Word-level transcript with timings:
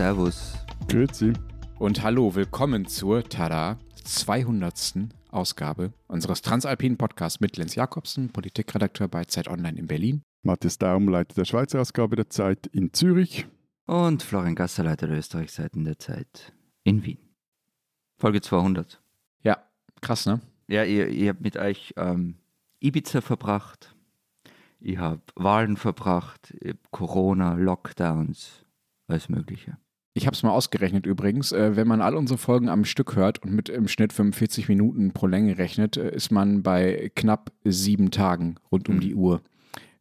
Servus. 0.00 0.54
Grüezi. 0.88 1.34
Und 1.78 2.02
hallo, 2.02 2.34
willkommen 2.34 2.86
zur 2.86 3.22
Tada 3.22 3.78
200. 4.02 5.10
Ausgabe 5.28 5.92
unseres 6.08 6.40
Transalpinen 6.40 6.96
Podcasts 6.96 7.40
mit 7.40 7.58
Lenz 7.58 7.74
Jakobsen, 7.74 8.30
Politikredakteur 8.30 9.08
bei 9.08 9.26
Zeit 9.26 9.46
Online 9.46 9.78
in 9.78 9.86
Berlin. 9.86 10.22
Matthias 10.42 10.78
Daum, 10.78 11.06
Leiter 11.06 11.34
der 11.34 11.44
Schweizer 11.44 11.82
Ausgabe 11.82 12.16
der 12.16 12.30
Zeit 12.30 12.66
in 12.68 12.94
Zürich. 12.94 13.46
Und 13.84 14.22
Florian 14.22 14.54
Gasser, 14.54 14.84
Leiter 14.84 15.06
der 15.06 15.18
Österreichseiten 15.18 15.84
der 15.84 15.98
Zeit 15.98 16.54
in 16.82 17.04
Wien. 17.04 17.18
Folge 18.16 18.40
200. 18.40 19.02
Ja, 19.42 19.58
krass, 20.00 20.24
ne? 20.24 20.40
Ja, 20.66 20.82
ihr, 20.84 21.08
ihr 21.08 21.28
habt 21.28 21.42
mit 21.42 21.58
euch 21.58 21.92
ähm, 21.98 22.36
Ibiza 22.80 23.20
verbracht, 23.20 23.94
ihr 24.80 24.98
habt 24.98 25.30
Wahlen 25.36 25.76
verbracht, 25.76 26.56
Corona, 26.90 27.52
Lockdowns, 27.52 28.64
alles 29.06 29.28
Mögliche. 29.28 29.76
Ich 30.12 30.26
habe 30.26 30.34
es 30.34 30.42
mal 30.42 30.50
ausgerechnet 30.50 31.06
übrigens. 31.06 31.52
Äh, 31.52 31.76
wenn 31.76 31.86
man 31.86 32.00
all 32.00 32.16
unsere 32.16 32.38
Folgen 32.38 32.68
am 32.68 32.84
Stück 32.84 33.14
hört 33.16 33.42
und 33.42 33.52
mit 33.52 33.68
im 33.68 33.86
Schnitt 33.88 34.12
45 34.12 34.68
Minuten 34.68 35.12
pro 35.12 35.26
Länge 35.26 35.56
rechnet, 35.58 35.96
äh, 35.96 36.14
ist 36.14 36.30
man 36.32 36.62
bei 36.62 37.10
knapp 37.14 37.52
sieben 37.64 38.10
Tagen 38.10 38.56
rund 38.72 38.88
um 38.88 38.96
Mhm. 38.96 39.00
die 39.00 39.14
Uhr. 39.14 39.40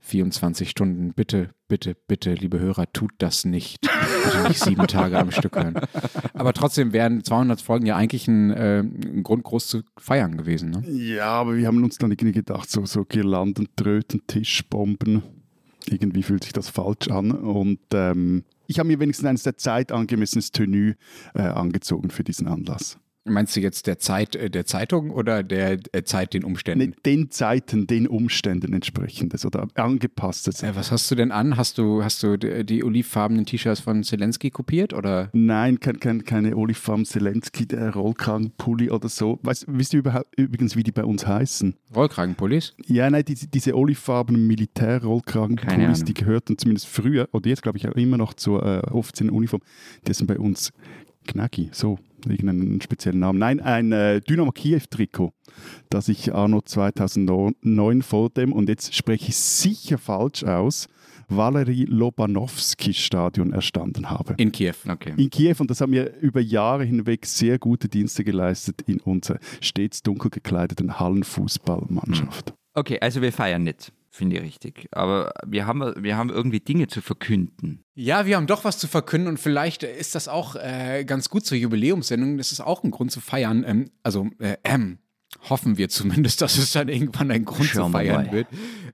24 0.02 0.70
Stunden. 0.70 1.14
Bitte, 1.14 1.50
bitte, 1.67 1.94
bitte, 2.08 2.34
liebe 2.34 2.58
Hörer, 2.59 2.91
tut 2.94 3.12
das 3.17 3.44
nicht. 3.44 3.81
Bitte 3.81 4.48
nicht 4.48 4.59
sieben 4.64 4.88
Tage 4.88 5.20
am 5.20 5.30
Stück 5.30 5.58
hören. 5.58 5.76
Aber 6.34 6.53
trotzdem 6.53 6.94
wären 6.94 7.22
200 7.23 7.59
Folgen 7.62 7.86
ja 7.86 7.98
eigentlich 7.98 8.28
ein, 8.30 8.50
äh, 8.52 8.80
ein 8.80 9.23
Grund, 9.23 9.44
groß 9.44 9.67
zu 9.67 9.81
feiern 9.98 10.38
gewesen. 10.38 10.70
Ne? 10.72 10.89
Ja, 10.89 11.26
aber 11.34 11.58
wir 11.58 11.67
haben 11.67 11.84
uns 11.84 11.98
dann 11.98 12.12
irgendwie 12.12 12.31
gedacht, 12.31 12.70
so, 12.72 12.86
so 12.86 13.03
Girlanden, 13.03 13.67
Tröten, 13.76 14.22
Tischbomben. 14.26 15.22
Irgendwie 15.88 16.23
fühlt 16.23 16.45
sich 16.45 16.53
das 16.53 16.70
falsch 16.70 17.09
an. 17.09 17.31
Und 17.31 17.80
ähm, 17.94 18.45
ich 18.70 18.78
habe 18.78 18.88
mir 18.88 19.00
wenigstens 19.00 19.28
eines 19.28 19.44
der 19.44 19.58
Zeit 19.58 19.92
angemessenes 19.92 20.52
Tenue 20.52 20.95
äh, 21.34 21.42
angezogen 21.42 22.12
für 22.12 22.23
diesen 22.23 22.48
Anlass. 22.48 23.00
Meinst 23.25 23.56
du 23.56 23.59
jetzt 23.59 23.86
der 23.86 24.00
Zeit 24.00 24.36
äh, 24.36 24.50
der 24.50 24.66
Zeitung 24.66 25.12
oder 25.12 25.44
der 25.44 25.78
äh, 25.92 26.03
Zeit 26.03 26.34
den 26.34 26.44
Umständen? 26.44 26.95
Den 27.06 27.31
Zeiten, 27.31 27.86
den 27.86 28.08
Umständen 28.08 28.73
entsprechendes 28.73 29.45
oder 29.45 29.67
angepasstes. 29.75 30.64
Äh, 30.64 30.75
was 30.75 30.92
hast 30.92 31.12
du 31.12 31.16
denn 31.16 31.31
an? 31.31 31.58
Hast 31.58 31.78
du, 31.78 32.03
hast 32.03 32.23
du 32.23 32.38
die, 32.38 32.66
die 32.66 32.84
olivfarbenen 32.84 33.45
T-Shirts 33.45 33.81
von 33.81 34.03
Zelensky 34.03 34.50
kopiert 34.52 34.94
oder? 34.94 35.30
Nein, 35.34 35.80
kein, 35.80 36.00
kein, 36.00 36.23
keine 36.23 36.56
Olifam 36.56 37.06
Zelensky, 37.06 37.67
der 37.67 37.94
Rollkragenpulli 37.94 38.90
oder 38.90 39.09
so. 39.09 39.40
Weißt, 39.44 39.66
wisst 39.67 39.94
ihr 39.94 40.00
überhaupt, 40.00 40.34
übrigens, 40.38 40.75
wie 40.75 40.84
die 40.84 40.92
bei 40.92 41.03
uns 41.03 41.28
heißen? 41.28 41.75
Rollkragenpullis? 41.94 42.73
Ja, 42.86 43.09
nein, 43.09 43.25
diese, 43.25 43.47
diese 43.47 43.75
olivfarbenen 43.75 44.47
Militär-Rollkragenpullis, 44.47 46.06
die 46.06 46.14
gehörten 46.14 46.58
zumindest 46.58 46.88
früher, 46.88 47.28
oder 47.34 47.50
jetzt 47.50 47.64
glaube 47.64 47.78
ich 47.78 47.88
auch 47.88 47.95
immer 47.95 48.17
noch 48.17 48.34
zur 48.34 48.66
äh, 48.66 48.80
offiziellen 48.92 49.34
Uniform, 49.34 49.62
die 50.08 50.14
sind 50.14 50.28
bei 50.28 50.40
uns 50.40 50.72
Knacki, 51.28 51.70
so, 51.73 52.00
irgendeinen 52.25 52.81
speziellen 52.81 53.20
Namen. 53.20 53.39
Nein, 53.39 53.59
ein 53.59 53.92
äh, 53.92 54.22
Dynamo 54.22 54.52
Kiew-Trikot, 54.52 55.31
das 55.89 56.09
ich 56.09 56.34
anno 56.34 56.62
2009 56.62 58.02
vor 58.02 58.30
dem, 58.30 58.53
und 58.53 58.70
jetzt 58.70 58.95
spreche 58.95 59.30
ich 59.30 59.36
sicher 59.36 59.98
falsch 59.98 60.44
aus, 60.44 60.88
Valery 61.30 61.86
Lobanowski-Stadion 61.88 63.53
erstanden 63.53 64.09
habe. 64.09 64.34
In 64.38 64.52
Kiew. 64.52 64.73
Okay. 64.88 65.14
In 65.16 65.30
Kiew 65.30 65.56
und 65.59 65.70
das 65.70 65.80
haben 65.80 65.92
wir 65.92 66.17
über 66.17 66.42
Jahre 66.42 66.84
hinweg 66.84 67.25
sehr 67.25 67.59
gute 67.59 67.88
Dienste 67.88 68.23
geleistet 68.23 68.81
in 68.88 69.00
unserer 69.00 69.40
stets 69.62 70.02
dunkel 70.02 70.31
gekleideten 70.31 71.00
Hallenfußballmannschaft. 71.00 72.53
Okay, 72.73 73.00
also 73.00 73.22
wir 73.22 73.31
feiern 73.31 73.64
nicht, 73.64 73.92
finde 74.10 74.38
ich 74.38 74.44
richtig. 74.44 74.88
Aber 74.92 75.32
wir 75.46 75.66
haben, 75.66 75.94
wir 76.04 76.18
haben 76.18 76.30
irgendwie 76.30 76.60
Dinge 76.60 76.88
zu 76.88 77.02
verkünden. 77.02 77.84
Ja, 77.96 78.26
wir 78.26 78.36
haben 78.36 78.48
doch 78.48 78.64
was 78.64 78.78
zu 78.78 78.88
verkünden 78.88 79.30
und 79.30 79.40
vielleicht 79.40 79.84
äh, 79.84 79.98
ist 79.98 80.16
das 80.16 80.28
auch 80.28 80.56
äh, 80.56 81.04
ganz 81.06 81.30
gut 81.30 81.46
zur 81.46 81.58
Jubiläumssendung. 81.58 82.38
Das 82.38 82.52
ist 82.52 82.62
auch 82.62 82.84
ein 82.84 82.92
Grund 82.92 83.12
zu 83.12 83.22
feiern. 83.22 83.64
Ähm, 83.68 83.92
also, 84.03 84.30
äh, 84.40 84.58
ähm, 84.64 85.00
hoffen 85.50 85.78
wir 85.78 85.90
zumindest, 85.90 86.42
dass 86.42 86.58
es 86.58 86.72
dann 86.72 86.90
irgendwann 86.90 87.31
ein 87.31 87.46
Grund 87.46 87.66
Schauen 87.66 87.92
zu 87.92 87.98
feiern 87.98 88.25
mal. 88.28 88.31
wird. 88.31 88.48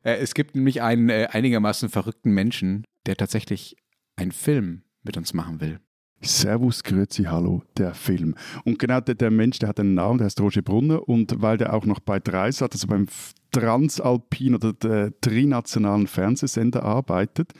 Äh, 0.03 0.15
es 0.17 0.33
gibt 0.33 0.55
nämlich 0.55 0.81
einen 0.81 1.09
äh, 1.09 1.27
einigermaßen 1.31 1.89
verrückten 1.89 2.31
Menschen, 2.31 2.85
der 3.05 3.15
tatsächlich 3.15 3.77
einen 4.15 4.31
Film 4.31 4.83
mit 5.03 5.17
uns 5.17 5.33
machen 5.33 5.61
will. 5.61 5.79
Servus, 6.25 6.83
Grüezi, 6.83 7.23
Hallo, 7.23 7.61
der 7.77 7.93
Film. 7.93 8.35
Und 8.63 8.79
genau 8.79 8.99
der, 8.99 9.15
der 9.15 9.31
Mensch, 9.31 9.59
der 9.59 9.69
hat 9.69 9.79
einen 9.79 9.93
Namen, 9.93 10.17
der 10.17 10.25
heißt 10.25 10.41
Roger 10.41 10.61
Brunner 10.61 11.07
und 11.07 11.41
weil 11.41 11.57
der 11.57 11.73
auch 11.73 11.85
noch 11.85 11.99
bei 11.99 12.19
Dreisat, 12.19 12.73
also 12.73 12.87
beim 12.87 13.07
Transalpin 13.51 14.55
oder 14.55 14.73
der 14.73 15.13
trinationalen 15.21 16.07
Fernsehsender 16.07 16.83
arbeitet, 16.83 17.53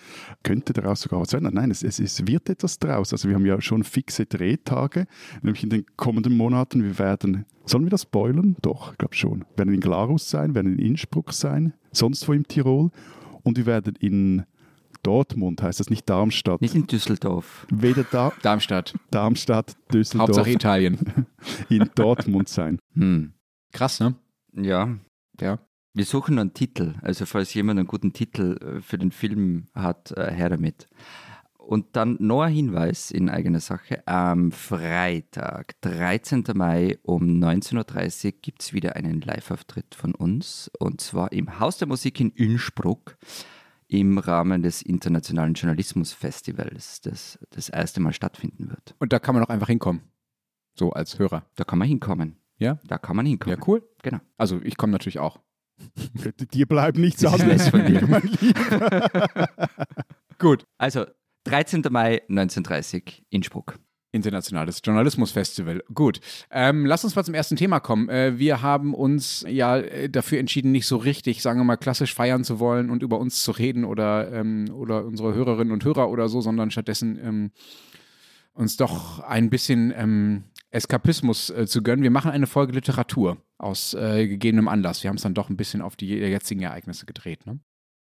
könnte 0.43 0.73
daraus 0.73 1.01
sogar 1.01 1.21
was 1.21 1.31
werden. 1.31 1.49
Nein, 1.53 1.71
es, 1.71 1.83
es, 1.83 1.99
es 1.99 2.27
wird 2.27 2.49
etwas 2.49 2.79
draus. 2.79 3.13
Also 3.13 3.29
wir 3.29 3.35
haben 3.35 3.45
ja 3.45 3.61
schon 3.61 3.83
fixe 3.83 4.25
Drehtage, 4.25 5.05
nämlich 5.41 5.63
in 5.63 5.69
den 5.69 5.85
kommenden 5.95 6.35
Monaten. 6.35 6.83
Wir 6.83 6.99
werden, 6.99 7.45
sollen 7.65 7.85
wir 7.85 7.91
das 7.91 8.01
spoilern? 8.01 8.57
Doch, 8.61 8.91
ich 8.91 8.97
glaube 8.97 9.15
schon. 9.15 9.45
Wir 9.55 9.59
werden 9.59 9.73
in 9.73 9.79
Glarus 9.79 10.29
sein, 10.29 10.53
werden 10.53 10.73
in 10.77 10.79
Innsbruck 10.79 11.31
sein, 11.31 11.73
sonst 11.93 12.27
wo 12.27 12.33
im 12.33 12.45
Tirol 12.45 12.89
und 13.43 13.57
wir 13.57 13.65
werden 13.65 13.95
in 13.99 14.43
Dortmund, 15.05 15.61
heißt 15.61 15.79
das 15.79 15.89
nicht 15.89 16.09
Darmstadt. 16.09 16.61
Nicht 16.61 16.75
in 16.75 16.87
Düsseldorf. 16.87 17.67
Weder 17.69 18.03
da, 18.03 18.33
Darmstadt, 18.41 18.93
Darmstadt, 19.11 19.75
Düsseldorf, 19.93 20.29
Hauptsache 20.29 20.51
Italien. 20.51 21.25
in 21.69 21.89
Dortmund 21.95 22.49
sein. 22.49 22.79
Hm. 22.93 23.33
Krass, 23.71 23.99
ne? 23.99 24.15
Ja, 24.53 24.95
Ja. 25.39 25.59
wir 25.93 26.05
suchen 26.05 26.39
einen 26.39 26.53
Titel. 26.53 26.95
Also 27.01 27.25
falls 27.25 27.53
jemand 27.53 27.79
einen 27.79 27.87
guten 27.87 28.13
Titel 28.13 28.57
äh, 28.61 28.81
für 28.81 28.97
den 28.97 29.11
Film 29.11 29.67
hat, 29.73 30.11
äh, 30.11 30.31
her 30.31 30.49
damit. 30.49 30.87
Und 31.57 31.95
dann 31.95 32.17
noch 32.19 32.43
ein 32.43 32.53
Hinweis 32.53 33.09
in 33.09 33.27
eigener 33.27 33.59
Sache. 33.59 34.07
Am 34.07 34.51
Freitag, 34.51 35.73
13. 35.81 36.43
Mai 36.53 36.99
um 37.01 37.23
19.30 37.23 38.25
Uhr 38.25 38.31
gibt 38.41 38.61
es 38.61 38.71
wieder 38.73 38.95
einen 38.95 39.19
Live-Auftritt 39.21 39.95
von 39.95 40.13
uns. 40.13 40.69
Und 40.79 41.01
zwar 41.01 41.31
im 41.31 41.59
Haus 41.59 41.77
der 41.79 41.87
Musik 41.87 42.19
in 42.19 42.29
Innsbruck 42.31 43.17
im 43.87 44.17
Rahmen 44.17 44.63
des 44.63 44.81
Internationalen 44.81 45.53
Journalismusfestivals, 45.53 47.01
das 47.01 47.39
das 47.51 47.69
erste 47.69 47.99
Mal 47.99 48.13
stattfinden 48.13 48.69
wird. 48.69 48.95
Und 48.99 49.13
da 49.13 49.19
kann 49.19 49.35
man 49.35 49.43
auch 49.43 49.49
einfach 49.49 49.67
hinkommen. 49.67 50.01
So 50.77 50.91
als 50.91 51.19
Hörer. 51.19 51.45
Da 51.55 51.63
kann 51.63 51.79
man 51.79 51.87
hinkommen. 51.87 52.37
Ja? 52.57 52.79
Da 52.85 52.97
kann 52.97 53.15
man 53.15 53.25
hinkommen. 53.25 53.57
Ja, 53.57 53.65
cool. 53.67 53.83
Genau. 54.01 54.19
Also 54.37 54.61
ich 54.61 54.77
komme 54.77 54.91
natürlich 54.91 55.19
auch. 55.19 55.39
Dir 56.53 56.65
bleibt 56.67 56.97
nichts 56.97 57.21
nett 57.21 57.61
von 57.61 57.85
dir. 57.85 58.01
Gut. 60.39 60.65
Also 60.77 61.05
13. 61.45 61.83
Mai 61.89 62.21
1930 62.29 63.25
Innsbruck. 63.29 63.79
Internationales 64.15 64.81
Journalismusfestival. 64.83 65.83
Gut. 65.93 66.19
Ähm, 66.49 66.85
lass 66.85 67.03
uns 67.03 67.15
mal 67.15 67.23
zum 67.23 67.33
ersten 67.33 67.55
Thema 67.55 67.79
kommen. 67.79 68.09
Äh, 68.09 68.39
wir 68.39 68.61
haben 68.61 68.93
uns 68.95 69.45
ja 69.47 69.77
äh, 69.77 70.09
dafür 70.09 70.39
entschieden, 70.39 70.71
nicht 70.71 70.87
so 70.87 70.97
richtig, 70.97 71.41
sagen 71.41 71.59
wir 71.59 71.65
mal, 71.65 71.75
klassisch 71.75 72.13
feiern 72.13 72.43
zu 72.43 72.59
wollen 72.59 72.89
und 72.89 73.03
über 73.03 73.19
uns 73.19 73.43
zu 73.43 73.51
reden 73.51 73.85
oder, 73.85 74.31
ähm, 74.31 74.71
oder 74.73 75.05
unsere 75.05 75.35
Hörerinnen 75.35 75.73
und 75.73 75.83
Hörer 75.83 76.09
oder 76.09 76.29
so, 76.29 76.41
sondern 76.41 76.71
stattdessen 76.71 77.19
ähm, 77.21 77.51
uns 78.53 78.77
doch 78.77 79.19
ein 79.19 79.49
bisschen 79.49 79.93
ähm, 79.95 80.45
Eskapismus 80.71 81.49
äh, 81.49 81.67
zu 81.67 81.83
gönnen. 81.83 82.03
Wir 82.03 82.11
machen 82.11 82.31
eine 82.31 82.47
Folge 82.47 82.73
Literatur 82.73 83.37
aus 83.57 83.93
äh, 83.93 84.27
gegebenem 84.27 84.67
Anlass. 84.67 85.03
Wir 85.03 85.09
haben 85.09 85.17
es 85.17 85.23
dann 85.23 85.33
doch 85.33 85.49
ein 85.49 85.57
bisschen 85.57 85.81
auf 85.81 85.95
die 85.95 86.07
jetzigen 86.07 86.61
Ereignisse 86.61 87.05
gedreht. 87.05 87.45
Ne? 87.45 87.59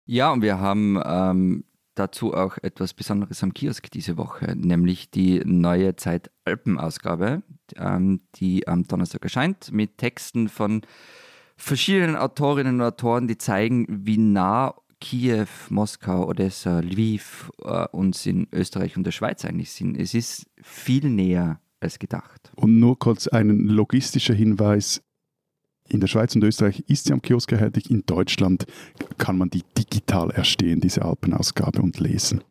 Ja, 0.06 0.32
und 0.32 0.42
wir 0.42 0.58
haben 0.58 1.00
ähm, 1.04 1.64
dazu 2.00 2.34
auch 2.34 2.56
etwas 2.62 2.94
Besonderes 2.94 3.42
am 3.42 3.54
Kiosk 3.54 3.90
diese 3.90 4.16
Woche, 4.16 4.56
nämlich 4.56 5.10
die 5.10 5.42
neue 5.44 5.96
Zeit 5.96 6.30
Alpen-Ausgabe, 6.44 7.42
ähm, 7.76 8.20
die 8.36 8.66
am 8.66 8.84
Donnerstag 8.84 9.22
erscheint, 9.22 9.70
mit 9.70 9.98
Texten 9.98 10.48
von 10.48 10.80
verschiedenen 11.56 12.16
Autorinnen 12.16 12.76
und 12.76 12.82
Autoren, 12.82 13.28
die 13.28 13.36
zeigen, 13.36 13.86
wie 13.88 14.16
nah 14.16 14.74
Kiew, 15.00 15.46
Moskau, 15.68 16.26
Odessa, 16.26 16.80
Lviv 16.80 17.50
äh, 17.62 17.86
uns 17.88 18.26
in 18.26 18.48
Österreich 18.52 18.96
und 18.96 19.04
der 19.04 19.12
Schweiz 19.12 19.44
eigentlich 19.44 19.72
sind. 19.72 19.96
Es 19.96 20.14
ist 20.14 20.46
viel 20.62 21.08
näher 21.08 21.60
als 21.80 21.98
gedacht. 21.98 22.50
Und 22.56 22.78
nur 22.78 22.98
kurz 22.98 23.26
ein 23.26 23.66
logistischer 23.66 24.34
Hinweis. 24.34 25.02
In 25.90 25.98
der 25.98 26.06
Schweiz 26.06 26.36
und 26.36 26.44
Österreich 26.44 26.84
ist 26.86 27.06
sie 27.06 27.12
am 27.12 27.20
Kiosk 27.20 27.50
erhältlich. 27.50 27.90
In 27.90 28.04
Deutschland 28.06 28.64
kann 29.18 29.36
man 29.36 29.50
die 29.50 29.64
digital 29.76 30.30
erstehen, 30.30 30.80
diese 30.80 31.02
Alpenausgabe, 31.02 31.82
und 31.82 31.98
lesen. 31.98 32.42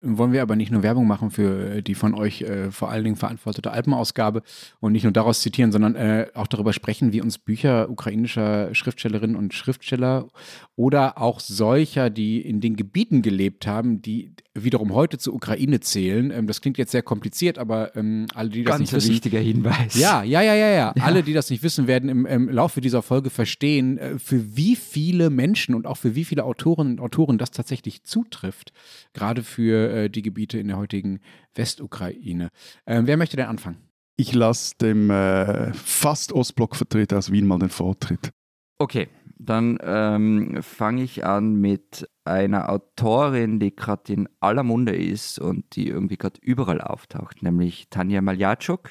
Wollen 0.00 0.32
wir 0.32 0.42
aber 0.42 0.54
nicht 0.54 0.70
nur 0.70 0.84
Werbung 0.84 1.06
machen 1.06 1.30
für 1.30 1.76
äh, 1.76 1.82
die 1.82 1.94
von 1.94 2.14
euch 2.14 2.42
äh, 2.42 2.70
vor 2.70 2.90
allen 2.90 3.02
Dingen 3.02 3.16
verantwortete 3.16 3.72
Alpenausgabe 3.72 4.42
und 4.78 4.92
nicht 4.92 5.02
nur 5.02 5.12
daraus 5.12 5.40
zitieren, 5.40 5.72
sondern 5.72 5.96
äh, 5.96 6.26
auch 6.34 6.46
darüber 6.46 6.72
sprechen, 6.72 7.12
wie 7.12 7.20
uns 7.20 7.38
Bücher 7.38 7.90
ukrainischer 7.90 8.74
Schriftstellerinnen 8.74 9.34
und 9.34 9.54
Schriftsteller 9.54 10.28
oder 10.76 11.20
auch 11.20 11.40
solcher, 11.40 12.10
die 12.10 12.40
in 12.40 12.60
den 12.60 12.76
Gebieten 12.76 13.22
gelebt 13.22 13.66
haben, 13.66 14.00
die 14.00 14.34
wiederum 14.54 14.94
heute 14.94 15.18
zur 15.18 15.34
Ukraine 15.34 15.80
zählen. 15.80 16.30
Ähm, 16.30 16.46
das 16.46 16.60
klingt 16.60 16.78
jetzt 16.78 16.92
sehr 16.92 17.02
kompliziert, 17.02 17.58
aber 17.58 17.96
ähm, 17.96 18.26
alle, 18.34 18.50
die 18.50 18.62
das 18.62 18.70
Ganz 18.70 18.80
nicht 18.80 18.92
wissen, 18.92 19.10
wichtiger 19.10 19.40
Hinweis. 19.40 19.98
ja, 19.98 20.22
ja, 20.22 20.42
ja, 20.42 20.54
ja, 20.54 20.68
ja. 20.68 20.92
Ja. 20.96 21.02
Alle, 21.02 21.22
die 21.22 21.32
das 21.32 21.50
nicht 21.50 21.62
wissen, 21.62 21.86
werden 21.86 22.08
im, 22.08 22.26
im 22.26 22.48
Laufe 22.48 22.80
dieser 22.80 23.02
Folge 23.02 23.30
verstehen, 23.30 23.98
äh, 23.98 24.18
für 24.18 24.56
wie 24.56 24.76
viele 24.76 25.30
Menschen 25.30 25.74
und 25.74 25.86
auch 25.86 25.96
für 25.96 26.14
wie 26.14 26.24
viele 26.24 26.44
Autorinnen 26.44 26.94
und 26.94 27.00
Autoren 27.00 27.38
das 27.38 27.50
tatsächlich 27.50 28.04
zutrifft. 28.04 28.72
Gerade 29.12 29.42
für 29.42 29.87
für 29.88 30.04
äh, 30.04 30.10
die 30.10 30.22
Gebiete 30.22 30.58
in 30.58 30.68
der 30.68 30.76
heutigen 30.76 31.20
Westukraine. 31.54 32.50
Ähm, 32.86 33.06
wer 33.06 33.16
möchte 33.16 33.36
denn 33.36 33.46
anfangen? 33.46 33.78
Ich 34.16 34.34
lasse 34.34 34.76
dem 34.80 35.10
äh, 35.10 35.72
fast 35.72 36.32
Ostblock-Vertreter 36.32 37.18
aus 37.18 37.30
Wien 37.30 37.46
mal 37.46 37.58
den 37.58 37.68
Vortritt. 37.68 38.30
Okay, 38.78 39.08
dann 39.38 39.78
ähm, 39.82 40.58
fange 40.62 41.02
ich 41.02 41.24
an 41.24 41.54
mit 41.54 42.08
einer 42.24 42.68
Autorin, 42.70 43.60
die 43.60 43.74
gerade 43.74 44.12
in 44.12 44.28
aller 44.40 44.64
Munde 44.64 44.94
ist 44.94 45.38
und 45.38 45.76
die 45.76 45.88
irgendwie 45.88 46.16
gerade 46.16 46.40
überall 46.42 46.80
auftaucht, 46.80 47.42
nämlich 47.42 47.88
Tanja 47.90 48.20
Maljatschuk, 48.20 48.90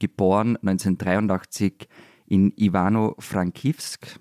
geboren 0.00 0.56
1983 0.56 1.88
in 2.26 2.52
Ivano-Frankivsk 2.56 4.18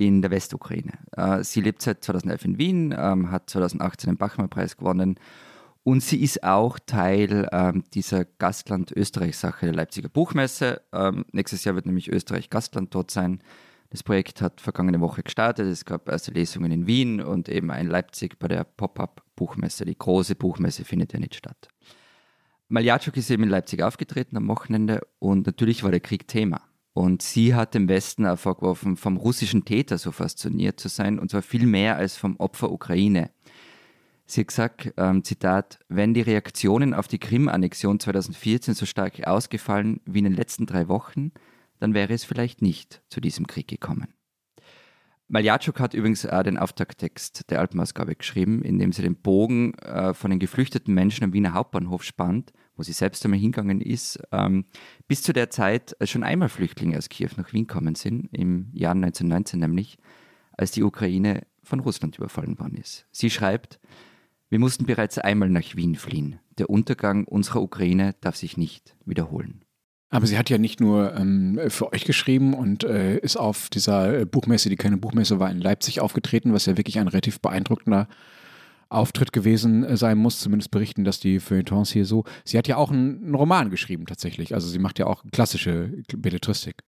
in 0.00 0.22
der 0.22 0.30
Westukraine. 0.30 0.94
Äh, 1.14 1.44
sie 1.44 1.60
lebt 1.60 1.82
seit 1.82 2.02
2011 2.02 2.44
in 2.46 2.58
Wien, 2.58 2.94
ähm, 2.96 3.30
hat 3.30 3.50
2018 3.50 4.08
den 4.08 4.16
Bachmann-Preis 4.16 4.78
gewonnen 4.78 5.20
und 5.82 6.02
sie 6.02 6.22
ist 6.22 6.42
auch 6.42 6.78
Teil 6.78 7.46
ähm, 7.52 7.84
dieser 7.92 8.24
Gastland-Österreich-Sache 8.24 9.66
der 9.66 9.74
Leipziger 9.74 10.08
Buchmesse. 10.08 10.80
Ähm, 10.92 11.26
nächstes 11.32 11.64
Jahr 11.64 11.74
wird 11.74 11.84
nämlich 11.84 12.10
Österreich 12.10 12.48
Gastland 12.48 12.94
dort 12.94 13.10
sein. 13.10 13.42
Das 13.90 14.02
Projekt 14.02 14.40
hat 14.40 14.62
vergangene 14.62 15.00
Woche 15.00 15.22
gestartet. 15.22 15.66
Es 15.66 15.84
gab 15.84 16.08
erste 16.08 16.30
Lesungen 16.30 16.72
in 16.72 16.86
Wien 16.86 17.20
und 17.20 17.50
eben 17.50 17.70
in 17.70 17.88
Leipzig 17.88 18.38
bei 18.38 18.48
der 18.48 18.64
Pop-Up-Buchmesse. 18.64 19.84
Die 19.84 19.98
große 19.98 20.34
Buchmesse 20.34 20.86
findet 20.86 21.12
ja 21.12 21.18
nicht 21.18 21.34
statt. 21.34 21.68
Maljatschuk 22.68 23.18
ist 23.18 23.30
eben 23.30 23.42
in 23.42 23.48
Leipzig 23.50 23.82
aufgetreten 23.82 24.38
am 24.38 24.48
Wochenende 24.48 25.00
und 25.18 25.46
natürlich 25.46 25.82
war 25.82 25.90
der 25.90 26.00
Krieg 26.00 26.26
Thema. 26.26 26.62
Und 26.92 27.22
sie 27.22 27.54
hat 27.54 27.74
dem 27.74 27.88
Westen 27.88 28.26
auch 28.26 28.38
vorgeworfen, 28.38 28.96
vom 28.96 29.16
russischen 29.16 29.64
Täter 29.64 29.96
so 29.96 30.10
fasziniert 30.10 30.80
zu 30.80 30.88
sein, 30.88 31.18
und 31.18 31.30
zwar 31.30 31.42
viel 31.42 31.66
mehr 31.66 31.96
als 31.96 32.16
vom 32.16 32.36
Opfer 32.36 32.72
Ukraine. 32.72 33.30
Sie 34.26 34.42
hat 34.42 34.48
gesagt, 34.48 34.92
ähm, 34.96 35.24
Zitat, 35.24 35.80
wenn 35.88 36.14
die 36.14 36.20
Reaktionen 36.20 36.94
auf 36.94 37.08
die 37.08 37.18
Krim-Annexion 37.18 37.98
2014 37.98 38.74
so 38.74 38.86
stark 38.86 39.26
ausgefallen 39.26 40.00
wie 40.04 40.18
in 40.18 40.24
den 40.24 40.34
letzten 40.34 40.66
drei 40.66 40.88
Wochen, 40.88 41.32
dann 41.80 41.94
wäre 41.94 42.12
es 42.12 42.24
vielleicht 42.24 42.62
nicht 42.62 43.02
zu 43.08 43.20
diesem 43.20 43.46
Krieg 43.46 43.66
gekommen. 43.66 44.14
Maljatschuk 45.26 45.78
hat 45.78 45.94
übrigens 45.94 46.26
auch 46.26 46.42
den 46.42 46.58
Auftakttext 46.58 47.50
der 47.50 47.60
Alpenausgabe 47.60 48.16
geschrieben, 48.16 48.62
in 48.62 48.78
dem 48.78 48.92
sie 48.92 49.02
den 49.02 49.14
Bogen 49.14 49.74
äh, 49.74 50.12
von 50.12 50.30
den 50.30 50.40
geflüchteten 50.40 50.92
Menschen 50.92 51.22
am 51.22 51.32
Wiener 51.32 51.54
Hauptbahnhof 51.54 52.02
spannt, 52.02 52.52
wo 52.80 52.82
sie 52.82 52.92
selbst 52.92 53.22
einmal 53.26 53.38
hingegangen 53.38 53.82
ist, 53.82 54.18
ähm, 54.32 54.64
bis 55.06 55.20
zu 55.20 55.34
der 55.34 55.50
Zeit 55.50 55.94
schon 56.04 56.22
einmal 56.22 56.48
Flüchtlinge 56.48 56.96
aus 56.96 57.10
Kiew 57.10 57.28
nach 57.36 57.52
Wien 57.52 57.66
kommen 57.66 57.94
sind, 57.94 58.30
im 58.32 58.70
Jahr 58.72 58.92
1919 58.92 59.60
nämlich, 59.60 59.98
als 60.56 60.70
die 60.70 60.82
Ukraine 60.82 61.42
von 61.62 61.80
Russland 61.80 62.16
überfallen 62.16 62.58
worden 62.58 62.78
ist. 62.78 63.06
Sie 63.12 63.28
schreibt, 63.28 63.80
wir 64.48 64.58
mussten 64.58 64.86
bereits 64.86 65.18
einmal 65.18 65.50
nach 65.50 65.76
Wien 65.76 65.94
fliehen. 65.94 66.38
Der 66.56 66.70
Untergang 66.70 67.24
unserer 67.24 67.60
Ukraine 67.60 68.14
darf 68.22 68.36
sich 68.36 68.56
nicht 68.56 68.96
wiederholen. 69.04 69.62
Aber 70.08 70.26
sie 70.26 70.38
hat 70.38 70.48
ja 70.48 70.56
nicht 70.56 70.80
nur 70.80 71.14
ähm, 71.14 71.60
für 71.68 71.92
euch 71.92 72.06
geschrieben 72.06 72.54
und 72.54 72.82
äh, 72.82 73.18
ist 73.18 73.36
auf 73.36 73.68
dieser 73.68 74.24
Buchmesse, 74.24 74.70
die 74.70 74.76
keine 74.76 74.96
Buchmesse 74.96 75.38
war, 75.38 75.50
in 75.50 75.60
Leipzig 75.60 76.00
aufgetreten, 76.00 76.54
was 76.54 76.64
ja 76.64 76.78
wirklich 76.78 76.98
ein 76.98 77.08
relativ 77.08 77.40
beeindruckender 77.40 78.08
Auftritt 78.90 79.32
gewesen 79.32 79.84
äh, 79.84 79.96
sein 79.96 80.18
muss, 80.18 80.40
zumindest 80.40 80.70
berichten 80.70 81.04
dass 81.04 81.20
die 81.20 81.40
Feuilletons 81.40 81.90
hier 81.90 82.04
so. 82.04 82.24
Sie 82.44 82.58
hat 82.58 82.68
ja 82.68 82.76
auch 82.76 82.90
einen, 82.90 83.24
einen 83.24 83.34
Roman 83.34 83.70
geschrieben 83.70 84.04
tatsächlich, 84.06 84.52
also 84.54 84.68
sie 84.68 84.78
macht 84.78 84.98
ja 84.98 85.06
auch 85.06 85.24
klassische 85.32 85.92
Belletristik. 86.14 86.82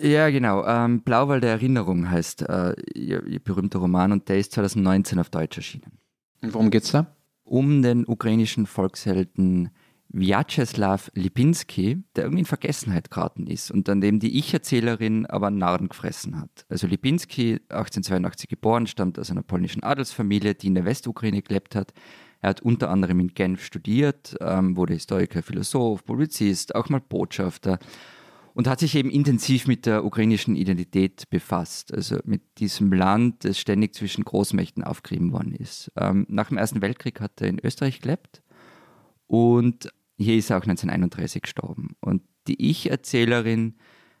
Ja, 0.00 0.30
genau. 0.30 0.66
Ähm, 0.66 1.02
Blauwall 1.02 1.40
der 1.40 1.50
Erinnerung 1.50 2.10
heißt 2.10 2.42
äh, 2.42 2.74
ihr, 2.94 3.24
ihr 3.26 3.40
berühmter 3.40 3.78
Roman 3.78 4.12
und 4.12 4.28
der 4.28 4.38
ist 4.38 4.52
2019 4.52 5.18
auf 5.18 5.30
Deutsch 5.30 5.58
erschienen. 5.58 5.92
Und 6.40 6.54
worum 6.54 6.70
geht's 6.70 6.90
da? 6.90 7.14
Um 7.44 7.82
den 7.82 8.06
ukrainischen 8.06 8.66
Volkshelden 8.66 9.70
Vyacheslav 10.12 11.10
Lipinski, 11.14 12.02
der 12.14 12.24
irgendwie 12.24 12.40
in 12.40 12.46
Vergessenheit 12.46 13.10
geraten 13.10 13.46
ist 13.46 13.70
und 13.70 13.88
an 13.88 14.00
dem 14.00 14.20
die 14.20 14.38
Ich-Erzählerin 14.38 15.26
aber 15.26 15.50
Narren 15.50 15.88
gefressen 15.88 16.38
hat. 16.38 16.66
Also 16.68 16.86
Lipinski, 16.86 17.60
1882 17.70 18.48
geboren, 18.48 18.86
stammt 18.86 19.18
aus 19.18 19.30
einer 19.30 19.42
polnischen 19.42 19.82
Adelsfamilie, 19.82 20.54
die 20.54 20.66
in 20.66 20.74
der 20.74 20.84
Westukraine 20.84 21.42
gelebt 21.42 21.74
hat. 21.74 21.92
Er 22.40 22.50
hat 22.50 22.60
unter 22.60 22.90
anderem 22.90 23.20
in 23.20 23.28
Genf 23.28 23.64
studiert, 23.64 24.36
ähm, 24.40 24.76
wurde 24.76 24.94
Historiker, 24.94 25.42
Philosoph, 25.42 26.04
Publizist, 26.04 26.74
auch 26.74 26.88
mal 26.88 27.00
Botschafter 27.00 27.78
und 28.54 28.68
hat 28.68 28.80
sich 28.80 28.94
eben 28.96 29.10
intensiv 29.10 29.66
mit 29.66 29.86
der 29.86 30.04
ukrainischen 30.04 30.56
Identität 30.56 31.30
befasst, 31.30 31.94
also 31.94 32.18
mit 32.24 32.42
diesem 32.58 32.92
Land, 32.92 33.44
das 33.44 33.58
ständig 33.58 33.94
zwischen 33.94 34.24
Großmächten 34.24 34.84
aufgerieben 34.84 35.32
worden 35.32 35.54
ist. 35.54 35.90
Ähm, 35.96 36.26
nach 36.28 36.48
dem 36.48 36.58
Ersten 36.58 36.82
Weltkrieg 36.82 37.20
hat 37.20 37.40
er 37.40 37.48
in 37.48 37.64
Österreich 37.64 38.00
gelebt 38.00 38.42
und 39.26 39.88
hier 40.16 40.36
ist 40.36 40.50
er 40.50 40.58
auch 40.58 40.62
1931 40.62 41.42
gestorben. 41.42 41.96
Und 42.00 42.22
die 42.46 42.70
Ich-Erzählerin 42.70 43.76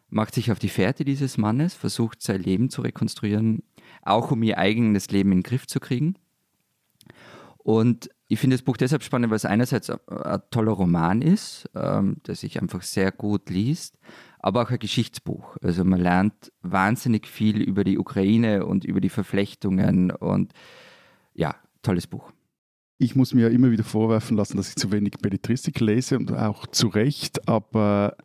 macht 0.08 0.34
sich 0.34 0.52
auf 0.52 0.58
die 0.58 0.68
Fährte 0.68 1.04
dieses 1.04 1.38
Mannes, 1.38 1.74
versucht 1.74 2.22
sein 2.22 2.42
Leben 2.42 2.70
zu 2.70 2.82
rekonstruieren, 2.82 3.62
auch 4.02 4.30
um 4.30 4.42
ihr 4.42 4.58
eigenes 4.58 5.10
Leben 5.10 5.32
in 5.32 5.38
den 5.38 5.42
Griff 5.42 5.66
zu 5.66 5.80
kriegen. 5.80 6.16
Und 7.56 8.10
ich 8.28 8.40
finde 8.40 8.56
das 8.56 8.62
Buch 8.62 8.76
deshalb 8.76 9.02
spannend, 9.02 9.30
weil 9.30 9.36
es 9.36 9.44
einerseits 9.44 9.88
ein 9.90 10.42
toller 10.50 10.72
Roman 10.72 11.22
ist, 11.22 11.68
ähm, 11.74 12.16
der 12.26 12.34
sich 12.34 12.60
einfach 12.60 12.82
sehr 12.82 13.12
gut 13.12 13.50
liest, 13.50 13.98
aber 14.38 14.62
auch 14.62 14.70
ein 14.70 14.78
Geschichtsbuch. 14.78 15.56
Also 15.62 15.84
man 15.84 16.00
lernt 16.00 16.52
wahnsinnig 16.62 17.26
viel 17.26 17.62
über 17.62 17.84
die 17.84 17.98
Ukraine 17.98 18.66
und 18.66 18.84
über 18.84 19.00
die 19.00 19.10
Verflechtungen 19.10 20.10
und 20.10 20.52
ja, 21.34 21.54
tolles 21.82 22.06
Buch 22.06 22.32
ich 22.98 23.16
muss 23.16 23.34
mir 23.34 23.42
ja 23.42 23.48
immer 23.48 23.70
wieder 23.70 23.84
vorwerfen 23.84 24.36
lassen, 24.36 24.56
dass 24.56 24.68
ich 24.68 24.76
zu 24.76 24.92
wenig 24.92 25.14
Belletristik 25.20 25.80
lese 25.80 26.18
und 26.18 26.32
auch 26.32 26.66
zu 26.66 26.88
Recht, 26.88 27.48
aber 27.48 28.16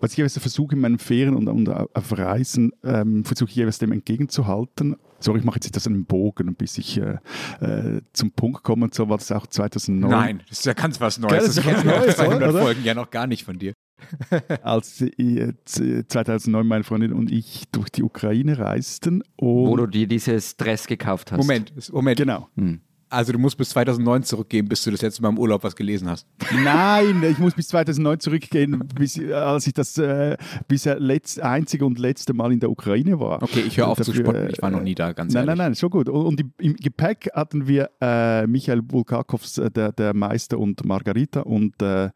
was 0.00 0.12
ich 0.12 0.18
jeweils 0.18 0.36
versuche 0.38 0.74
in 0.74 0.80
meinen 0.80 0.98
Ferien 0.98 1.36
und, 1.36 1.48
und 1.48 1.68
auf 1.68 2.18
Reisen, 2.18 2.72
ähm, 2.82 3.24
versuche 3.24 3.50
ich 3.50 3.56
jeweils 3.56 3.78
dem 3.78 3.92
entgegenzuhalten. 3.92 4.96
Sorry, 5.20 5.38
ich 5.38 5.44
mache 5.44 5.56
jetzt 5.56 5.76
das 5.76 5.86
einen 5.86 6.06
Bogen, 6.06 6.54
bis 6.56 6.78
ich 6.78 6.98
äh, 6.98 7.18
äh, 7.60 8.00
zum 8.12 8.32
Punkt 8.32 8.64
komme 8.64 8.84
und 8.84 8.94
so 8.94 9.08
war 9.08 9.18
das 9.18 9.30
auch 9.30 9.46
2009. 9.46 10.10
Nein, 10.10 10.42
das 10.48 10.60
ist 10.60 10.66
ja 10.66 10.72
ganz 10.72 11.00
was 11.00 11.18
Neues. 11.18 11.44
das 11.44 11.58
ist 11.58 11.64
ganz 11.64 11.84
Neues, 11.84 12.16
200 12.16 12.48
oder? 12.48 12.62
Folgen 12.62 12.84
ja 12.84 12.94
noch 12.94 13.10
gar 13.10 13.26
nicht 13.26 13.44
von 13.44 13.58
dir. 13.58 13.74
Als 14.62 14.96
2009 14.96 16.66
meine 16.66 16.82
Freundin 16.82 17.12
und 17.12 17.30
ich 17.30 17.64
durch 17.70 17.90
die 17.90 18.02
Ukraine 18.02 18.58
reisten. 18.58 19.22
Wo 19.38 19.76
du 19.76 19.86
dir 19.86 20.08
dieses 20.08 20.56
Dress 20.56 20.88
gekauft 20.88 21.30
hast. 21.30 21.38
Moment, 21.38 21.72
Moment. 21.92 22.18
Genau. 22.18 22.48
Hm. 22.56 22.80
Also 23.12 23.32
du 23.32 23.38
musst 23.38 23.58
bis 23.58 23.68
2009 23.70 24.22
zurückgehen, 24.22 24.66
bis 24.66 24.82
du 24.84 24.90
das 24.90 25.02
letzte 25.02 25.20
Mal 25.20 25.28
im 25.28 25.38
Urlaub 25.38 25.62
was 25.64 25.76
gelesen 25.76 26.08
hast. 26.08 26.26
Nein, 26.64 27.22
ich 27.30 27.38
muss 27.38 27.52
bis 27.52 27.68
2009 27.68 28.20
zurückgehen, 28.20 28.82
bis, 28.94 29.20
als 29.20 29.66
ich 29.66 29.74
das 29.74 29.98
äh, 29.98 30.38
bisher 30.66 30.98
letzt, 30.98 31.38
einzige 31.38 31.84
und 31.84 31.98
letzte 31.98 32.32
Mal 32.32 32.52
in 32.52 32.60
der 32.60 32.70
Ukraine 32.70 33.20
war. 33.20 33.42
Okay, 33.42 33.64
ich 33.66 33.76
höre 33.76 33.88
auf 33.88 33.98
Dafür, 33.98 34.14
zu 34.14 34.20
spotten, 34.20 34.48
ich 34.50 34.62
war 34.62 34.70
noch 34.70 34.80
nie 34.80 34.94
da, 34.94 35.12
ganz 35.12 35.34
nein, 35.34 35.42
ehrlich. 35.42 35.58
Nein, 35.58 35.66
nein, 35.72 35.74
schon 35.74 35.90
gut. 35.90 36.08
Und, 36.08 36.24
und 36.24 36.44
im 36.56 36.74
Gepäck 36.76 37.28
hatten 37.34 37.68
wir 37.68 37.90
äh, 38.00 38.46
Michael 38.46 38.80
Bulgakovs 38.80 39.58
äh, 39.58 39.70
der, 39.70 39.92
der 39.92 40.14
Meister 40.14 40.58
und 40.58 40.82
Margarita 40.86 41.40
und 41.40 41.82
äh, 41.82 42.08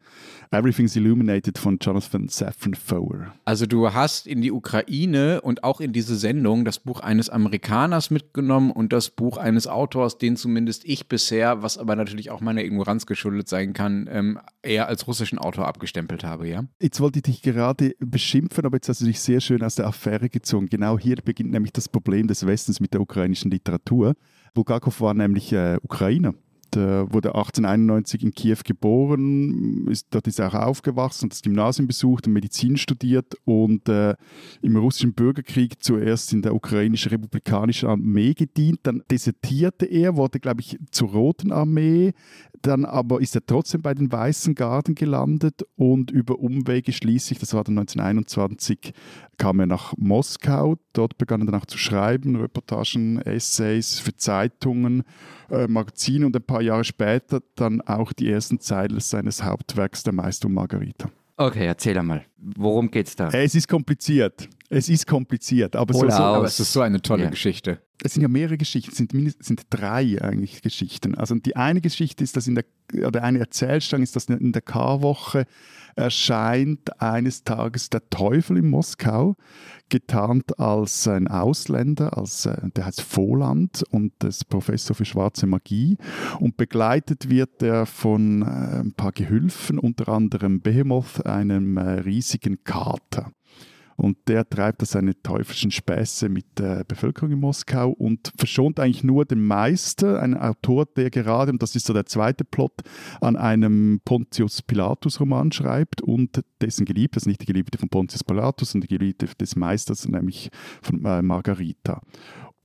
Everything's 0.49 0.95
Illuminated 0.95 1.59
von 1.59 1.77
Jonathan 1.79 2.27
Safran 2.27 2.73
Foer. 2.73 3.35
Also 3.45 3.67
du 3.67 3.93
hast 3.93 4.25
in 4.25 4.41
die 4.41 4.51
Ukraine 4.51 5.41
und 5.41 5.63
auch 5.63 5.79
in 5.79 5.93
diese 5.93 6.15
Sendung 6.15 6.65
das 6.65 6.79
Buch 6.79 7.01
eines 7.01 7.29
Amerikaners 7.29 8.09
mitgenommen 8.09 8.71
und 8.71 8.93
das 8.93 9.11
Buch 9.11 9.37
eines 9.37 9.67
Autors, 9.67 10.17
den 10.17 10.37
zumindest 10.37 10.86
ich 10.87 11.07
bisher, 11.07 11.61
was 11.61 11.77
aber 11.77 11.95
natürlich 11.95 12.29
auch 12.31 12.41
meiner 12.41 12.63
Ignoranz 12.63 13.05
geschuldet 13.05 13.47
sein 13.47 13.73
kann, 13.73 14.07
ähm, 14.09 14.39
eher 14.61 14.87
als 14.87 15.07
russischen 15.07 15.37
Autor 15.37 15.67
abgestempelt 15.67 16.23
habe, 16.23 16.47
ja? 16.47 16.63
Jetzt 16.81 16.99
wollte 16.99 17.19
ich 17.19 17.23
dich 17.23 17.41
gerade 17.41 17.95
beschimpfen, 17.99 18.65
aber 18.65 18.77
jetzt 18.77 18.89
hast 18.89 19.01
du 19.01 19.05
dich 19.05 19.19
sehr 19.19 19.41
schön 19.41 19.63
aus 19.63 19.75
der 19.75 19.87
Affäre 19.87 20.29
gezogen. 20.29 20.67
Genau 20.67 20.97
hier 20.97 21.17
beginnt 21.23 21.51
nämlich 21.51 21.73
das 21.73 21.89
Problem 21.89 22.27
des 22.27 22.45
Westens 22.45 22.79
mit 22.79 22.93
der 22.93 23.01
ukrainischen 23.01 23.51
Literatur. 23.51 24.15
Bulgakov 24.53 25.01
war 25.01 25.13
nämlich 25.13 25.51
äh, 25.53 25.77
Ukrainer 25.83 26.33
der 26.73 27.11
wurde 27.11 27.35
1891 27.35 28.23
in 28.23 28.31
Kiew 28.33 28.57
geboren, 28.63 29.87
ist, 29.87 30.07
dort 30.11 30.27
ist 30.27 30.39
er 30.39 30.49
auch 30.49 30.67
aufgewachsen, 30.67 31.29
das 31.29 31.41
Gymnasium 31.41 31.87
besucht 31.87 32.27
und 32.27 32.33
Medizin 32.33 32.77
studiert 32.77 33.35
und 33.45 33.87
äh, 33.89 34.15
im 34.61 34.75
russischen 34.75 35.13
Bürgerkrieg 35.13 35.81
zuerst 35.83 36.33
in 36.33 36.41
der 36.41 36.53
ukrainischen 36.53 37.09
republikanischen 37.09 37.89
Armee 37.89 38.33
gedient. 38.33 38.79
Dann 38.83 39.03
desertierte 39.09 39.85
er, 39.85 40.15
wurde, 40.15 40.39
glaube 40.39 40.61
ich, 40.61 40.77
zur 40.91 41.09
Roten 41.09 41.51
Armee. 41.51 42.13
Dann 42.61 42.85
aber 42.85 43.21
ist 43.21 43.35
er 43.35 43.45
trotzdem 43.45 43.81
bei 43.81 43.93
den 43.93 44.11
Weißen 44.11 44.55
Garden 44.55 44.95
gelandet 44.95 45.63
und 45.75 46.11
über 46.11 46.39
Umwege 46.39 46.91
schließlich, 46.91 47.39
das 47.39 47.53
war 47.53 47.63
dann 47.63 47.77
1921, 47.77 48.93
kam 49.37 49.59
er 49.59 49.67
nach 49.67 49.93
Moskau. 49.97 50.77
Dort 50.93 51.17
begann 51.17 51.41
er 51.41 51.45
dann 51.45 51.61
auch 51.61 51.65
zu 51.65 51.77
schreiben, 51.77 52.35
Reportagen, 52.35 53.21
Essays 53.21 53.99
für 53.99 54.15
Zeitungen, 54.15 55.03
äh, 55.49 55.67
Magazine 55.67 56.25
und 56.25 56.35
ein 56.35 56.43
paar 56.43 56.56
Jahre 56.61 56.83
später 56.83 57.41
dann 57.55 57.81
auch 57.81 58.13
die 58.13 58.29
ersten 58.29 58.59
Zeilen 58.59 58.99
seines 58.99 59.43
Hauptwerks 59.43 60.03
Der 60.03 60.13
Meister 60.13 60.49
Margarita. 60.49 61.09
Okay, 61.37 61.67
erzähl 61.67 61.97
einmal. 61.97 62.25
Worum 62.37 62.89
geht's 62.89 63.15
da? 63.15 63.29
Es 63.29 63.53
ist 63.53 63.67
kompliziert. 63.67 64.49
Es 64.69 64.89
ist 64.89 65.05
kompliziert, 65.05 65.75
aber, 65.75 65.93
so, 65.93 66.09
so, 66.09 66.15
aber 66.15 66.45
es 66.45 66.59
ist 66.59 66.73
so 66.73 66.81
eine 66.81 67.01
tolle 67.01 67.25
ja. 67.25 67.29
Geschichte. 67.29 67.79
Es 68.03 68.13
sind 68.13 68.21
ja 68.21 68.27
mehrere 68.27 68.57
Geschichten, 68.57 68.91
es 68.91 68.97
sind, 68.97 69.13
mindestens, 69.13 69.47
sind 69.47 69.61
drei 69.69 70.21
eigentlich 70.21 70.61
Geschichten. 70.61 71.15
Also 71.15 71.35
die 71.35 71.55
eine 71.55 71.81
Geschichte 71.81 72.23
ist, 72.23 72.35
dass 72.37 72.47
in 72.47 72.55
der, 72.55 72.65
oder 73.05 73.23
eine 73.23 73.39
Erzählstrang 73.39 74.03
ist, 74.03 74.15
dass 74.15 74.25
in 74.25 74.51
der 74.51 74.61
Karwoche 74.61 75.45
erscheint 75.95 77.01
eines 77.01 77.43
Tages 77.43 77.89
der 77.89 78.07
Teufel 78.09 78.57
in 78.57 78.69
Moskau, 78.69 79.35
getarnt 79.89 80.59
als 80.59 81.07
ein 81.07 81.27
Ausländer, 81.27 82.17
als, 82.17 82.45
äh, 82.45 82.69
der 82.75 82.85
heißt 82.85 83.01
Voland 83.01 83.83
und 83.89 84.23
ist 84.23 84.47
Professor 84.47 84.95
für 84.95 85.05
schwarze 85.05 85.47
Magie. 85.47 85.97
Und 86.39 86.55
begleitet 86.55 87.29
wird 87.29 87.63
er 87.63 87.87
von 87.87 88.43
äh, 88.43 88.79
ein 88.79 88.93
paar 88.93 89.11
Gehülfen, 89.11 89.79
unter 89.79 90.09
anderem 90.09 90.61
Behemoth, 90.61 91.25
einem 91.25 91.77
äh, 91.77 91.99
riesigen 92.01 92.63
Kater. 92.63 93.31
Und 93.97 94.17
der 94.27 94.47
treibt 94.47 94.83
da 94.83 94.85
seine 94.85 95.19
teuflischen 95.23 95.71
Späße 95.71 96.29
mit 96.29 96.45
der 96.59 96.83
Bevölkerung 96.83 97.31
in 97.31 97.39
Moskau 97.39 97.89
und 97.89 98.31
verschont 98.37 98.79
eigentlich 98.79 99.03
nur 99.03 99.25
den 99.25 99.43
Meister, 99.43 100.21
einen 100.21 100.37
Autor, 100.37 100.85
der 100.85 101.09
gerade, 101.09 101.51
und 101.51 101.63
das 101.63 101.75
ist 101.75 101.87
so 101.87 101.93
der 101.93 102.05
zweite 102.05 102.45
Plot, 102.45 102.83
an 103.21 103.35
einem 103.35 103.99
Pontius 104.05 104.61
Pilatus-Roman 104.61 105.51
schreibt 105.51 106.01
und 106.01 106.43
dessen 106.61 106.85
Geliebte, 106.85 107.17
ist 107.17 107.25
nicht 107.25 107.41
die 107.41 107.47
Geliebte 107.47 107.79
von 107.79 107.89
Pontius 107.89 108.23
Pilatus, 108.23 108.71
sondern 108.71 108.87
die 108.87 108.97
Geliebte 108.97 109.25
des 109.25 109.55
Meisters, 109.55 110.07
nämlich 110.07 110.51
von 110.83 111.03
äh, 111.03 111.23
Margarita. 111.23 112.01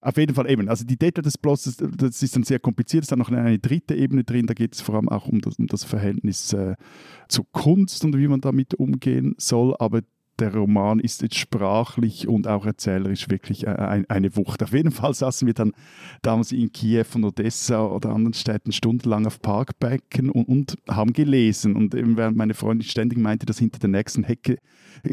Auf 0.02 0.18
jeden 0.18 0.34
Fall 0.34 0.50
eben, 0.50 0.68
also 0.68 0.84
die 0.84 0.98
Detail 0.98 1.22
des 1.22 1.38
Plots, 1.38 1.76
das 1.78 2.22
ist 2.22 2.36
dann 2.36 2.42
sehr 2.42 2.58
kompliziert, 2.58 3.04
es 3.04 3.06
ist 3.06 3.12
dann 3.12 3.20
noch 3.20 3.30
eine 3.30 3.58
dritte 3.58 3.94
Ebene 3.94 4.24
drin, 4.24 4.46
da 4.46 4.52
geht 4.52 4.74
es 4.74 4.82
vor 4.82 4.96
allem 4.96 5.08
auch 5.08 5.28
um 5.28 5.40
das, 5.40 5.58
um 5.58 5.66
das 5.68 5.84
Verhältnis 5.84 6.52
äh, 6.52 6.74
zur 7.28 7.46
Kunst 7.52 8.04
und 8.04 8.18
wie 8.18 8.28
man 8.28 8.40
damit 8.40 8.74
umgehen 8.74 9.34
soll, 9.38 9.74
aber 9.78 10.02
der 10.42 10.54
Roman 10.54 10.98
ist 10.98 11.22
jetzt 11.22 11.36
sprachlich 11.36 12.26
und 12.26 12.48
auch 12.48 12.66
erzählerisch 12.66 13.30
wirklich 13.30 13.64
äh, 13.64 14.02
eine 14.08 14.36
Wucht. 14.36 14.60
Auf 14.62 14.72
jeden 14.72 14.90
Fall 14.90 15.14
saßen 15.14 15.46
wir 15.46 15.54
dann 15.54 15.72
damals 16.20 16.50
in 16.50 16.72
Kiew 16.72 17.04
und 17.14 17.24
Odessa 17.24 17.86
oder 17.86 18.10
anderen 18.10 18.34
Städten 18.34 18.72
stundenlang 18.72 19.24
auf 19.24 19.40
Parkbänken 19.40 20.30
und, 20.30 20.48
und 20.48 20.76
haben 20.88 21.12
gelesen. 21.12 21.76
Und 21.76 21.94
eben 21.94 22.16
während 22.16 22.36
meine 22.36 22.54
Freundin 22.54 22.88
ständig 22.88 23.18
meinte, 23.18 23.46
dass 23.46 23.58
hinter 23.58 23.78
der 23.78 23.90
nächsten 23.90 24.24
Hecke 24.24 24.58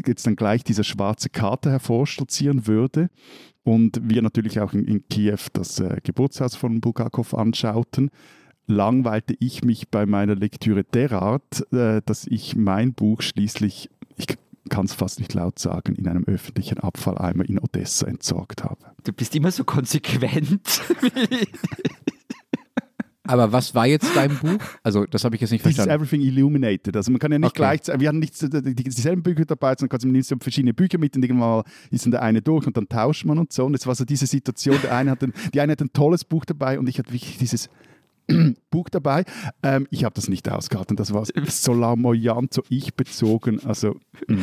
jetzt 0.04 0.26
dann 0.26 0.34
gleich 0.34 0.64
dieser 0.64 0.84
schwarze 0.84 1.28
Kater 1.28 1.70
hervorstolzieren 1.70 2.66
würde. 2.66 3.08
Und 3.62 4.00
wir 4.02 4.22
natürlich 4.22 4.58
auch 4.58 4.72
in, 4.72 4.84
in 4.84 5.06
Kiew 5.08 5.38
das 5.52 5.78
äh, 5.78 5.98
Geburtshaus 6.02 6.56
von 6.56 6.80
Bulgakov 6.80 7.34
anschauten 7.34 8.10
langweilte 8.66 9.34
ich 9.40 9.64
mich 9.64 9.88
bei 9.88 10.06
meiner 10.06 10.36
Lektüre 10.36 10.84
derart, 10.84 11.66
äh, 11.72 12.02
dass 12.04 12.24
ich 12.28 12.54
mein 12.54 12.94
Buch 12.94 13.20
schließlich, 13.20 13.90
ich 14.16 14.26
kann 14.68 14.84
es 14.84 14.92
fast 14.94 15.18
nicht 15.18 15.32
laut 15.34 15.58
sagen, 15.58 15.94
in 15.94 16.06
einem 16.06 16.24
öffentlichen 16.24 16.78
Abfalleimer 16.78 17.48
in 17.48 17.58
Odessa 17.58 18.06
entsorgt 18.06 18.62
habe. 18.62 18.78
Du 19.04 19.12
bist 19.12 19.34
immer 19.34 19.50
so 19.50 19.64
konsequent. 19.64 20.82
Aber 23.24 23.52
was 23.52 23.74
war 23.76 23.86
jetzt 23.86 24.08
dein 24.16 24.36
Buch? 24.38 24.58
Also, 24.82 25.04
das 25.06 25.22
habe 25.22 25.36
ich 25.36 25.40
jetzt 25.40 25.52
nicht 25.52 25.62
This 25.62 25.76
verstanden. 25.76 26.02
is 26.04 26.08
everything 26.10 26.26
illuminated. 26.26 26.96
Also, 26.96 27.12
man 27.12 27.20
kann 27.20 27.30
ja 27.30 27.38
nicht 27.38 27.50
Okay. 27.50 27.78
gleich, 27.78 28.00
wir 28.00 28.08
haben 28.08 28.18
nicht 28.18 28.34
dieselben 28.42 29.22
Bücher 29.22 29.44
dabei, 29.44 29.74
sondern 29.78 30.00
man 30.02 30.12
nimmt 30.12 30.24
so 30.26 30.34
verschiedene 30.40 30.74
Bücher 30.74 30.98
mit 30.98 31.14
und 31.14 31.22
irgendwann 31.22 31.48
mal 31.48 31.64
ist 31.90 32.04
dann 32.06 32.10
der 32.10 32.22
eine 32.22 32.42
durch 32.42 32.66
und 32.66 32.76
dann 32.76 32.88
tauscht 32.88 33.24
man 33.26 33.38
und 33.38 33.52
so. 33.52 33.64
Und 33.66 33.74
es 33.74 33.86
war 33.86 33.94
so 33.94 34.04
diese 34.04 34.26
Situation, 34.26 34.76
der 34.82 34.96
eine 34.96 35.12
hat 35.12 35.22
ein, 35.22 35.32
die 35.54 35.60
eine 35.60 35.72
hat 35.72 35.80
ein 35.80 35.92
tolles 35.92 36.24
Buch 36.24 36.44
dabei 36.44 36.78
und 36.80 36.88
ich 36.88 36.98
hatte 36.98 37.12
wirklich 37.12 37.38
dieses 37.38 37.68
Buch 38.70 38.88
dabei. 38.88 39.24
Ähm, 39.62 39.86
ich 39.90 40.04
habe 40.04 40.14
das 40.14 40.28
nicht 40.28 40.48
ausgehalten. 40.48 40.96
Das 40.96 41.12
war 41.12 41.24
so 41.48 41.72
lamoyant, 41.72 42.54
so 42.54 42.62
ich-bezogen. 42.68 43.64
Also, 43.64 43.96
mm. 44.28 44.38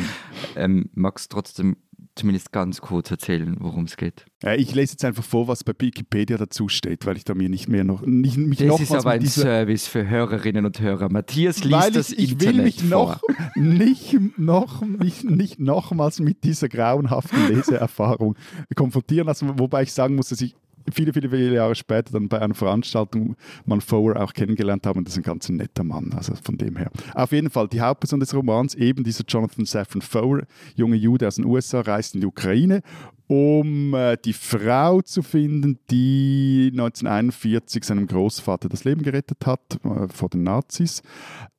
ähm, 0.56 0.90
magst 0.94 1.30
trotzdem 1.30 1.76
zumindest 2.14 2.52
ganz 2.52 2.80
kurz 2.80 3.10
erzählen, 3.10 3.56
worum 3.60 3.84
es 3.84 3.96
geht? 3.96 4.26
äh, 4.44 4.56
ich 4.56 4.74
lese 4.74 4.92
jetzt 4.92 5.04
einfach 5.04 5.24
vor, 5.24 5.48
was 5.48 5.64
bei 5.64 5.72
Wikipedia 5.78 6.36
dazu 6.36 6.68
steht, 6.68 7.06
weil 7.06 7.16
ich 7.16 7.24
da 7.24 7.34
mir 7.34 7.48
nicht 7.48 7.68
mehr 7.68 7.84
noch, 7.84 8.02
nicht, 8.04 8.36
mich 8.36 8.58
Das 8.58 8.68
nochmals 8.68 8.90
ist 8.90 8.94
aber 8.94 9.10
ein 9.10 9.26
Service 9.26 9.86
für 9.86 10.08
Hörerinnen 10.08 10.66
und 10.66 10.80
Hörer. 10.80 11.08
Matthias 11.10 11.64
liest 11.64 11.72
weil 11.72 11.92
das 11.92 12.10
ich, 12.10 12.18
ich 12.18 12.32
Internet 12.32 12.56
will 12.56 12.62
mich 12.64 12.82
vor. 12.82 12.88
noch 12.88 13.22
nicht, 13.56 14.38
noch, 14.38 14.82
nicht, 14.82 15.24
nicht 15.24 15.60
nochmals 15.60 16.20
mit 16.20 16.44
dieser 16.44 16.68
grauenhaften 16.68 17.48
Leseerfahrung 17.48 18.36
konfrontieren 18.74 19.26
lassen, 19.26 19.58
wobei 19.58 19.82
ich 19.82 19.92
sagen 19.92 20.14
muss, 20.14 20.28
dass 20.28 20.40
ich 20.40 20.54
viele, 20.92 21.12
viele, 21.12 21.28
viele 21.28 21.54
Jahre 21.54 21.74
später 21.74 22.12
dann 22.12 22.28
bei 22.28 22.40
einer 22.40 22.54
Veranstaltung 22.54 23.36
man 23.64 23.80
Fower 23.80 24.20
auch 24.20 24.32
kennengelernt 24.32 24.86
habe 24.86 24.98
und 24.98 25.06
das 25.06 25.14
ist 25.14 25.18
ein 25.18 25.22
ganz 25.22 25.48
netter 25.48 25.84
Mann, 25.84 26.12
also 26.16 26.34
von 26.42 26.56
dem 26.56 26.76
her. 26.76 26.90
Auf 27.14 27.32
jeden 27.32 27.50
Fall, 27.50 27.68
die 27.68 27.80
Hauptperson 27.80 28.20
des 28.20 28.34
Romans, 28.34 28.74
eben 28.74 29.04
dieser 29.04 29.24
Jonathan 29.26 29.64
Safran 29.64 30.02
Fower, 30.02 30.42
junger 30.74 30.96
Jude 30.96 31.26
aus 31.26 31.36
den 31.36 31.44
USA, 31.44 31.80
reist 31.80 32.14
in 32.14 32.20
die 32.20 32.26
Ukraine 32.26 32.82
um 33.28 33.92
äh, 33.92 34.16
die 34.16 34.32
Frau 34.32 35.02
zu 35.02 35.22
finden, 35.22 35.78
die 35.90 36.70
1941 36.72 37.84
seinem 37.84 38.06
Großvater 38.06 38.68
das 38.70 38.84
Leben 38.84 39.02
gerettet 39.02 39.44
hat 39.44 39.78
äh, 39.84 40.08
vor 40.08 40.30
den 40.30 40.42
Nazis. 40.42 41.02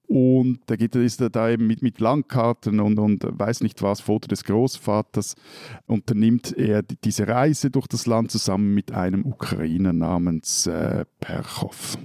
Und 0.09 0.61
da 0.65 0.75
geht, 0.75 0.95
ist 0.95 1.21
er 1.21 1.29
da 1.29 1.51
eben 1.51 1.67
mit, 1.67 1.83
mit 1.83 1.99
Landkarten 1.99 2.79
und, 2.79 2.97
und 2.97 3.23
weiß 3.29 3.61
nicht 3.61 3.83
was, 3.83 4.01
Foto 4.01 4.27
des 4.27 4.43
Großvaters, 4.43 5.35
unternimmt 5.85 6.57
er 6.57 6.81
die, 6.81 6.95
diese 6.95 7.27
Reise 7.27 7.69
durch 7.69 7.85
das 7.85 8.07
Land 8.07 8.31
zusammen 8.31 8.73
mit 8.73 8.91
einem 8.91 9.23
Ukrainer 9.23 9.93
namens 9.93 10.65
äh, 10.65 11.05
Perchow. 11.19 11.99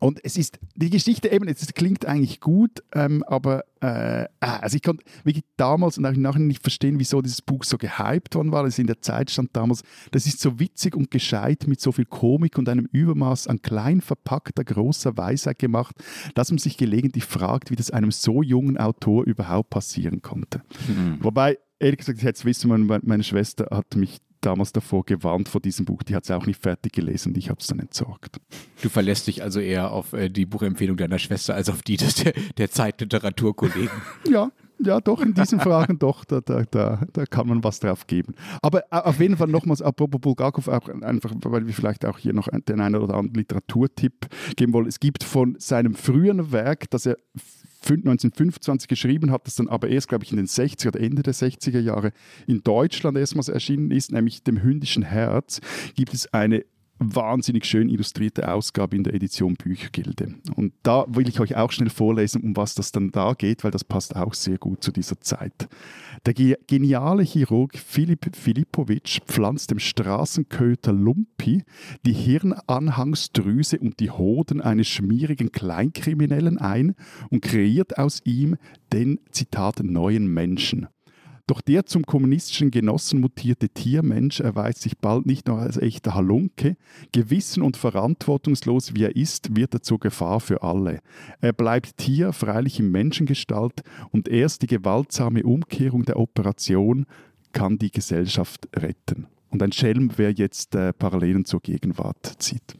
Und 0.00 0.20
es 0.22 0.36
ist, 0.36 0.60
die 0.76 0.90
Geschichte 0.90 1.28
eben, 1.30 1.48
es 1.48 1.74
klingt 1.74 2.06
eigentlich 2.06 2.40
gut, 2.40 2.82
ähm, 2.94 3.24
aber 3.24 3.64
äh, 3.80 4.26
also 4.40 4.76
ich 4.76 4.82
konnte 4.82 5.04
wirklich 5.24 5.44
damals 5.56 5.98
und 5.98 6.06
auch 6.06 6.12
im 6.12 6.22
Nachhinein 6.22 6.46
nicht 6.46 6.62
verstehen, 6.62 7.00
wieso 7.00 7.20
dieses 7.20 7.42
Buch 7.42 7.64
so 7.64 7.78
gehypt 7.78 8.36
worden 8.36 8.52
war. 8.52 8.64
Es 8.64 8.78
in 8.78 8.86
der 8.86 9.00
Zeit 9.00 9.30
stand 9.30 9.56
damals, 9.56 9.82
das 10.12 10.26
ist 10.26 10.40
so 10.40 10.60
witzig 10.60 10.94
und 10.94 11.10
gescheit 11.10 11.66
mit 11.66 11.80
so 11.80 11.90
viel 11.90 12.04
Komik 12.04 12.58
und 12.58 12.68
einem 12.68 12.88
Übermaß 12.92 13.48
an 13.48 13.60
klein 13.60 14.00
verpackter 14.00 14.62
großer 14.62 15.16
Weisheit 15.16 15.58
gemacht, 15.58 15.96
dass 16.34 16.50
man 16.50 16.58
sich 16.58 16.76
gelegentlich 16.76 17.24
fragt, 17.24 17.70
wie 17.72 17.76
das 17.76 17.90
einem 17.90 18.12
so 18.12 18.42
jungen 18.42 18.78
Autor 18.78 19.24
überhaupt 19.24 19.70
passieren 19.70 20.22
konnte. 20.22 20.62
Wobei, 21.20 21.58
ehrlich 21.80 21.98
gesagt, 21.98 22.22
jetzt 22.22 22.44
wissen 22.44 22.70
wir, 22.70 23.00
meine 23.02 23.22
Schwester 23.24 23.66
hat 23.70 23.96
mich 23.96 24.18
damals 24.40 24.72
davor 24.72 25.04
gewarnt 25.04 25.48
vor 25.48 25.60
diesem 25.60 25.84
Buch. 25.84 26.02
Die 26.02 26.14
hat 26.14 26.24
es 26.24 26.30
auch 26.30 26.46
nicht 26.46 26.62
fertig 26.62 26.92
gelesen 26.92 27.30
und 27.30 27.38
ich 27.38 27.50
habe 27.50 27.60
es 27.60 27.66
dann 27.66 27.78
entsorgt. 27.78 28.40
Du 28.82 28.88
verlässt 28.88 29.26
dich 29.26 29.42
also 29.42 29.60
eher 29.60 29.90
auf 29.92 30.12
äh, 30.12 30.28
die 30.28 30.46
Buchempfehlung 30.46 30.96
deiner 30.96 31.18
Schwester 31.18 31.54
als 31.54 31.68
auf 31.68 31.82
die 31.82 31.96
des, 31.96 32.16
der, 32.16 32.32
der 32.56 32.70
Zeitliteraturkollegen. 32.70 33.90
Ja, 34.30 34.50
ja, 34.80 35.00
doch, 35.00 35.20
in 35.20 35.34
diesen 35.34 35.58
Fragen 35.58 35.98
doch, 35.98 36.24
da, 36.24 36.40
da, 36.40 36.62
da, 36.70 37.00
da 37.12 37.26
kann 37.26 37.48
man 37.48 37.64
was 37.64 37.80
drauf 37.80 38.06
geben. 38.06 38.34
Aber 38.62 38.84
äh, 38.92 38.96
auf 38.96 39.18
jeden 39.18 39.36
Fall 39.36 39.48
nochmals, 39.48 39.82
apropos 39.82 40.20
Bulgakov, 40.20 40.68
auch 40.68 40.88
einfach, 40.88 41.32
weil 41.44 41.66
wir 41.66 41.74
vielleicht 41.74 42.04
auch 42.04 42.18
hier 42.18 42.32
noch 42.32 42.48
den 42.48 42.80
einen 42.80 42.96
oder 42.96 43.14
anderen 43.14 43.34
Literaturtipp 43.34 44.26
geben 44.56 44.72
wollen. 44.72 44.86
Es 44.86 45.00
gibt 45.00 45.24
von 45.24 45.56
seinem 45.58 45.94
früheren 45.94 46.52
Werk, 46.52 46.90
das 46.90 47.06
er 47.06 47.16
1925 47.82 48.88
geschrieben 48.88 49.30
hat, 49.30 49.46
das 49.46 49.56
dann 49.56 49.68
aber 49.68 49.88
erst, 49.88 50.08
glaube 50.08 50.24
ich, 50.24 50.30
in 50.30 50.36
den 50.36 50.46
60er 50.46 50.88
oder 50.88 51.00
Ende 51.00 51.22
der 51.22 51.34
60er 51.34 51.80
Jahre 51.80 52.12
in 52.46 52.62
Deutschland 52.62 53.16
erstmals 53.16 53.48
erschienen 53.48 53.90
ist, 53.90 54.12
nämlich 54.12 54.42
dem 54.42 54.62
hündischen 54.62 55.02
Herz, 55.02 55.60
gibt 55.94 56.14
es 56.14 56.32
eine 56.32 56.64
wahnsinnig 56.98 57.64
schön 57.64 57.88
illustrierte 57.88 58.52
Ausgabe 58.52 58.96
in 58.96 59.04
der 59.04 59.14
Edition 59.14 59.54
Büchergilde. 59.54 60.34
Und 60.56 60.72
da 60.82 61.04
will 61.08 61.28
ich 61.28 61.40
euch 61.40 61.56
auch 61.56 61.72
schnell 61.72 61.90
vorlesen, 61.90 62.42
um 62.42 62.56
was 62.56 62.74
das 62.74 62.92
dann 62.92 63.10
da 63.10 63.34
geht, 63.34 63.64
weil 63.64 63.70
das 63.70 63.84
passt 63.84 64.16
auch 64.16 64.34
sehr 64.34 64.58
gut 64.58 64.82
zu 64.82 64.92
dieser 64.92 65.20
Zeit. 65.20 65.68
Der 66.26 66.34
ge 66.34 66.56
geniale 66.66 67.22
Chirurg 67.22 67.76
Philipp 67.76 68.34
Filipowitsch 68.34 69.20
pflanzt 69.26 69.70
dem 69.70 69.78
Straßenköter 69.78 70.92
Lumpi 70.92 71.62
die 72.04 72.12
Hirnanhangsdrüse 72.12 73.78
und 73.78 74.00
die 74.00 74.10
Hoden 74.10 74.60
eines 74.60 74.88
schmierigen 74.88 75.52
Kleinkriminellen 75.52 76.58
ein 76.58 76.94
und 77.30 77.42
kreiert 77.42 77.98
aus 77.98 78.20
ihm 78.24 78.56
den, 78.92 79.20
Zitat, 79.30 79.82
neuen 79.82 80.26
Menschen. 80.26 80.88
Doch 81.48 81.62
der 81.62 81.86
zum 81.86 82.04
kommunistischen 82.04 82.70
Genossen 82.70 83.20
mutierte 83.20 83.70
Tiermensch 83.70 84.38
erweist 84.40 84.82
sich 84.82 84.98
bald 84.98 85.24
nicht 85.24 85.48
nur 85.48 85.58
als 85.58 85.78
echter 85.78 86.14
Halunke. 86.14 86.76
Gewissen 87.10 87.62
und 87.62 87.78
verantwortungslos 87.78 88.94
wie 88.94 89.04
er 89.04 89.16
ist, 89.16 89.56
wird 89.56 89.72
er 89.72 89.80
zur 89.80 89.98
Gefahr 89.98 90.40
für 90.40 90.62
alle. 90.62 91.00
Er 91.40 91.54
bleibt 91.54 91.96
Tier, 91.96 92.34
freilich 92.34 92.78
in 92.78 92.90
Menschengestalt, 92.90 93.80
und 94.10 94.28
erst 94.28 94.60
die 94.60 94.66
gewaltsame 94.66 95.42
Umkehrung 95.42 96.04
der 96.04 96.18
Operation 96.18 97.06
kann 97.52 97.78
die 97.78 97.90
Gesellschaft 97.90 98.68
retten. 98.76 99.26
Und 99.48 99.62
ein 99.62 99.72
Schelm, 99.72 100.10
wer 100.16 100.32
jetzt 100.32 100.74
äh, 100.74 100.92
Parallelen 100.92 101.46
zur 101.46 101.60
Gegenwart 101.60 102.34
zieht. 102.42 102.78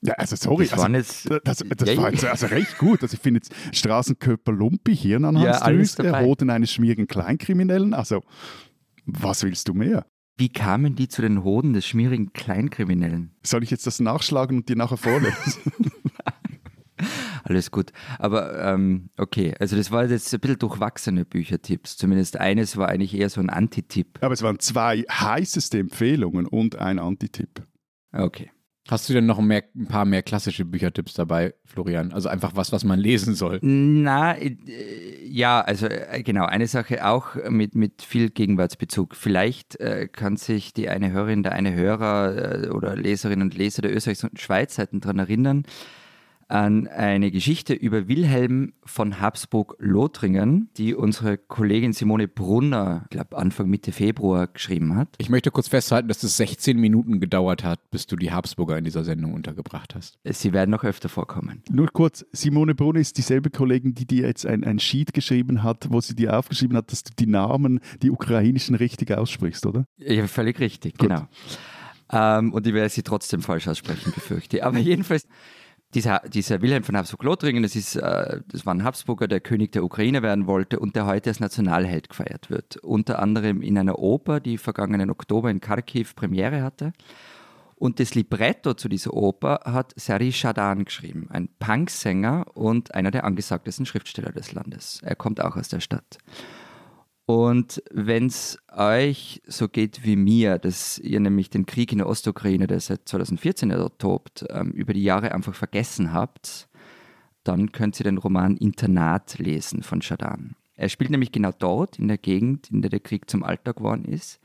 Ja, 0.00 0.14
also 0.14 0.36
sorry, 0.36 0.66
Das 0.68 0.78
waren 0.78 0.94
also, 0.94 1.28
jetzt- 1.34 1.46
das, 1.46 1.58
das 1.58 1.88
Ja, 1.88 1.96
war 1.96 2.04
ja. 2.04 2.10
jetzt 2.12 2.24
also 2.24 2.46
recht 2.46 2.78
gut. 2.78 3.02
Also 3.02 3.14
ich 3.14 3.20
finde 3.20 3.38
jetzt 3.42 3.52
Straßenkörper 3.76 4.52
Lumpi, 4.52 4.92
Ja, 4.92 4.96
alles 4.96 5.02
Hirnanhangsdrüse, 5.02 6.02
dabei. 6.04 6.24
Hoden 6.24 6.50
eines 6.50 6.72
schmierigen 6.72 7.06
Kleinkriminellen. 7.08 7.94
Also 7.94 8.22
was 9.06 9.42
willst 9.42 9.68
du 9.68 9.74
mehr? 9.74 10.06
Wie 10.36 10.50
kamen 10.50 10.94
die 10.94 11.08
zu 11.08 11.20
den 11.20 11.42
Hoden 11.42 11.72
des 11.72 11.84
schmierigen 11.84 12.32
Kleinkriminellen? 12.32 13.34
Soll 13.44 13.64
ich 13.64 13.70
jetzt 13.70 13.88
das 13.88 13.98
nachschlagen 13.98 14.58
und 14.58 14.68
dir 14.68 14.76
nachher 14.76 14.96
vorlesen? 14.98 15.34
Alles 17.44 17.70
gut. 17.70 17.92
Aber 18.18 18.58
ähm, 18.62 19.10
okay, 19.16 19.54
also 19.58 19.76
das 19.76 19.90
war 19.90 20.04
jetzt 20.06 20.32
ein 20.34 20.40
bisschen 20.40 20.58
durchwachsene 20.58 21.24
Büchertipps. 21.24 21.96
Zumindest 21.96 22.36
eines 22.36 22.76
war 22.76 22.88
eigentlich 22.88 23.14
eher 23.14 23.30
so 23.30 23.40
ein 23.40 23.50
Antitipp. 23.50 24.18
Aber 24.20 24.34
es 24.34 24.42
waren 24.42 24.58
zwei 24.58 25.02
heißeste 25.10 25.78
Empfehlungen 25.78 26.46
und 26.46 26.76
ein 26.76 26.98
Antitipp. 26.98 27.66
Okay. 28.12 28.50
Hast 28.90 29.06
du 29.08 29.12
denn 29.12 29.26
noch 29.26 29.38
mehr, 29.40 29.64
ein 29.76 29.86
paar 29.86 30.06
mehr 30.06 30.22
klassische 30.22 30.64
Büchertipps 30.64 31.12
dabei, 31.12 31.52
Florian? 31.66 32.12
Also 32.12 32.30
einfach 32.30 32.52
was, 32.54 32.72
was 32.72 32.84
man 32.84 32.98
lesen 32.98 33.34
soll. 33.34 33.58
Na, 33.60 34.34
äh, 34.38 34.56
ja, 35.26 35.60
also 35.60 35.86
äh, 35.86 36.22
genau, 36.22 36.46
eine 36.46 36.66
Sache 36.66 37.06
auch 37.06 37.34
mit, 37.50 37.74
mit 37.74 38.00
viel 38.00 38.30
Gegenwartsbezug. 38.30 39.14
Vielleicht 39.14 39.78
äh, 39.78 40.08
kann 40.08 40.38
sich 40.38 40.72
die 40.72 40.88
eine 40.88 41.12
Hörerin, 41.12 41.42
der 41.42 41.52
eine 41.52 41.74
Hörer 41.74 42.64
äh, 42.64 42.68
oder 42.70 42.96
Leserin 42.96 43.42
und 43.42 43.54
Leser 43.54 43.82
der 43.82 43.94
Österreichs- 43.94 44.24
und 44.24 44.40
Schweizseiten 44.40 45.00
daran 45.00 45.18
erinnern, 45.18 45.64
an 46.48 46.88
eine 46.88 47.30
Geschichte 47.30 47.74
über 47.74 48.08
Wilhelm 48.08 48.72
von 48.84 49.20
Habsburg-Lothringen, 49.20 50.70
die 50.76 50.94
unsere 50.94 51.36
Kollegin 51.36 51.92
Simone 51.92 52.26
Brunner, 52.26 53.02
ich 53.04 53.10
glaube 53.10 53.36
Anfang 53.36 53.68
Mitte 53.68 53.92
Februar 53.92 54.46
geschrieben 54.46 54.96
hat. 54.96 55.14
Ich 55.18 55.28
möchte 55.28 55.50
kurz 55.50 55.68
festhalten, 55.68 56.08
dass 56.08 56.22
es 56.22 56.38
16 56.38 56.78
Minuten 56.78 57.20
gedauert 57.20 57.64
hat, 57.64 57.90
bis 57.90 58.06
du 58.06 58.16
die 58.16 58.32
Habsburger 58.32 58.78
in 58.78 58.84
dieser 58.84 59.04
Sendung 59.04 59.34
untergebracht 59.34 59.94
hast. 59.94 60.18
Sie 60.24 60.52
werden 60.52 60.70
noch 60.70 60.84
öfter 60.84 61.10
vorkommen. 61.10 61.62
Nur 61.70 61.88
kurz, 61.92 62.24
Simone 62.32 62.74
Brunner 62.74 63.00
ist 63.00 63.18
dieselbe 63.18 63.50
Kollegin, 63.50 63.94
die 63.94 64.06
dir 64.06 64.26
jetzt 64.26 64.46
ein, 64.46 64.64
ein 64.64 64.78
Sheet 64.78 65.12
geschrieben 65.12 65.62
hat, 65.62 65.88
wo 65.90 66.00
sie 66.00 66.14
dir 66.14 66.38
aufgeschrieben 66.38 66.76
hat, 66.76 66.90
dass 66.92 67.04
du 67.04 67.12
die 67.18 67.26
Namen, 67.26 67.80
die 68.02 68.10
ukrainischen, 68.10 68.74
richtig 68.74 69.12
aussprichst, 69.12 69.66
oder? 69.66 69.84
Ja, 69.98 70.26
völlig 70.26 70.58
richtig, 70.60 70.96
Gut. 70.96 71.08
genau. 71.08 71.28
Ähm, 72.10 72.52
und 72.52 72.66
ich 72.66 72.72
werde 72.72 72.88
sie 72.88 73.02
trotzdem 73.02 73.42
falsch 73.42 73.68
aussprechen, 73.68 74.12
befürchte 74.14 74.56
ich. 74.56 74.64
Aber 74.64 74.78
jedenfalls, 74.78 75.26
dieser, 75.94 76.20
dieser 76.28 76.60
Wilhelm 76.60 76.84
von 76.84 76.96
Habsburg-Lothringen, 76.96 77.62
das, 77.62 77.74
ist, 77.74 77.96
äh, 77.96 78.40
das 78.46 78.66
war 78.66 78.74
ein 78.74 78.84
Habsburger, 78.84 79.26
der 79.26 79.40
König 79.40 79.72
der 79.72 79.84
Ukraine 79.84 80.22
werden 80.22 80.46
wollte 80.46 80.78
und 80.78 80.96
der 80.96 81.06
heute 81.06 81.30
als 81.30 81.40
Nationalheld 81.40 82.10
gefeiert 82.10 82.50
wird. 82.50 82.76
Unter 82.78 83.20
anderem 83.20 83.62
in 83.62 83.78
einer 83.78 83.98
Oper, 83.98 84.40
die 84.40 84.58
vergangenen 84.58 85.10
Oktober 85.10 85.50
in 85.50 85.60
Kharkiv 85.60 86.14
Premiere 86.14 86.62
hatte. 86.62 86.92
Und 87.74 88.00
das 88.00 88.14
Libretto 88.14 88.74
zu 88.74 88.88
dieser 88.88 89.14
Oper 89.14 89.60
hat 89.64 89.94
Sari 89.96 90.32
Shadan 90.32 90.84
geschrieben, 90.84 91.28
ein 91.30 91.48
Punksänger 91.60 92.46
und 92.54 92.94
einer 92.94 93.12
der 93.12 93.24
angesagtesten 93.24 93.86
Schriftsteller 93.86 94.32
des 94.32 94.52
Landes. 94.52 95.00
Er 95.04 95.14
kommt 95.14 95.40
auch 95.40 95.56
aus 95.56 95.68
der 95.68 95.80
Stadt. 95.80 96.18
Und 97.28 97.82
wenn 97.92 98.28
es 98.28 98.58
euch 98.74 99.42
so 99.46 99.68
geht 99.68 100.02
wie 100.02 100.16
mir, 100.16 100.56
dass 100.56 100.98
ihr 100.98 101.20
nämlich 101.20 101.50
den 101.50 101.66
Krieg 101.66 101.92
in 101.92 101.98
der 101.98 102.08
Ostukraine, 102.08 102.66
der 102.66 102.80
seit 102.80 103.06
2014 103.06 103.68
ja 103.68 103.76
dort 103.76 103.98
tobt, 103.98 104.46
ähm, 104.48 104.70
über 104.70 104.94
die 104.94 105.02
Jahre 105.02 105.32
einfach 105.32 105.54
vergessen 105.54 106.14
habt, 106.14 106.70
dann 107.44 107.70
könnt 107.70 108.00
ihr 108.00 108.04
den 108.04 108.16
Roman 108.16 108.56
Internat 108.56 109.38
lesen 109.38 109.82
von 109.82 110.00
Shadan. 110.00 110.56
Er 110.74 110.88
spielt 110.88 111.10
nämlich 111.10 111.30
genau 111.30 111.50
dort, 111.52 111.98
in 111.98 112.08
der 112.08 112.16
Gegend, 112.16 112.70
in 112.70 112.80
der 112.80 112.88
der 112.90 113.00
Krieg 113.00 113.28
zum 113.28 113.44
Alltag 113.44 113.76
geworden 113.76 114.06
ist. 114.06 114.40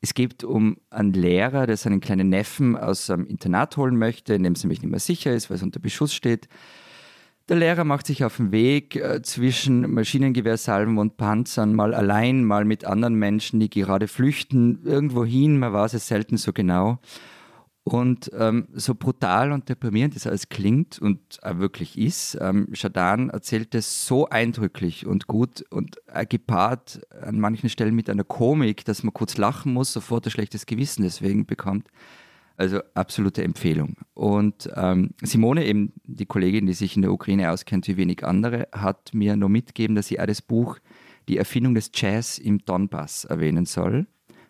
Es 0.00 0.14
geht 0.14 0.44
um 0.44 0.76
einen 0.88 1.12
Lehrer, 1.12 1.66
der 1.66 1.76
seinen 1.76 2.00
kleinen 2.00 2.28
Neffen 2.28 2.76
aus 2.76 3.06
seinem 3.06 3.26
Internat 3.26 3.76
holen 3.76 3.96
möchte, 3.96 4.34
in 4.34 4.44
dem 4.44 4.52
es 4.52 4.62
nämlich 4.62 4.82
nicht 4.82 4.90
mehr 4.92 5.00
sicher 5.00 5.34
ist, 5.34 5.50
weil 5.50 5.56
es 5.56 5.64
unter 5.64 5.80
Beschuss 5.80 6.14
steht. 6.14 6.48
Der 7.50 7.56
Lehrer 7.56 7.82
macht 7.82 8.06
sich 8.06 8.22
auf 8.22 8.36
den 8.36 8.52
Weg 8.52 8.94
äh, 8.94 9.22
zwischen 9.22 9.92
Maschinengewehrsalven 9.92 10.98
und 10.98 11.16
Panzern, 11.16 11.74
mal 11.74 11.94
allein, 11.94 12.44
mal 12.44 12.64
mit 12.64 12.84
anderen 12.84 13.16
Menschen, 13.16 13.58
die 13.58 13.68
gerade 13.68 14.06
flüchten, 14.06 14.82
irgendwo 14.84 15.24
hin, 15.24 15.58
man 15.58 15.72
weiß 15.72 15.94
es 15.94 16.06
selten 16.06 16.36
so 16.36 16.52
genau. 16.52 17.00
Und 17.82 18.30
ähm, 18.38 18.68
so 18.72 18.94
brutal 18.94 19.50
und 19.50 19.68
deprimierend 19.68 20.14
das 20.14 20.28
alles 20.28 20.48
klingt 20.48 21.00
und 21.00 21.42
auch 21.42 21.58
wirklich 21.58 21.98
ist, 21.98 22.38
ähm, 22.40 22.68
Shadan 22.72 23.30
erzählt 23.30 23.74
es 23.74 24.06
so 24.06 24.28
eindrücklich 24.28 25.04
und 25.04 25.26
gut 25.26 25.64
und 25.70 25.96
äh, 26.06 26.26
gepaart 26.26 27.00
an 27.20 27.40
manchen 27.40 27.68
Stellen 27.68 27.96
mit 27.96 28.08
einer 28.08 28.22
Komik, 28.22 28.84
dass 28.84 29.02
man 29.02 29.12
kurz 29.12 29.38
lachen 29.38 29.72
muss, 29.72 29.92
sofort 29.92 30.24
ein 30.24 30.30
schlechtes 30.30 30.66
Gewissen 30.66 31.02
deswegen 31.02 31.46
bekommt. 31.46 31.88
Also 32.60 32.82
absolute 32.92 33.42
Empfehlung. 33.42 33.96
Und 34.12 34.68
ähm, 34.76 35.14
Simone, 35.22 35.64
eben 35.64 35.94
die 36.04 36.26
Kollegin, 36.26 36.66
die 36.66 36.74
sich 36.74 36.94
in 36.94 37.00
der 37.00 37.10
Ukraine 37.10 37.50
auskennt 37.50 37.88
wie 37.88 37.96
wenig 37.96 38.22
andere, 38.22 38.68
hat 38.70 39.14
mir 39.14 39.34
nur 39.34 39.48
mitgegeben, 39.48 39.96
dass 39.96 40.08
sie 40.08 40.20
auch 40.20 40.26
das 40.26 40.42
Buch 40.42 40.78
Die 41.26 41.38
Erfindung 41.38 41.74
des 41.74 41.90
Jazz 41.94 42.36
im 42.36 42.58
Donbass 42.66 43.24
erwähnen 43.24 43.64
soll. 43.64 44.06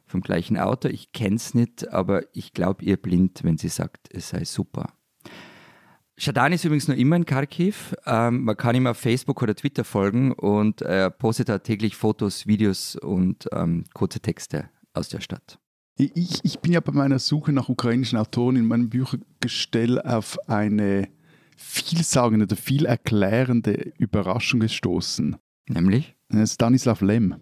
Vom 0.07 0.23
gleichen 0.23 0.59
Autor. 0.59 0.91
Ich 0.91 1.13
kenne 1.13 1.37
es 1.37 1.55
nicht, 1.55 1.93
aber 1.93 2.25
ich 2.33 2.53
glaube 2.53 2.85
ihr 2.85 2.97
blind, 2.97 3.45
wenn 3.45 3.59
sie 3.59 3.69
sagt, 3.69 4.09
es 4.13 4.31
sei 4.31 4.45
super. 4.45 4.93
Shadan 6.19 6.53
ist 6.53 6.65
übrigens 6.65 6.89
noch 6.89 6.97
immer 6.97 7.15
in 7.15 7.27
Kharkiv. 7.27 7.95
Ähm, 8.07 8.43
man 8.43 8.57
kann 8.57 8.75
ihm 8.75 8.89
auf 8.89 8.99
Facebook 8.99 9.41
oder 9.41 9.55
Twitter 9.55 9.85
folgen 9.85 10.33
und 10.33 10.83
er 10.83 11.11
postet 11.11 11.49
da 11.49 11.59
täglich 11.59 11.95
Fotos, 11.95 12.49
Videos 12.49 12.97
und 12.97 13.49
ähm, 13.53 13.85
kurze 13.95 14.19
Texte 14.19 14.69
aus 14.95 15.09
der 15.09 15.21
Stadt. 15.21 15.61
Ich, 15.97 16.41
ich 16.45 16.59
bin 16.61 16.73
ja 16.73 16.81
bei 16.81 16.93
meiner 16.93 17.19
Suche 17.19 17.53
nach 17.53 17.69
ukrainischen 17.69 18.19
Autoren 18.19 18.57
in 18.57 18.65
meinem 18.67 18.89
Büchergestell 18.89 20.01
auf 20.01 20.39
eine 20.49 21.09
vielsagende 21.57 22.45
oder 22.45 22.57
viel 22.57 22.87
erklärende 22.87 23.93
Überraschung 23.99 24.61
gestoßen. 24.61 25.37
Nämlich? 25.69 26.17
Stanislav 26.47 27.03
Lem. 27.03 27.37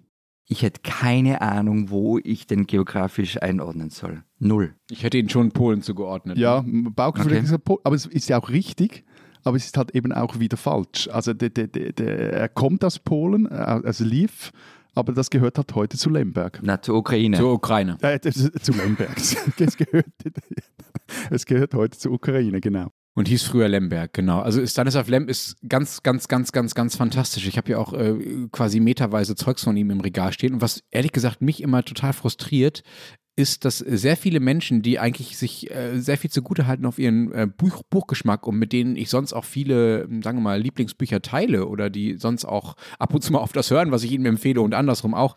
Ich 0.51 0.63
hätte 0.63 0.81
keine 0.83 1.43
Ahnung, 1.43 1.91
wo 1.91 2.19
ich 2.19 2.47
den 2.47 2.67
geografisch 2.67 3.41
einordnen 3.41 3.91
soll. 3.91 4.25
Null. 4.39 4.75
Ich 4.91 5.03
hätte 5.03 5.19
ihn 5.19 5.29
schon 5.29 5.53
Polen 5.53 5.83
zugeordnet. 5.83 6.39
Ja, 6.39 6.65
Bauchgefühl 6.67 7.39
Okay. 7.45 7.59
Po- 7.63 7.81
aber 7.85 7.95
es 7.95 8.07
ist 8.07 8.29
ja 8.29 8.41
auch 8.41 8.49
richtig, 8.49 9.05
aber 9.45 9.57
es 9.59 9.67
ist 9.67 9.77
halt 9.77 9.95
eben 9.95 10.11
auch 10.13 10.39
wieder 10.41 10.57
falsch. 10.57 11.09
Also 11.13 11.35
der, 11.35 11.51
der, 11.51 11.67
der, 11.69 11.93
der, 11.93 12.33
er 12.33 12.49
kommt 12.49 12.83
aus 12.83 12.99
Polen, 12.99 13.45
äh, 13.47 13.51
also 13.51 14.05
Lviv, 14.05 14.51
aber 14.99 15.13
das 15.13 15.31
gehört 15.31 15.57
halt 15.59 15.75
heute 15.75 15.97
zu 15.97 16.11
Lemberg. 16.11 16.61
Na, 16.63 16.81
zur 16.81 16.97
Ukraine. 16.97 17.37
Zur 17.37 17.53
Ukraine. 17.53 17.97
Äh, 18.03 18.19
das 18.19 18.37
ist 18.37 18.65
zu 18.65 18.73
Lemberg. 18.73 19.17
es, 19.59 19.77
gehört, 19.77 20.07
es 21.31 21.47
gehört 21.47 21.75
heute 21.75 21.99
zur 21.99 22.13
Ukraine, 22.13 22.61
genau. 22.61 22.89
Und 23.15 23.27
hieß 23.27 23.43
früher 23.43 23.69
Lemberg, 23.69 24.13
genau. 24.13 24.41
Also 24.41 24.65
Stanislav 24.65 25.09
Lem 25.09 25.27
ist 25.29 25.57
ganz, 25.69 26.05
ganz, 26.05 26.29
ganz, 26.29 26.53
ganz, 26.53 26.75
ganz 26.75 26.95
fantastisch. 26.95 27.49
Ich 27.49 27.57
habe 27.57 27.73
ja 27.73 27.79
auch 27.79 27.93
äh, 27.93 28.47
quasi 28.53 28.79
meterweise 28.79 29.35
Zeugs 29.35 29.65
von 29.65 29.77
ihm 29.77 29.91
im 29.91 30.01
Regal 30.01 30.33
stehen. 30.33 30.55
Und 30.55 30.61
was 30.61 30.85
ehrlich 30.93 31.11
gesagt 31.11 31.43
mich 31.43 31.61
immer 31.61 31.83
total 31.83 32.13
frustriert, 32.13 32.83
ist, 33.39 33.65
dass 33.65 33.79
sehr 33.79 34.17
viele 34.17 34.41
Menschen, 34.41 34.83
die 34.83 34.99
eigentlich 34.99 35.39
sich 35.39 35.71
äh, 35.71 36.01
sehr 36.01 36.19
viel 36.19 36.29
zugute 36.29 36.67
halten 36.67 36.85
auf 36.87 36.99
ihren 36.99 37.33
äh, 37.33 37.47
Buch, 37.47 37.85
Buchgeschmack 37.89 38.49
und 38.49 38.59
mit 38.59 38.73
denen 38.73 38.97
ich 38.97 39.11
sonst 39.11 39.33
auch 39.33 39.45
viele, 39.45 40.03
ähm, 40.03 40.23
sagen 40.23 40.39
wir 40.39 40.43
mal, 40.43 40.61
Lieblingsbücher 40.61 41.23
teile 41.23 41.69
oder 41.69 41.89
die 41.89 42.17
sonst 42.19 42.45
auch 42.45 42.75
ab 42.99 43.15
und 43.15 43.23
zu 43.23 43.33
mal 43.33 43.39
auf 43.39 43.53
das 43.53 43.71
hören, 43.71 43.93
was 43.93 44.03
ich 44.03 44.11
ihnen 44.11 44.27
empfehle 44.27 44.61
und 44.61 44.75
andersrum 44.75 45.15
auch, 45.15 45.37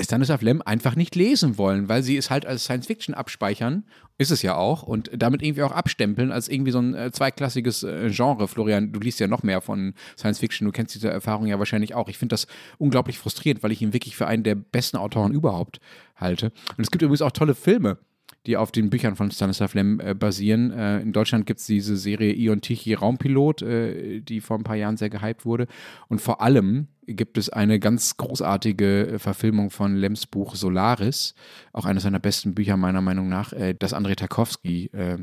Stanislav 0.00 0.42
Lem 0.42 0.62
einfach 0.62 0.94
nicht 0.94 1.16
lesen 1.16 1.58
wollen, 1.58 1.88
weil 1.88 2.02
sie 2.02 2.16
es 2.16 2.30
halt 2.30 2.46
als 2.46 2.64
Science 2.64 2.86
Fiction 2.86 3.14
abspeichern, 3.14 3.84
ist 4.16 4.30
es 4.30 4.42
ja 4.42 4.56
auch, 4.56 4.82
und 4.84 5.10
damit 5.12 5.42
irgendwie 5.42 5.62
auch 5.62 5.72
abstempeln 5.72 6.30
als 6.30 6.48
irgendwie 6.48 6.70
so 6.70 6.78
ein 6.78 6.94
äh, 6.94 7.10
zweiklassiges 7.10 7.82
äh, 7.82 8.10
Genre. 8.10 8.46
Florian, 8.46 8.92
du 8.92 9.00
liest 9.00 9.18
ja 9.18 9.26
noch 9.26 9.42
mehr 9.42 9.60
von 9.60 9.94
Science 10.16 10.38
Fiction, 10.38 10.66
du 10.66 10.72
kennst 10.72 10.94
diese 10.94 11.10
Erfahrung 11.10 11.46
ja 11.46 11.58
wahrscheinlich 11.58 11.94
auch. 11.94 12.08
Ich 12.08 12.18
finde 12.18 12.34
das 12.34 12.46
unglaublich 12.78 13.18
frustrierend, 13.18 13.62
weil 13.62 13.72
ich 13.72 13.82
ihn 13.82 13.92
wirklich 13.92 14.16
für 14.16 14.26
einen 14.26 14.44
der 14.44 14.54
besten 14.54 14.98
Autoren 14.98 15.32
überhaupt 15.32 15.80
halte. 16.16 16.52
Und 16.76 16.84
es 16.84 16.90
gibt 16.90 17.02
übrigens 17.02 17.22
auch 17.22 17.32
tolle 17.32 17.54
Filme, 17.54 17.98
die 18.46 18.56
auf 18.56 18.72
den 18.72 18.90
Büchern 18.90 19.16
von 19.16 19.30
Stanislav 19.30 19.74
Lem 19.74 20.00
äh, 20.00 20.14
basieren. 20.14 20.70
Äh, 20.70 21.00
in 21.00 21.12
Deutschland 21.12 21.46
gibt 21.46 21.60
es 21.60 21.66
diese 21.66 21.96
Serie 21.96 22.32
Ion 22.32 22.60
Tichy 22.60 22.94
Raumpilot, 22.94 23.62
äh, 23.62 24.20
die 24.20 24.40
vor 24.40 24.58
ein 24.58 24.64
paar 24.64 24.76
Jahren 24.76 24.96
sehr 24.96 25.10
gehypt 25.10 25.44
wurde. 25.44 25.66
Und 26.08 26.20
vor 26.20 26.40
allem 26.40 26.88
gibt 27.06 27.38
es 27.38 27.48
eine 27.48 27.78
ganz 27.78 28.16
großartige 28.16 29.06
äh, 29.06 29.18
Verfilmung 29.18 29.70
von 29.70 29.96
Lems 29.96 30.26
Buch 30.26 30.54
Solaris, 30.54 31.34
auch 31.72 31.84
eines 31.84 32.04
seiner 32.04 32.20
besten 32.20 32.54
Bücher 32.54 32.76
meiner 32.76 33.00
Meinung 33.00 33.28
nach, 33.28 33.52
äh, 33.52 33.74
das 33.78 33.92
Andrei 33.92 34.14
Tarkovsky 34.14 34.86
äh, 34.92 35.18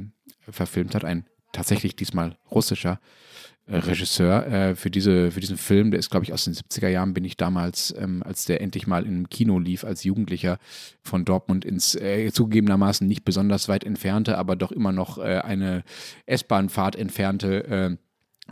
verfilmt 0.49 0.93
hat, 0.95 1.05
ein 1.05 1.25
tatsächlich 1.51 1.95
diesmal 1.95 2.37
russischer 2.51 2.99
Regisseur 3.67 4.45
äh, 4.47 4.75
für, 4.75 4.91
diese, 4.91 5.31
für 5.31 5.39
diesen 5.39 5.57
Film. 5.57 5.91
Der 5.91 5.99
ist, 5.99 6.11
glaube 6.11 6.23
ich, 6.23 6.33
aus 6.33 6.45
den 6.45 6.53
70er 6.53 6.87
Jahren, 6.87 7.13
bin 7.13 7.25
ich 7.25 7.35
damals, 7.37 7.93
ähm, 7.97 8.21
als 8.23 8.45
der 8.45 8.61
endlich 8.61 8.85
mal 8.85 9.05
im 9.05 9.29
Kino 9.29 9.57
lief, 9.59 9.83
als 9.83 10.03
Jugendlicher 10.03 10.59
von 11.01 11.25
Dortmund 11.25 11.65
ins 11.65 11.95
äh, 11.95 12.31
zugegebenermaßen 12.31 13.07
nicht 13.07 13.25
besonders 13.25 13.67
weit 13.67 13.83
entfernte, 13.83 14.37
aber 14.37 14.55
doch 14.55 14.71
immer 14.71 14.91
noch 14.91 15.17
äh, 15.17 15.39
eine 15.39 15.83
S-Bahn-Fahrt 16.25 16.95
entfernte 16.95 17.67
äh, 17.67 17.97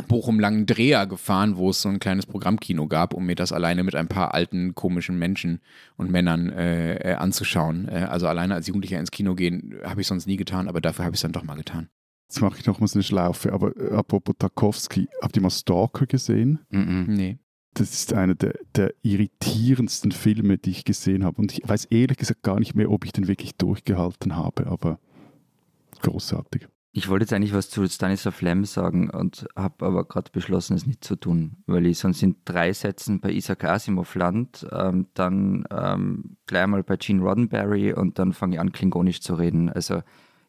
Bochum-Langendreher 0.08 1.06
gefahren, 1.06 1.56
wo 1.56 1.70
es 1.70 1.82
so 1.82 1.90
ein 1.90 2.00
kleines 2.00 2.26
Programmkino 2.26 2.88
gab, 2.88 3.14
um 3.14 3.28
mir 3.28 3.36
das 3.36 3.52
alleine 3.52 3.84
mit 3.84 3.94
ein 3.94 4.08
paar 4.08 4.34
alten, 4.34 4.74
komischen 4.74 5.20
Menschen 5.20 5.62
und 5.98 6.10
Männern 6.10 6.50
äh, 6.50 6.96
äh, 6.96 7.14
anzuschauen. 7.14 7.88
Äh, 7.88 8.08
also 8.10 8.28
alleine 8.28 8.56
als 8.56 8.66
Jugendlicher 8.66 9.00
ins 9.00 9.12
Kino 9.12 9.36
gehen, 9.36 9.76
habe 9.84 10.02
ich 10.02 10.08
sonst 10.08 10.26
nie 10.26 10.38
getan, 10.38 10.68
aber 10.68 10.82
dafür 10.82 11.06
habe 11.06 11.14
ich 11.14 11.20
es 11.20 11.22
dann 11.22 11.32
doch 11.32 11.44
mal 11.44 11.56
getan. 11.56 11.90
Jetzt 12.28 12.42
mache 12.42 12.60
ich 12.60 12.66
nochmals 12.66 12.96
eine 12.96 13.04
Schlaufe, 13.04 13.54
aber 13.54 13.76
äh, 13.78 13.92
apropos 13.92 14.36
Tarkovsky, 14.38 15.08
habt 15.22 15.36
ihr 15.36 15.42
mal 15.42 15.50
Stalker 15.50 16.06
gesehen? 16.06 16.60
Mhm. 16.70 17.06
Nee. 17.08 17.40
Das 17.76 17.92
ist 17.94 18.14
einer 18.14 18.36
der, 18.36 18.54
der 18.76 18.94
irritierendsten 19.02 20.12
Filme, 20.12 20.58
die 20.58 20.72
ich 20.72 20.86
gesehen 20.86 21.24
habe. 21.24 21.42
Und 21.42 21.54
ich 21.54 21.68
weiß 21.68 21.86
ehrlich 21.86 22.18
gesagt 22.18 22.44
gar 22.44 22.60
nicht 22.60 22.76
mehr, 22.76 22.92
ob 22.92 23.06
ich 23.06 23.14
den 23.14 23.28
wirklich 23.28 23.56
durchgehalten 23.56 24.36
habe, 24.36 24.68
aber 24.68 25.00
großartig. 26.02 26.68
Ich 26.96 27.10
wollte 27.10 27.24
jetzt 27.24 27.34
eigentlich 27.34 27.56
was 27.56 27.72
zu 27.72 27.88
Stanislav 27.88 28.40
Lem 28.42 28.66
sagen 28.66 29.10
und 29.10 29.48
habe 29.56 29.84
aber 29.84 30.06
gerade 30.06 30.30
beschlossen, 30.32 30.76
es 30.76 30.86
nicht 30.86 31.04
zu 31.04 31.16
tun, 31.16 31.58
weil 31.66 31.88
ich 31.88 31.98
sonst 31.98 32.22
in 32.22 32.36
drei 32.46 32.72
Sätzen 32.72 33.20
bei 33.20 33.32
Isaac 33.32 33.64
Asimov 33.64 34.14
land, 34.14 34.68
ähm, 34.72 35.08
dann 35.16 35.66
ähm, 35.72 36.38
gleich 36.46 36.68
mal 36.68 36.84
bei 36.84 36.98
Gene 36.98 37.24
Roddenberry 37.24 37.94
und 37.94 38.20
dann 38.20 38.32
fange 38.32 38.56
ich 38.56 38.60
an, 38.60 38.72
klingonisch 38.72 39.22
zu 39.22 39.34
reden. 39.34 39.72
Also 39.72 40.04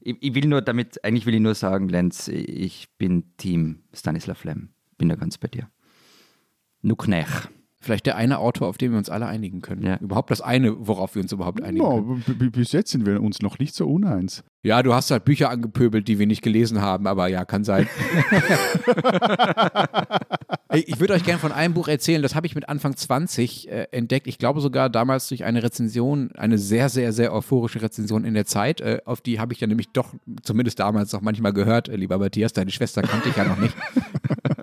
ich, 0.04 0.16
ich, 0.20 0.34
will 0.34 0.46
nur 0.46 0.62
damit, 0.62 1.02
eigentlich 1.04 1.26
will 1.26 1.34
ich 1.34 1.40
nur 1.40 1.54
sagen, 1.54 1.88
Lenz, 1.88 2.28
ich 2.28 2.88
bin 2.98 3.36
Team 3.36 3.84
Stanislav 3.92 4.44
Lem. 4.44 4.70
Bin 4.98 5.08
da 5.08 5.16
ganz 5.16 5.38
bei 5.38 5.48
dir. 5.48 5.70
Nuknech. 6.82 7.48
Vielleicht 7.84 8.06
der 8.06 8.16
eine 8.16 8.38
Autor, 8.38 8.68
auf 8.68 8.78
den 8.78 8.92
wir 8.92 8.98
uns 8.98 9.10
alle 9.10 9.26
einigen 9.26 9.60
können. 9.60 9.84
Ja. 9.84 9.98
Überhaupt 9.98 10.30
das 10.30 10.40
eine, 10.40 10.74
worauf 10.86 11.14
wir 11.14 11.22
uns 11.22 11.32
überhaupt 11.32 11.62
einigen 11.62 11.84
no, 11.84 12.18
können. 12.26 12.50
Bis 12.50 12.72
jetzt 12.72 12.90
sind 12.90 13.04
wir 13.04 13.22
uns 13.22 13.42
noch 13.42 13.58
nicht 13.58 13.74
so 13.74 13.86
uneins. 13.86 14.42
Ja, 14.62 14.82
du 14.82 14.94
hast 14.94 15.10
halt 15.10 15.26
Bücher 15.26 15.50
angepöbelt, 15.50 16.08
die 16.08 16.18
wir 16.18 16.26
nicht 16.26 16.40
gelesen 16.40 16.80
haben, 16.80 17.06
aber 17.06 17.28
ja, 17.28 17.44
kann 17.44 17.64
sein. 17.64 17.86
ich 20.72 20.98
würde 20.98 21.12
euch 21.12 21.24
gerne 21.24 21.38
von 21.38 21.52
einem 21.52 21.74
Buch 21.74 21.86
erzählen, 21.86 22.22
das 22.22 22.34
habe 22.34 22.46
ich 22.46 22.54
mit 22.54 22.70
Anfang 22.70 22.96
20 22.96 23.68
äh, 23.68 23.88
entdeckt. 23.90 24.26
Ich 24.26 24.38
glaube 24.38 24.62
sogar 24.62 24.88
damals 24.88 25.28
durch 25.28 25.44
eine 25.44 25.62
Rezension, 25.62 26.30
eine 26.36 26.56
sehr, 26.56 26.88
sehr, 26.88 27.12
sehr 27.12 27.34
euphorische 27.34 27.82
Rezension 27.82 28.24
in 28.24 28.32
der 28.32 28.46
Zeit. 28.46 28.80
Äh, 28.80 29.02
auf 29.04 29.20
die 29.20 29.38
habe 29.38 29.52
ich 29.52 29.60
ja 29.60 29.66
nämlich 29.66 29.90
doch, 29.90 30.14
zumindest 30.42 30.80
damals 30.80 31.12
noch 31.12 31.20
manchmal 31.20 31.52
gehört. 31.52 31.90
Äh, 31.90 31.96
lieber 31.96 32.16
Matthias, 32.16 32.54
deine 32.54 32.70
Schwester 32.70 33.02
kannte 33.02 33.28
ich 33.28 33.36
ja 33.36 33.44
noch 33.44 33.58
nicht. 33.58 33.76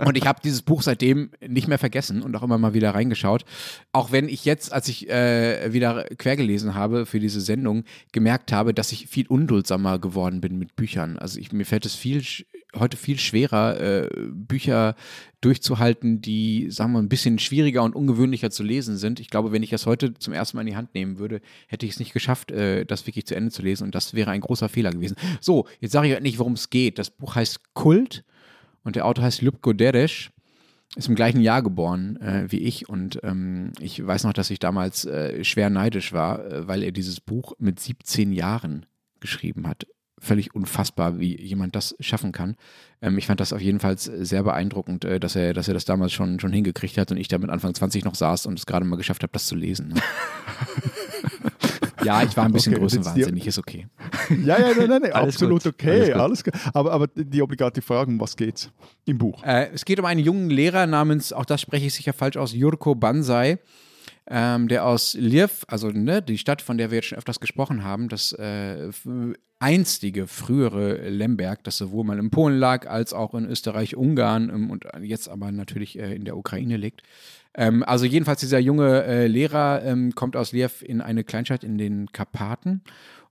Und 0.06 0.18
ich 0.18 0.26
habe 0.26 0.40
dieses 0.44 0.62
Buch 0.62 0.82
seitdem 0.82 1.32
nicht 1.48 1.68
mehr 1.68 1.78
vergessen 1.78 2.22
und 2.22 2.36
auch 2.36 2.44
immer 2.44 2.58
mal 2.58 2.74
wieder 2.74 2.92
reingeschaut. 2.96 3.46
Auch 3.92 4.12
wenn 4.12 4.30
ich 4.30 4.46
jetzt, 4.46 4.74
als 4.74 4.88
ich 4.88 5.10
äh, 5.10 5.74
wieder 5.74 6.06
quergelesen 6.18 6.76
habe 6.76 7.06
für 7.06 7.20
diese 7.20 7.42
Sendung, 7.42 7.84
gemerkt 8.12 8.52
habe, 8.52 8.74
dass 8.74 8.92
ich 8.92 9.08
viel 9.08 9.28
unduldsamer 9.28 10.00
geworden 10.00 10.42
bin 10.42 10.58
mit 10.58 10.76
Büchern. 10.76 11.18
Also 11.20 11.40
ich, 11.40 11.52
mir 11.52 11.66
fällt 11.66 11.86
es 11.86 11.96
viel 11.96 12.24
heute 12.78 12.98
viel 12.98 13.20
schwerer, 13.20 13.80
äh, 13.80 14.10
Bücher 14.32 14.96
durchzuhalten, 15.42 16.22
die, 16.22 16.70
sagen 16.70 16.94
wir, 16.94 17.00
ein 17.00 17.10
bisschen 17.10 17.40
schwieriger 17.40 17.84
und 17.84 17.96
ungewöhnlicher 17.96 18.50
zu 18.50 18.64
lesen 18.64 18.98
sind. 18.98 19.20
Ich 19.20 19.30
glaube, 19.30 19.52
wenn 19.52 19.64
ich 19.64 19.72
das 19.72 19.86
heute 19.86 20.14
zum 20.14 20.34
ersten 20.34 20.58
Mal 20.58 20.62
in 20.62 20.68
die 20.68 20.76
Hand 20.76 20.94
nehmen 20.94 21.18
würde, 21.18 21.42
hätte 21.68 21.86
ich 21.86 21.94
es 21.94 22.00
nicht 22.00 22.14
geschafft, 22.14 22.52
äh, 22.52 22.86
das 22.86 23.08
wirklich 23.08 23.26
zu 23.26 23.36
Ende 23.36 23.52
zu 23.52 23.62
lesen 23.62 23.84
und 23.84 23.96
das 23.96 24.14
wäre 24.14 24.32
ein 24.32 24.42
großer 24.42 24.70
Fehler 24.70 24.92
gewesen. 24.92 25.18
So, 25.42 25.68
jetzt 25.80 25.92
sage 25.92 26.14
ich 26.14 26.20
nicht, 26.22 26.40
worum 26.40 26.54
es 26.54 26.70
geht. 26.70 26.98
Das 26.98 27.10
Buch 27.10 27.36
heißt 27.36 27.74
Kult 27.74 28.24
und 28.84 28.96
der 28.96 29.06
Autor 29.06 29.26
heißt 29.26 29.42
Ljubko 29.42 29.74
Dereš, 29.74 30.32
ist 30.96 31.08
im 31.08 31.16
gleichen 31.16 31.42
Jahr 31.42 31.62
geboren 31.62 32.18
äh, 32.18 32.52
wie 32.52 32.60
ich 32.60 32.90
und 32.90 33.20
ähm, 33.24 33.72
ich 33.80 34.06
weiß 34.06 34.26
noch, 34.26 34.34
dass 34.34 34.50
ich 34.50 34.60
damals 34.60 35.06
äh, 35.06 35.44
schwer 35.44 35.70
neidisch 35.70 36.12
war, 36.12 36.46
äh, 36.46 36.68
weil 36.68 36.84
er 36.84 36.92
dieses 36.92 37.22
Buch 37.22 37.54
mit 37.60 37.80
17 37.80 38.34
Jahren 38.34 38.86
geschrieben 39.20 39.68
hat. 39.68 39.88
Völlig 40.20 40.54
unfassbar, 40.54 41.20
wie 41.20 41.40
jemand 41.42 41.76
das 41.76 41.96
schaffen 42.00 42.32
kann. 42.32 42.56
Ähm, 43.02 43.18
ich 43.18 43.28
fand 43.28 43.40
das 43.40 43.54
auf 43.54 43.62
jeden 43.62 43.80
Fall 43.80 43.98
sehr 43.98 44.44
beeindruckend, 44.44 45.06
äh, 45.06 45.20
dass, 45.20 45.36
er, 45.36 45.54
dass 45.54 45.70
er 45.70 45.74
das 45.74 45.86
damals 45.86 46.12
schon, 46.12 46.40
schon 46.40 46.52
hingekriegt 46.52 46.98
hat 46.98 47.12
und 47.12 47.18
ich 47.18 47.30
da 47.30 47.38
mit 47.38 47.50
Anfang 47.50 47.74
20 47.74 48.04
noch 48.04 48.16
saß 48.16 48.46
und 48.46 48.60
es 48.60 48.66
gerade 48.66 48.86
mal 48.86 48.98
geschafft 48.98 49.24
habe, 49.24 49.34
das 49.34 49.48
zu 49.48 49.56
lesen. 49.56 49.90
Ne? 49.90 49.96
Ja, 52.04 52.24
ich 52.24 52.36
war 52.36 52.46
ein 52.46 52.52
bisschen 52.52 52.74
okay, 52.74 52.82
größenwahnsinnig, 52.82 53.48
ist 53.48 53.58
okay. 53.58 53.88
Ja, 54.44 54.60
ja, 54.60 54.74
nein, 54.78 54.90
nein, 54.90 55.02
nein 55.04 55.12
absolut 55.14 55.64
gut. 55.64 55.74
okay, 55.74 56.14
alles, 56.14 56.44
alles 56.44 56.66
aber, 56.74 56.92
aber 56.92 57.08
die 57.08 57.42
obligate 57.42 57.82
Frage, 57.82 58.12
um 58.12 58.20
was 58.20 58.36
geht's 58.36 58.72
im 59.06 59.18
Buch? 59.18 59.44
Äh, 59.44 59.70
es 59.74 59.86
geht 59.86 60.00
um 60.00 60.06
einen 60.06 60.22
jungen 60.22 60.50
Lehrer 60.50 60.88
namens, 60.88 61.34
auch 61.34 61.46
das 61.46 61.62
spreche 61.62 61.88
ich 61.88 61.94
sicher 61.94 62.14
falsch 62.14 62.38
aus, 62.38 62.54
Jurko 62.54 62.96
Banzai, 62.96 63.60
ähm, 64.28 64.68
der 64.68 64.86
aus 64.86 65.14
Ljev, 65.14 65.66
also 65.68 65.90
ne, 65.90 66.22
die 66.22 66.38
Stadt, 66.38 66.62
von 66.62 66.78
der 66.78 66.92
wir 66.92 66.98
jetzt 66.98 67.08
schon 67.08 67.18
öfters 67.18 67.40
gesprochen 67.40 67.84
haben, 67.84 68.08
das 68.08 68.32
äh, 68.34 68.90
einstige, 69.60 70.26
frühere 70.26 71.10
Lemberg, 71.10 71.64
das 71.64 71.78
sowohl 71.78 72.04
mal 72.04 72.18
in 72.18 72.32
Polen 72.32 72.58
lag, 72.58 72.90
als 72.90 73.14
auch 73.14 73.36
in 73.36 73.46
Österreich, 73.46 73.96
Ungarn 73.96 74.50
ähm, 74.50 74.72
und 74.72 74.86
jetzt 75.02 75.30
aber 75.30 75.52
natürlich 75.52 76.00
äh, 76.00 76.16
in 76.16 76.26
der 76.26 76.36
Ukraine 76.36 76.78
liegt. 76.78 77.04
Ähm, 77.54 77.84
also 77.84 78.06
jedenfalls 78.06 78.40
dieser 78.40 78.60
junge 78.60 79.04
äh, 79.04 79.28
Lehrer 79.28 79.84
ähm, 79.84 80.16
kommt 80.16 80.36
aus 80.36 80.54
Liev 80.54 80.82
in 80.82 81.02
eine 81.02 81.24
Kleinstadt 81.24 81.64
in 81.64 81.78
den 81.78 82.12
Karpaten 82.12 82.82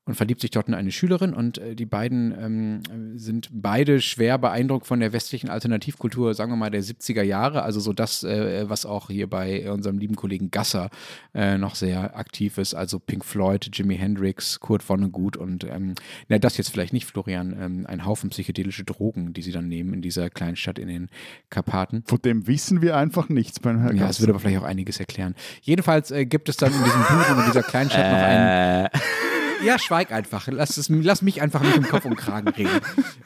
und 0.06 0.14
verliebt 0.14 0.40
sich 0.40 0.50
dort 0.50 0.66
in 0.68 0.74
eine 0.74 0.90
Schülerin 0.90 1.34
und 1.34 1.58
äh, 1.58 1.74
die 1.74 1.86
beiden 1.86 2.34
ähm, 2.38 3.18
sind 3.18 3.48
beide 3.52 4.00
schwer 4.00 4.38
beeindruckt 4.38 4.86
von 4.86 4.98
der 4.98 5.12
westlichen 5.12 5.50
Alternativkultur, 5.50 6.34
sagen 6.34 6.50
wir 6.50 6.56
mal 6.56 6.70
der 6.70 6.82
70er 6.82 7.22
Jahre, 7.22 7.62
also 7.62 7.80
so 7.80 7.92
das, 7.92 8.24
äh, 8.24 8.68
was 8.68 8.86
auch 8.86 9.08
hier 9.08 9.28
bei 9.28 9.70
unserem 9.70 9.98
lieben 9.98 10.16
Kollegen 10.16 10.50
Gasser 10.50 10.90
äh, 11.34 11.58
noch 11.58 11.74
sehr 11.74 12.16
aktiv 12.16 12.58
ist, 12.58 12.74
also 12.74 12.98
Pink 12.98 13.24
Floyd, 13.24 13.70
Jimi 13.72 13.96
Hendrix, 13.96 14.58
Kurt 14.58 14.82
Vonnegut 14.82 15.36
und 15.36 15.64
ähm, 15.64 15.94
na, 16.28 16.38
das 16.38 16.56
jetzt 16.56 16.70
vielleicht 16.70 16.92
nicht, 16.92 17.06
Florian, 17.06 17.56
ähm, 17.60 17.86
ein 17.86 18.04
Haufen 18.04 18.30
psychedelische 18.30 18.84
Drogen, 18.84 19.32
die 19.34 19.42
sie 19.42 19.52
dann 19.52 19.68
nehmen 19.68 19.94
in 19.94 20.02
dieser 20.02 20.30
kleinen 20.30 20.56
Stadt 20.56 20.78
in 20.78 20.88
den 20.88 21.08
Karpaten. 21.50 22.04
Von 22.06 22.20
dem 22.22 22.46
wissen 22.46 22.82
wir 22.82 22.96
einfach 22.96 23.28
nichts 23.28 23.60
beim 23.60 23.80
Herrn 23.80 23.96
Ja, 23.96 24.06
das 24.06 24.20
würde 24.20 24.32
aber 24.32 24.40
vielleicht 24.40 24.58
auch 24.58 24.64
einiges 24.64 24.98
erklären. 24.98 25.34
Jedenfalls 25.60 26.10
äh, 26.10 26.24
gibt 26.24 26.48
es 26.48 26.56
dann 26.56 26.72
in 26.72 26.82
diesem 26.82 27.02
Buch 27.02 27.30
und 27.30 27.38
in 27.40 27.46
dieser 27.46 27.62
kleinen 27.62 27.90
Stadt 27.90 28.10
noch 28.10 28.18
einen 28.18 28.86
äh. 28.86 29.19
Ja, 29.64 29.79
schweig 29.79 30.12
einfach. 30.12 30.49
Lass, 30.49 30.77
es, 30.77 30.88
lass 30.88 31.23
mich 31.23 31.42
einfach 31.42 31.62
nicht 31.62 31.77
im 31.77 31.85
Kopf 31.85 32.05
und 32.05 32.16
Kragen 32.16 32.49
reden. 32.49 32.81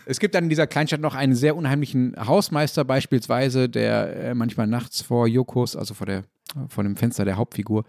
Es 0.06 0.20
gibt 0.20 0.34
dann 0.34 0.44
in 0.44 0.50
dieser 0.50 0.66
Kleinstadt 0.66 1.00
noch 1.00 1.14
einen 1.14 1.34
sehr 1.34 1.56
unheimlichen 1.56 2.14
Hausmeister 2.18 2.84
beispielsweise, 2.84 3.68
der 3.68 4.16
äh, 4.16 4.34
manchmal 4.34 4.66
nachts 4.66 5.02
vor 5.02 5.26
Jokos, 5.26 5.76
also 5.76 5.94
vor 5.94 6.06
der 6.06 6.24
vor 6.68 6.84
dem 6.84 6.96
Fenster 6.96 7.24
der 7.24 7.36
Hauptfigur 7.36 7.84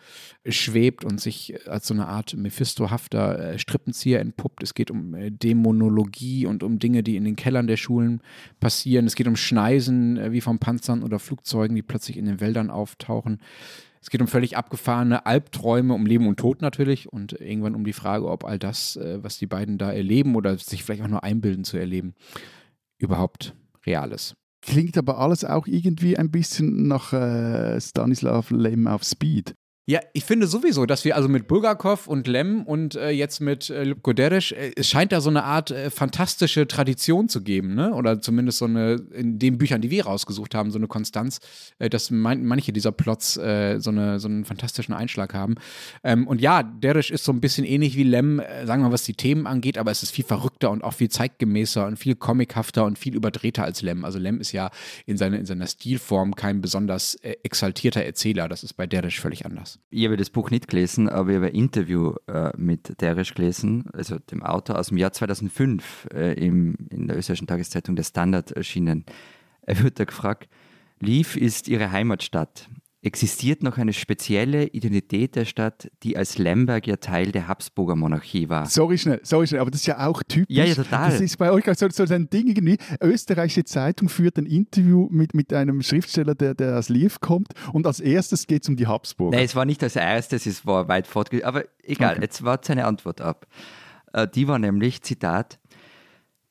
schwebt 0.48 1.06
und 1.06 1.22
sich 1.22 1.68
als 1.68 1.88
so 1.88 1.94
eine 1.94 2.08
Art 2.08 2.36
Mephisto-hafter 2.36 3.54
äh, 3.54 3.60
Strippenzieher 3.60 4.20
entpuppt. 4.20 4.64
Es 4.64 4.74
geht 4.74 4.92
um 4.92 5.14
äh, 5.14 5.30
Dämonologie 5.30 6.46
und 6.46 6.64
um 6.64 6.80
Dinge, 6.80 7.04
die 7.04 7.16
in 7.16 7.26
den 7.26 7.36
Kellern 7.36 7.68
der 7.68 7.78
Schulen 7.78 8.22
passieren. 8.60 9.06
Es 9.06 9.16
geht 9.16 9.28
um 9.28 9.36
Schneisen 9.36 10.18
äh, 10.18 10.32
wie 10.32 10.42
von 10.42 10.60
Panzern 10.60 11.04
oder 11.04 11.20
Flugzeugen, 11.20 11.76
die 11.76 11.84
plötzlich 11.84 12.18
in 12.18 12.26
den 12.26 12.40
Wäldern 12.40 12.70
auftauchen. 12.72 13.40
Es 14.06 14.12
geht 14.12 14.22
um 14.22 14.28
völlig 14.28 14.56
abgefahrene 14.56 15.26
Albträume, 15.26 15.96
um 15.96 16.06
Leben 16.06 16.28
und 16.28 16.38
Tod 16.38 16.62
natürlich 16.62 17.12
und 17.12 17.34
irgendwann 17.42 17.74
um 17.74 17.86
die 17.86 17.92
Frage, 17.92 18.30
ob 18.30 18.44
all 18.44 18.60
das, 18.60 18.98
äh, 18.98 19.24
was 19.24 19.40
die 19.40 19.48
beiden 19.48 19.80
da 19.80 19.92
erleben 19.92 20.36
oder 20.36 20.60
sich 20.60 20.84
vielleicht 20.84 21.02
auch 21.02 21.08
nur 21.08 21.24
einbilden 21.24 21.64
zu 21.64 21.78
erleben, 21.78 22.14
überhaupt 23.00 23.56
real 23.84 24.12
ist. 24.12 24.36
Klingt 24.62 24.96
aber 25.00 25.18
alles 25.18 25.44
auch 25.44 25.66
irgendwie 25.66 26.18
ein 26.18 26.30
bisschen 26.30 26.88
nach 26.88 27.14
äh, 27.14 27.82
Stanislav 27.82 28.52
Lem 28.52 28.86
auf 28.86 29.04
Speed. 29.04 29.56
Ja, 29.88 30.00
ich 30.14 30.26
finde 30.26 30.48
sowieso, 30.48 30.88
dass 30.88 31.06
wir 31.06 31.16
also 31.16 31.30
mit 31.30 31.48
Bulgakov 31.48 32.08
und 32.08 32.26
Lem 32.26 32.64
und 32.64 32.96
äh, 32.96 33.12
jetzt 33.12 33.40
mit 33.40 33.70
äh, 33.70 33.84
Lübko 33.84 34.14
Dereš, 34.14 34.52
äh, 34.52 34.72
es 34.76 34.90
scheint 34.90 35.12
da 35.12 35.22
so 35.22 35.30
eine 35.30 35.44
Art 35.44 35.70
äh, 35.70 35.92
fantastische 35.92 36.66
Tradition 36.66 37.30
zu 37.30 37.44
geben, 37.44 37.76
ne? 37.76 37.94
Oder 37.94 38.20
zumindest 38.20 38.58
so 38.58 38.66
eine, 38.66 38.94
in 39.14 39.38
den 39.38 39.60
Büchern, 39.60 39.82
die 39.82 39.92
wir 39.92 40.08
rausgesucht 40.08 40.56
haben, 40.56 40.72
so 40.72 40.80
eine 40.80 40.88
Konstanz, 40.88 41.40
äh, 41.78 41.88
dass 41.88 42.10
man, 42.10 42.46
manche 42.46 42.74
dieser 42.74 42.92
Plots 42.92 43.38
äh, 43.38 43.80
so, 43.80 43.92
eine, 43.92 44.20
so 44.20 44.28
einen 44.28 44.44
fantastischen 44.44 44.96
Einschlag 44.96 45.36
haben. 45.36 45.54
Ähm, 46.04 46.26
und 46.26 46.42
ja, 46.42 46.64
Dereš 46.64 47.12
ist 47.12 47.24
so 47.24 47.32
ein 47.32 47.40
bisschen 47.40 47.64
ähnlich 47.64 47.96
wie 47.96 48.06
Lem, 48.06 48.40
äh, 48.40 48.66
sagen 48.66 48.82
wir 48.82 48.88
mal, 48.88 48.94
was 48.94 49.04
die 49.04 49.14
Themen 49.14 49.46
angeht, 49.46 49.78
aber 49.78 49.92
es 49.92 50.02
ist 50.02 50.10
viel 50.10 50.26
verrückter 50.26 50.72
und 50.72 50.84
auch 50.84 50.94
viel 50.96 51.10
zeitgemäßer 51.10 51.86
und 51.86 51.98
viel 51.98 52.16
comichafter 52.16 52.86
und 52.86 52.98
viel 52.98 53.14
überdrehter 53.14 53.64
als 53.64 53.84
Lem. 53.84 54.04
Also 54.04 54.18
Lem 54.18 54.42
ist 54.42 54.52
ja 54.52 54.72
in, 55.06 55.18
seine, 55.18 55.38
in 55.38 55.46
seiner 55.46 55.68
Stilform 55.68 56.34
kein 56.36 56.60
besonders 56.62 57.14
exaltierter 57.44 58.04
Erzähler. 58.04 58.50
Das 58.50 58.64
ist 58.64 58.74
bei 58.74 58.88
Dereš 58.88 59.20
völlig 59.20 59.46
anders. 59.46 59.75
Ich 59.90 60.06
habe 60.06 60.18
das 60.18 60.30
Buch 60.30 60.52
nicht 60.52 60.68
gelesen, 60.68 61.10
aber 61.10 61.30
ich 61.30 61.36
habe 61.38 61.48
ein 61.48 61.56
Interview 61.56 62.16
äh, 62.28 62.52
mit 62.58 63.02
Derisch 63.02 63.34
gelesen, 63.34 63.86
also 63.94 64.20
dem 64.20 64.44
Autor 64.44 64.80
aus 64.80 64.88
dem 64.88 64.98
Jahr 64.98 65.12
2005 65.12 66.08
äh, 66.14 66.34
im, 66.34 66.76
in 66.90 67.08
der 67.08 67.18
österreichischen 67.18 67.48
Tageszeitung 67.48 67.96
Der 67.96 68.04
Standard 68.04 68.52
erschienen. 68.52 69.06
Er 69.62 69.82
wird 69.82 70.00
da 70.00 70.06
gefragt, 70.06 70.50
Lief 71.00 71.36
ist 71.36 71.68
ihre 71.68 71.92
Heimatstadt 71.92 72.70
existiert 73.06 73.62
noch 73.62 73.78
eine 73.78 73.94
spezielle 73.94 74.66
Identität 74.68 75.36
der 75.36 75.46
Stadt, 75.46 75.92
die 76.02 76.18
als 76.18 76.40
Lemberg 76.40 76.88
ja 76.88 76.96
Teil 76.96 77.32
der 77.32 77.48
Habsburger 77.48 77.96
Monarchie 77.96 78.50
war. 78.50 78.66
Sorry 78.66 78.98
schnell, 78.98 79.20
sorry 79.22 79.46
schnell, 79.46 79.62
aber 79.62 79.70
das 79.70 79.82
ist 79.82 79.88
ja 79.88 80.08
auch 80.08 80.24
typisch. 80.24 80.58
Ja, 80.58 80.66
ja, 80.66 80.74
total. 80.74 81.12
Das 81.12 81.22
ist 81.22 81.38
bei 81.38 81.52
euch 81.52 81.66
so, 81.78 81.88
so 81.90 82.04
ein 82.14 82.30
Ding 82.30 82.48
irgendwie. 82.48 82.78
Österreichische 83.00 83.64
Zeitung 83.64 84.10
führt 84.10 84.38
ein 84.40 84.48
Interview 84.48 85.08
mit, 85.12 85.36
mit 85.36 85.54
einem 85.54 85.84
Schriftsteller, 85.84 86.34
der, 86.34 86.56
der 86.56 86.80
aus 86.80 86.90
Liev 86.90 87.20
kommt 87.20 87.50
und 87.74 87.86
als 87.86 88.00
erstes 88.00 88.48
geht 88.48 88.64
es 88.64 88.70
um 88.70 88.76
die 88.76 88.88
Habsburger. 88.88 89.38
Nein, 89.38 89.46
es 89.46 89.56
war 89.56 89.66
nicht 89.66 89.84
als 89.84 89.96
erstes, 89.96 90.48
es 90.48 90.66
war 90.66 90.88
weit 90.88 91.06
fortgegangen. 91.06 91.48
Aber 91.48 91.66
egal, 91.84 92.14
okay. 92.14 92.22
jetzt 92.24 92.44
wart 92.44 92.66
seine 92.66 92.86
Antwort 92.86 93.22
ab. 93.22 93.46
Äh, 94.14 94.28
die 94.28 94.48
war 94.48 94.58
nämlich, 94.58 95.04
Zitat, 95.04 95.60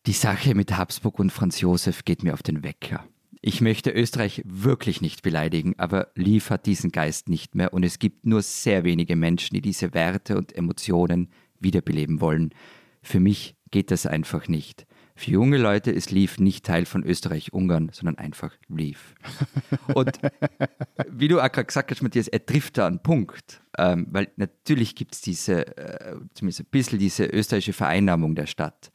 die 0.06 0.12
Sache 0.12 0.54
mit 0.54 0.76
Habsburg 0.76 1.18
und 1.18 1.30
Franz 1.30 1.60
Josef 1.60 2.04
geht 2.04 2.22
mir 2.22 2.34
auf 2.34 2.44
den 2.44 2.62
Wecker. 2.62 3.04
Ich 3.46 3.60
möchte 3.60 3.90
Österreich 3.90 4.40
wirklich 4.46 5.02
nicht 5.02 5.20
beleidigen, 5.20 5.74
aber 5.76 6.08
Lief 6.14 6.48
hat 6.48 6.64
diesen 6.64 6.92
Geist 6.92 7.28
nicht 7.28 7.54
mehr 7.54 7.74
und 7.74 7.82
es 7.82 7.98
gibt 7.98 8.24
nur 8.24 8.40
sehr 8.40 8.84
wenige 8.84 9.16
Menschen, 9.16 9.52
die 9.52 9.60
diese 9.60 9.92
Werte 9.92 10.38
und 10.38 10.56
Emotionen 10.56 11.28
wiederbeleben 11.60 12.22
wollen. 12.22 12.54
Für 13.02 13.20
mich 13.20 13.54
geht 13.70 13.90
das 13.90 14.06
einfach 14.06 14.48
nicht. 14.48 14.86
Für 15.14 15.32
junge 15.32 15.58
Leute 15.58 15.90
ist 15.90 16.10
Lief 16.10 16.38
nicht 16.38 16.64
Teil 16.64 16.86
von 16.86 17.04
Österreich-Ungarn, 17.04 17.90
sondern 17.92 18.16
einfach 18.16 18.54
Lief. 18.68 19.14
Und 19.94 20.18
wie 21.10 21.28
du 21.28 21.38
auch 21.38 21.52
gerade 21.52 21.66
gesagt 21.66 21.90
hast, 21.90 22.00
Matthias, 22.00 22.28
er 22.28 22.46
trifft 22.46 22.78
da 22.78 22.86
einen 22.86 23.02
Punkt. 23.02 23.60
Ähm, 23.76 24.06
weil 24.10 24.28
natürlich 24.36 24.94
gibt 24.94 25.16
es 25.16 25.20
diese, 25.20 25.66
äh, 25.76 26.16
zumindest 26.32 26.60
ein 26.60 26.70
bisschen 26.70 26.98
diese 26.98 27.26
österreichische 27.26 27.74
Vereinnahmung 27.74 28.36
der 28.36 28.46
Stadt. 28.46 28.90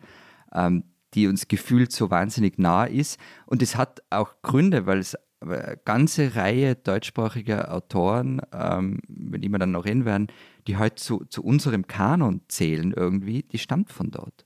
Ähm, 0.55 0.85
die 1.13 1.27
uns 1.27 1.47
gefühlt 1.47 1.91
so 1.91 2.09
wahnsinnig 2.09 2.57
nah 2.57 2.85
ist. 2.85 3.19
Und 3.45 3.61
es 3.61 3.75
hat 3.75 4.01
auch 4.09 4.41
Gründe, 4.41 4.85
weil 4.85 4.99
es 4.99 5.17
eine 5.41 5.79
ganze 5.85 6.35
Reihe 6.35 6.75
deutschsprachiger 6.75 7.73
Autoren, 7.73 8.41
ähm, 8.51 8.99
die 9.07 9.49
wir 9.49 9.59
dann 9.59 9.71
noch 9.71 9.85
reden 9.85 10.05
werden, 10.05 10.27
die 10.67 10.77
heute 10.77 10.95
zu, 10.95 11.25
zu 11.29 11.43
unserem 11.43 11.87
Kanon 11.87 12.41
zählen 12.47 12.93
irgendwie, 12.95 13.43
die 13.43 13.57
stammt 13.57 13.91
von 13.91 14.11
dort. 14.11 14.45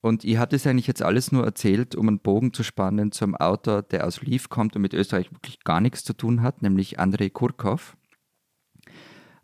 Und 0.00 0.24
ich 0.24 0.36
habe 0.36 0.50
das 0.50 0.66
eigentlich 0.66 0.86
jetzt 0.86 1.02
alles 1.02 1.32
nur 1.32 1.44
erzählt, 1.44 1.96
um 1.96 2.06
einen 2.06 2.20
Bogen 2.20 2.52
zu 2.52 2.62
spannen 2.62 3.10
zum 3.10 3.34
Autor, 3.34 3.82
der 3.82 4.06
aus 4.06 4.20
Lviv 4.22 4.48
kommt 4.48 4.76
und 4.76 4.82
mit 4.82 4.94
Österreich 4.94 5.32
wirklich 5.32 5.64
gar 5.64 5.80
nichts 5.80 6.04
zu 6.04 6.12
tun 6.12 6.42
hat, 6.42 6.62
nämlich 6.62 7.00
Andrei 7.00 7.28
Kurkov. 7.28 7.96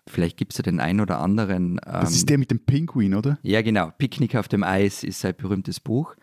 Vielleicht 0.08 0.36
gibt 0.36 0.52
es 0.52 0.58
ja 0.58 0.62
den 0.62 0.80
einen 0.80 1.00
oder 1.00 1.20
anderen. 1.20 1.72
Ähm, 1.72 1.92
das 1.92 2.14
ist 2.14 2.28
der 2.28 2.38
mit 2.38 2.50
dem 2.50 2.64
Pinguin, 2.64 3.14
oder? 3.14 3.38
Ja, 3.42 3.62
genau. 3.62 3.90
Picknick 3.96 4.34
auf 4.34 4.48
dem 4.48 4.64
Eis 4.64 5.04
ist 5.04 5.20
sein 5.20 5.34
berühmtes 5.36 5.80
Buch. 5.80 6.16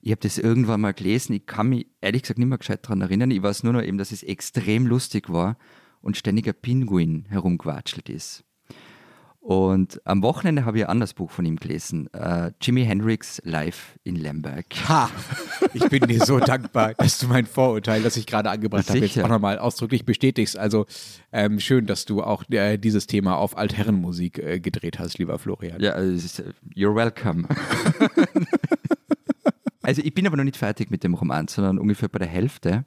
Ich 0.00 0.10
habe 0.10 0.20
das 0.20 0.38
irgendwann 0.38 0.80
mal 0.80 0.94
gelesen. 0.94 1.34
Ich 1.34 1.46
kann 1.46 1.68
mich 1.68 1.86
ehrlich 2.00 2.22
gesagt 2.22 2.38
nicht 2.38 2.48
mehr 2.48 2.58
gescheit 2.58 2.84
daran 2.84 3.00
erinnern. 3.00 3.30
Ich 3.30 3.42
weiß 3.42 3.64
nur 3.64 3.72
noch 3.74 3.82
eben, 3.82 3.98
dass 3.98 4.12
es 4.12 4.22
extrem 4.22 4.86
lustig 4.86 5.30
war 5.30 5.58
und 6.00 6.16
ständig 6.16 6.46
ein 6.46 6.54
Pinguin 6.54 7.26
herumgewatschelt 7.28 8.08
ist. 8.08 8.44
Und 9.46 10.00
am 10.04 10.22
Wochenende 10.22 10.64
habe 10.64 10.78
ich 10.78 10.84
ein 10.84 10.90
anderes 10.90 11.14
Buch 11.14 11.30
von 11.30 11.46
ihm 11.46 11.54
gelesen. 11.54 12.08
Uh, 12.12 12.50
Jimi 12.60 12.84
Hendrix 12.84 13.40
live 13.44 13.96
in 14.02 14.16
Lemberg. 14.16 14.66
Ha! 14.88 15.08
Ich 15.72 15.88
bin 15.88 16.04
dir 16.08 16.24
so 16.24 16.40
dankbar, 16.40 16.94
dass 16.94 17.18
du 17.18 17.28
mein 17.28 17.46
Vorurteil, 17.46 18.02
das 18.02 18.16
ich 18.16 18.26
gerade 18.26 18.50
angebracht 18.50 18.88
habe, 18.88 18.98
jetzt 18.98 19.16
auch 19.20 19.28
nochmal 19.28 19.60
ausdrücklich 19.60 20.04
bestätigst. 20.04 20.58
Also 20.58 20.86
ähm, 21.30 21.60
schön, 21.60 21.86
dass 21.86 22.06
du 22.06 22.24
auch 22.24 22.42
äh, 22.50 22.76
dieses 22.76 23.06
Thema 23.06 23.36
auf 23.36 23.56
Altherrenmusik 23.56 24.40
äh, 24.40 24.58
gedreht 24.58 24.98
hast, 24.98 25.18
lieber 25.18 25.38
Florian. 25.38 25.80
Ja, 25.80 25.94
äh, 25.94 26.18
you're 26.74 26.96
welcome. 26.96 27.46
also 29.82 30.02
ich 30.02 30.12
bin 30.12 30.26
aber 30.26 30.38
noch 30.38 30.42
nicht 30.42 30.56
fertig 30.56 30.90
mit 30.90 31.04
dem 31.04 31.14
Roman, 31.14 31.46
sondern 31.46 31.78
ungefähr 31.78 32.08
bei 32.08 32.18
der 32.18 32.26
Hälfte. 32.26 32.84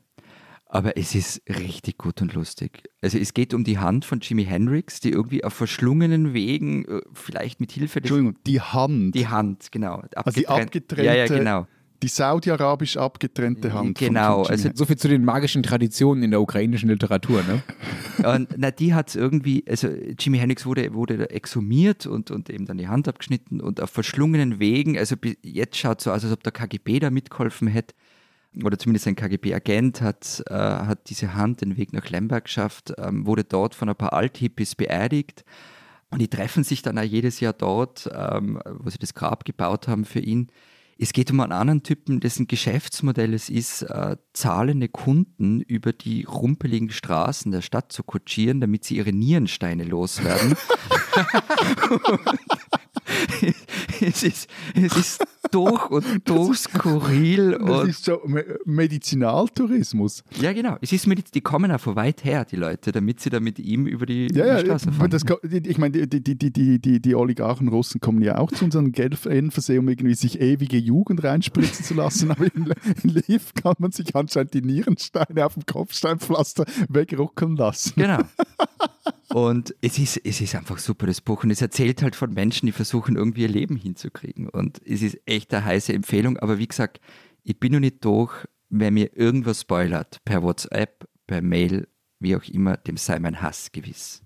Aber 0.71 0.95
es 0.97 1.15
ist 1.15 1.41
richtig 1.49 1.97
gut 1.97 2.21
und 2.21 2.35
lustig. 2.35 2.83
Also 3.01 3.17
es 3.17 3.33
geht 3.33 3.55
um 3.55 3.63
die 3.63 3.79
Hand 3.79 4.05
von 4.05 4.19
Jimi 4.19 4.45
Hendrix, 4.45 4.99
die 4.99 5.09
irgendwie 5.09 5.43
auf 5.43 5.53
verschlungenen 5.53 6.35
Wegen, 6.35 6.85
äh, 6.85 7.01
vielleicht 7.11 7.59
mit 7.59 7.71
Hilfe 7.71 8.01
des... 8.01 8.11
Entschuldigung, 8.11 8.35
die 8.45 8.61
Hand. 8.61 9.15
Die 9.15 9.27
Hand, 9.27 9.71
genau. 9.71 9.95
Abgetrennt, 9.95 10.27
also 10.27 10.39
die 10.39 10.47
abgetrennte... 10.47 11.05
Ja, 11.05 11.15
ja, 11.15 11.25
genau. 11.25 11.65
Die 12.03 12.07
saudi-arabisch 12.07 12.97
abgetrennte 12.97 13.73
Hand. 13.73 13.97
Genau. 13.97 14.43
Von, 14.43 14.51
also 14.51 14.69
so 14.73 14.85
viel 14.85 14.95
zu 14.95 15.07
den 15.07 15.25
magischen 15.25 15.63
Traditionen 15.63 16.23
in 16.23 16.31
der 16.31 16.39
ukrainischen 16.39 16.87
Literatur, 16.87 17.43
ne? 17.43 17.63
und, 18.35 18.49
na, 18.55 18.69
die 18.69 18.93
hat 18.93 19.09
es 19.09 19.15
irgendwie, 19.15 19.65
also 19.67 19.87
Jimi 19.87 20.37
Hendrix 20.37 20.67
wurde, 20.67 20.93
wurde 20.93 21.31
exhumiert 21.31 22.05
und, 22.05 22.29
und 22.29 22.49
eben 22.51 22.67
dann 22.67 22.77
die 22.77 22.87
Hand 22.87 23.07
abgeschnitten 23.07 23.59
und 23.59 23.81
auf 23.81 23.89
verschlungenen 23.89 24.59
Wegen, 24.59 24.99
also 24.99 25.15
jetzt 25.41 25.77
schaut 25.77 25.97
es 25.97 26.03
so 26.03 26.11
aus, 26.11 26.23
als 26.23 26.31
ob 26.31 26.43
der 26.43 26.53
KGB 26.53 26.99
da 26.99 27.09
mitgeholfen 27.09 27.67
hätte 27.67 27.95
oder 28.63 28.77
zumindest 28.77 29.07
ein 29.07 29.15
KGB-Agent 29.15 30.01
hat, 30.01 30.43
äh, 30.47 30.53
hat 30.53 31.09
diese 31.09 31.35
Hand 31.35 31.61
den 31.61 31.77
Weg 31.77 31.93
nach 31.93 32.09
Lemberg 32.09 32.45
geschafft, 32.45 32.93
ähm, 32.97 33.25
wurde 33.25 33.43
dort 33.43 33.75
von 33.75 33.89
ein 33.89 33.95
paar 33.95 34.13
Althippies 34.13 34.75
beerdigt. 34.75 35.43
Und 36.09 36.19
die 36.19 36.27
treffen 36.27 36.63
sich 36.63 36.81
dann 36.81 36.97
auch 36.97 37.03
jedes 37.03 37.39
Jahr 37.39 37.53
dort, 37.53 38.09
ähm, 38.13 38.59
wo 38.65 38.89
sie 38.89 38.97
das 38.97 39.13
Grab 39.13 39.45
gebaut 39.45 39.87
haben 39.87 40.05
für 40.05 40.19
ihn. 40.19 40.51
Es 41.01 41.13
geht 41.13 41.31
um 41.31 41.39
einen 41.39 41.53
anderen 41.53 41.83
Typen, 41.83 42.19
dessen 42.19 42.47
Geschäftsmodell 42.47 43.33
es 43.33 43.49
ist, 43.49 43.83
äh, 43.83 44.17
zahlende 44.33 44.89
Kunden 44.89 45.61
über 45.61 45.93
die 45.93 46.23
rumpeligen 46.23 46.89
Straßen 46.89 47.53
der 47.53 47.61
Stadt 47.61 47.93
zu 47.93 48.03
kutschieren, 48.03 48.59
damit 48.59 48.83
sie 48.83 48.97
ihre 48.97 49.13
Nierensteine 49.13 49.85
loswerden. 49.85 50.55
es, 54.01 54.23
ist, 54.23 54.49
es 54.75 54.95
ist 54.95 55.25
durch 55.51 55.89
und 55.89 56.05
durch 56.25 56.59
skurril. 56.59 57.57
Das 57.59 57.81
und 57.81 57.89
ist 57.89 58.05
so 58.05 58.21
Medizinaltourismus. 58.65 60.23
Ja, 60.39 60.53
genau. 60.53 60.77
Es 60.81 60.91
ist 60.91 61.07
Mediz 61.07 61.31
die 61.31 61.41
kommen 61.41 61.71
auch 61.71 61.79
von 61.79 61.95
weit 61.95 62.23
her, 62.23 62.45
die 62.45 62.55
Leute, 62.55 62.91
damit 62.91 63.19
sie 63.19 63.29
da 63.29 63.39
mit 63.39 63.59
ihm 63.59 63.87
über 63.87 64.05
die, 64.05 64.27
ja, 64.33 64.59
Straße 64.59 64.91
fahren. 64.91 65.09
Das, 65.09 65.23
ich 65.51 65.77
meine, 65.77 66.07
die, 66.07 66.23
die, 66.23 66.51
die, 66.51 66.79
die, 66.79 67.01
die 67.01 67.15
Oligarchen 67.15 67.67
Russen 67.67 67.99
kommen 68.01 68.21
ja 68.21 68.37
auch 68.37 68.51
zu 68.51 68.65
unseren 68.65 68.91
Geldversehen, 68.91 69.79
um 69.79 69.89
irgendwie 69.89 70.15
sich 70.15 70.39
ewige 70.39 70.77
Jugend 70.77 71.23
reinspritzen 71.23 71.85
zu 71.85 71.93
lassen. 71.93 72.31
Aber 72.31 72.45
in, 72.45 72.73
in 73.03 73.09
Lviv 73.09 73.53
kann 73.53 73.75
man 73.79 73.91
sich 73.91 74.15
anscheinend 74.15 74.53
die 74.53 74.61
Nierensteine 74.61 75.45
auf 75.45 75.53
dem 75.53 75.65
Kopfsteinpflaster 75.65 76.65
wegruckeln 76.89 77.55
lassen. 77.55 77.93
Genau. 77.95 78.19
Und 79.29 79.75
es 79.81 79.99
ist, 79.99 80.17
es 80.23 80.41
ist 80.41 80.55
einfach 80.55 80.77
super, 80.77 81.07
das 81.07 81.21
Buch. 81.21 81.43
Und 81.43 81.51
es 81.51 81.61
erzählt 81.61 82.01
halt 82.01 82.15
von 82.15 82.33
Menschen, 82.33 82.65
die 82.65 82.71
versuchen, 82.71 83.15
irgendwie 83.15 83.43
ihr 83.43 83.49
Leben 83.49 83.75
hinzukriegen. 83.75 84.49
Und 84.49 84.81
es 84.85 85.01
ist 85.01 85.19
echt 85.25 85.53
eine 85.53 85.65
heiße 85.65 85.93
Empfehlung. 85.93 86.37
Aber 86.37 86.57
wie 86.57 86.67
gesagt, 86.67 86.99
ich 87.43 87.59
bin 87.59 87.73
noch 87.73 87.79
nicht 87.79 88.03
durch, 88.03 88.33
wer 88.69 88.91
mir 88.91 89.15
irgendwas 89.15 89.61
spoilert, 89.61 90.17
per 90.25 90.43
WhatsApp, 90.43 91.07
per 91.27 91.41
Mail, 91.41 91.87
wie 92.19 92.35
auch 92.35 92.43
immer, 92.45 92.77
dem 92.77 92.97
sei 92.97 93.19
mein 93.19 93.41
Hass 93.41 93.71
gewiss. 93.71 94.23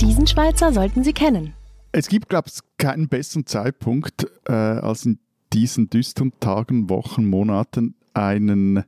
Diesen 0.00 0.26
Schweizer 0.26 0.72
sollten 0.72 1.04
Sie 1.04 1.12
kennen. 1.12 1.54
Es 1.92 2.08
gibt, 2.08 2.28
glaube 2.28 2.48
ich, 2.52 2.60
keinen 2.76 3.08
besseren 3.08 3.46
Zeitpunkt, 3.46 4.26
äh, 4.46 4.52
als 4.52 5.06
in 5.06 5.18
diesen 5.52 5.88
düsteren 5.88 6.32
Tagen, 6.40 6.90
Wochen, 6.90 7.24
Monaten 7.24 7.94
einen 8.12 8.84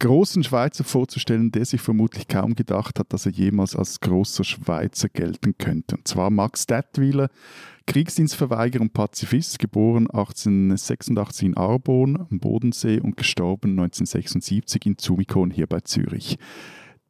großen 0.00 0.42
Schweizer 0.42 0.82
vorzustellen, 0.82 1.52
der 1.52 1.64
sich 1.64 1.80
vermutlich 1.80 2.26
kaum 2.26 2.54
gedacht 2.54 2.98
hat, 2.98 3.12
dass 3.12 3.26
er 3.26 3.32
jemals 3.32 3.76
als 3.76 4.00
großer 4.00 4.42
Schweizer 4.42 5.08
gelten 5.08 5.56
könnte. 5.56 5.96
Und 5.96 6.08
zwar 6.08 6.30
Max 6.30 6.66
Dettwiler, 6.66 7.28
Kriegsdienstverweigerer 7.86 8.82
und 8.82 8.92
Pazifist, 8.92 9.58
geboren 9.58 10.10
1886 10.10 11.46
in 11.46 11.56
Arbon 11.56 12.26
am 12.30 12.40
Bodensee 12.40 13.00
und 13.00 13.16
gestorben 13.16 13.72
1976 13.72 14.86
in 14.86 14.98
Zumikon 14.98 15.50
hier 15.50 15.66
bei 15.66 15.80
Zürich 15.80 16.38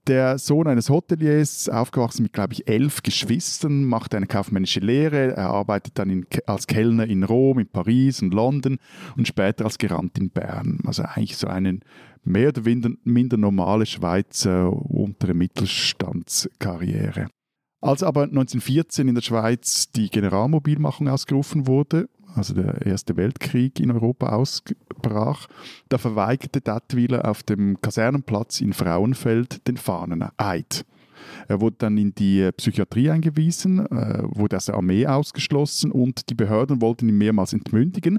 der 0.07 0.38
Sohn 0.38 0.66
eines 0.66 0.88
Hoteliers, 0.88 1.68
aufgewachsen 1.68 2.24
mit, 2.24 2.33
glaube 2.33 2.55
ich, 2.55 2.66
elf 2.66 3.03
Geschwistern, 3.03 3.85
macht 3.85 4.14
eine 4.14 4.26
kaufmännische 4.26 4.81
Lehre. 4.81 5.37
Er 5.37 5.50
arbeitet 5.50 5.98
dann 5.98 6.11
in, 6.11 6.26
als 6.46 6.66
Kellner 6.66 7.07
in 7.07 7.22
Rom, 7.22 7.59
in 7.59 7.68
Paris 7.68 8.22
und 8.22 8.35
London 8.35 8.79
und 9.16 9.29
später 9.29 9.64
als 9.64 9.79
Gerant 9.79 10.18
in 10.18 10.31
Bern. 10.31 10.81
Also 10.85 11.03
eigentlich 11.03 11.37
so 11.37 11.46
eine 11.46 11.81
mehr 12.24 12.48
oder 12.48 12.62
minder 13.04 13.37
normale 13.37 13.87
Schweizer 13.87 14.72
untere 14.72 15.35
Mittelstandskarriere. 15.35 17.28
Als 17.83 18.02
aber 18.02 18.24
1914 18.24 19.09
in 19.09 19.14
der 19.14 19.22
Schweiz 19.22 19.90
die 19.90 20.11
Generalmobilmachung 20.11 21.09
ausgerufen 21.09 21.66
wurde, 21.66 22.09
also 22.35 22.54
der 22.54 22.87
Erste 22.87 23.16
Weltkrieg 23.16 23.80
in 23.80 23.90
Europa 23.90 24.28
ausbrach, 24.28 25.48
da 25.88 25.98
verweigerte 25.98 26.61
Dattwiler 26.61 27.28
auf 27.28 27.42
dem 27.42 27.80
Kasernenplatz 27.80 28.61
in 28.61 28.74
Frauenfeld 28.74 29.66
den 29.66 29.78
Fahneneid. 29.78 30.85
Er 31.48 31.61
wurde 31.61 31.76
dann 31.78 31.98
in 31.98 32.14
die 32.14 32.50
Psychiatrie 32.52 33.11
eingewiesen, 33.11 33.87
äh, 33.87 34.22
wurde 34.24 34.56
aus 34.56 34.66
der 34.66 34.76
Armee 34.76 35.06
ausgeschlossen 35.06 35.90
und 35.90 36.30
die 36.30 36.35
Behörden 36.35 36.80
wollten 36.80 37.09
ihn 37.09 37.18
mehrmals 37.18 37.52
entmündigen. 37.52 38.18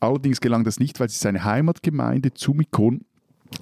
Allerdings 0.00 0.40
gelang 0.40 0.64
das 0.64 0.80
nicht, 0.80 0.98
weil 1.00 1.08
sich 1.08 1.18
seine 1.18 1.44
Heimatgemeinde 1.44 2.34
Zumikon 2.34 3.04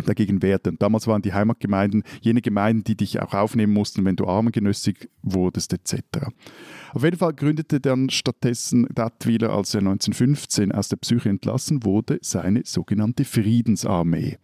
dagegen 0.04 0.42
wehrte. 0.42 0.70
Und 0.70 0.82
damals 0.82 1.06
waren 1.06 1.22
die 1.22 1.32
Heimatgemeinden 1.32 2.02
jene 2.20 2.40
Gemeinden, 2.40 2.84
die 2.84 2.96
dich 2.96 3.20
auch 3.20 3.34
aufnehmen 3.34 3.72
mussten, 3.72 4.04
wenn 4.04 4.16
du 4.16 4.26
armengenössig 4.26 5.08
wurdest 5.22 5.72
etc. 5.72 6.02
Auf 6.92 7.04
jeden 7.04 7.16
Fall 7.18 7.32
gründete 7.32 7.80
dann 7.80 8.10
stattdessen 8.10 8.86
Dattwiler, 8.94 9.50
als 9.50 9.74
er 9.74 9.80
1915 9.80 10.72
aus 10.72 10.88
der 10.88 10.96
Psyche 10.96 11.28
entlassen 11.28 11.84
wurde, 11.84 12.18
seine 12.22 12.62
sogenannte 12.64 13.24
Friedensarmee. 13.24 14.38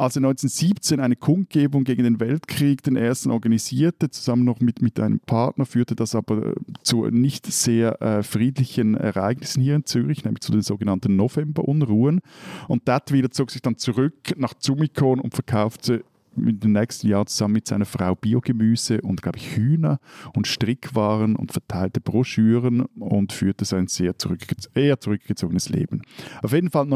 Als 0.00 0.16
er 0.16 0.20
1917 0.20 0.98
eine 0.98 1.14
Kundgebung 1.14 1.84
gegen 1.84 2.04
den 2.04 2.20
Weltkrieg, 2.20 2.82
den 2.82 2.96
ersten, 2.96 3.30
organisierte, 3.30 4.08
zusammen 4.08 4.46
noch 4.46 4.58
mit, 4.60 4.80
mit 4.80 4.98
einem 4.98 5.20
Partner, 5.20 5.66
führte 5.66 5.94
das 5.94 6.14
aber 6.14 6.46
äh, 6.46 6.54
zu 6.82 7.04
nicht 7.10 7.44
sehr 7.44 8.00
äh, 8.00 8.22
friedlichen 8.22 8.94
Ereignissen 8.94 9.62
hier 9.62 9.74
in 9.74 9.84
Zürich, 9.84 10.24
nämlich 10.24 10.40
zu 10.40 10.52
den 10.52 10.62
sogenannten 10.62 11.16
Novemberunruhen. 11.16 12.22
Und 12.66 12.88
Dattwiler 12.88 13.30
zog 13.30 13.50
sich 13.50 13.60
dann 13.60 13.76
zurück 13.76 14.14
nach 14.38 14.54
Zumikon 14.54 15.20
und 15.20 15.34
verkaufte 15.34 16.02
in 16.34 16.60
den 16.60 16.72
nächsten 16.72 17.08
Jahren 17.08 17.26
zusammen 17.26 17.54
mit 17.54 17.66
seiner 17.66 17.84
Frau 17.84 18.14
Biogemüse 18.14 19.02
und, 19.02 19.20
glaube 19.20 19.36
ich, 19.36 19.54
Hühner 19.54 19.98
und 20.34 20.46
Strickwaren 20.46 21.36
und 21.36 21.52
verteilte 21.52 22.00
Broschüren 22.00 22.86
und 22.98 23.34
führte 23.34 23.66
sein 23.66 23.86
sehr 23.86 24.16
zurückge 24.16 24.46
eher 24.74 24.98
zurückgezogenes 24.98 25.68
Leben. 25.68 26.00
Auf 26.42 26.54
jeden 26.54 26.70
Fall 26.70 26.86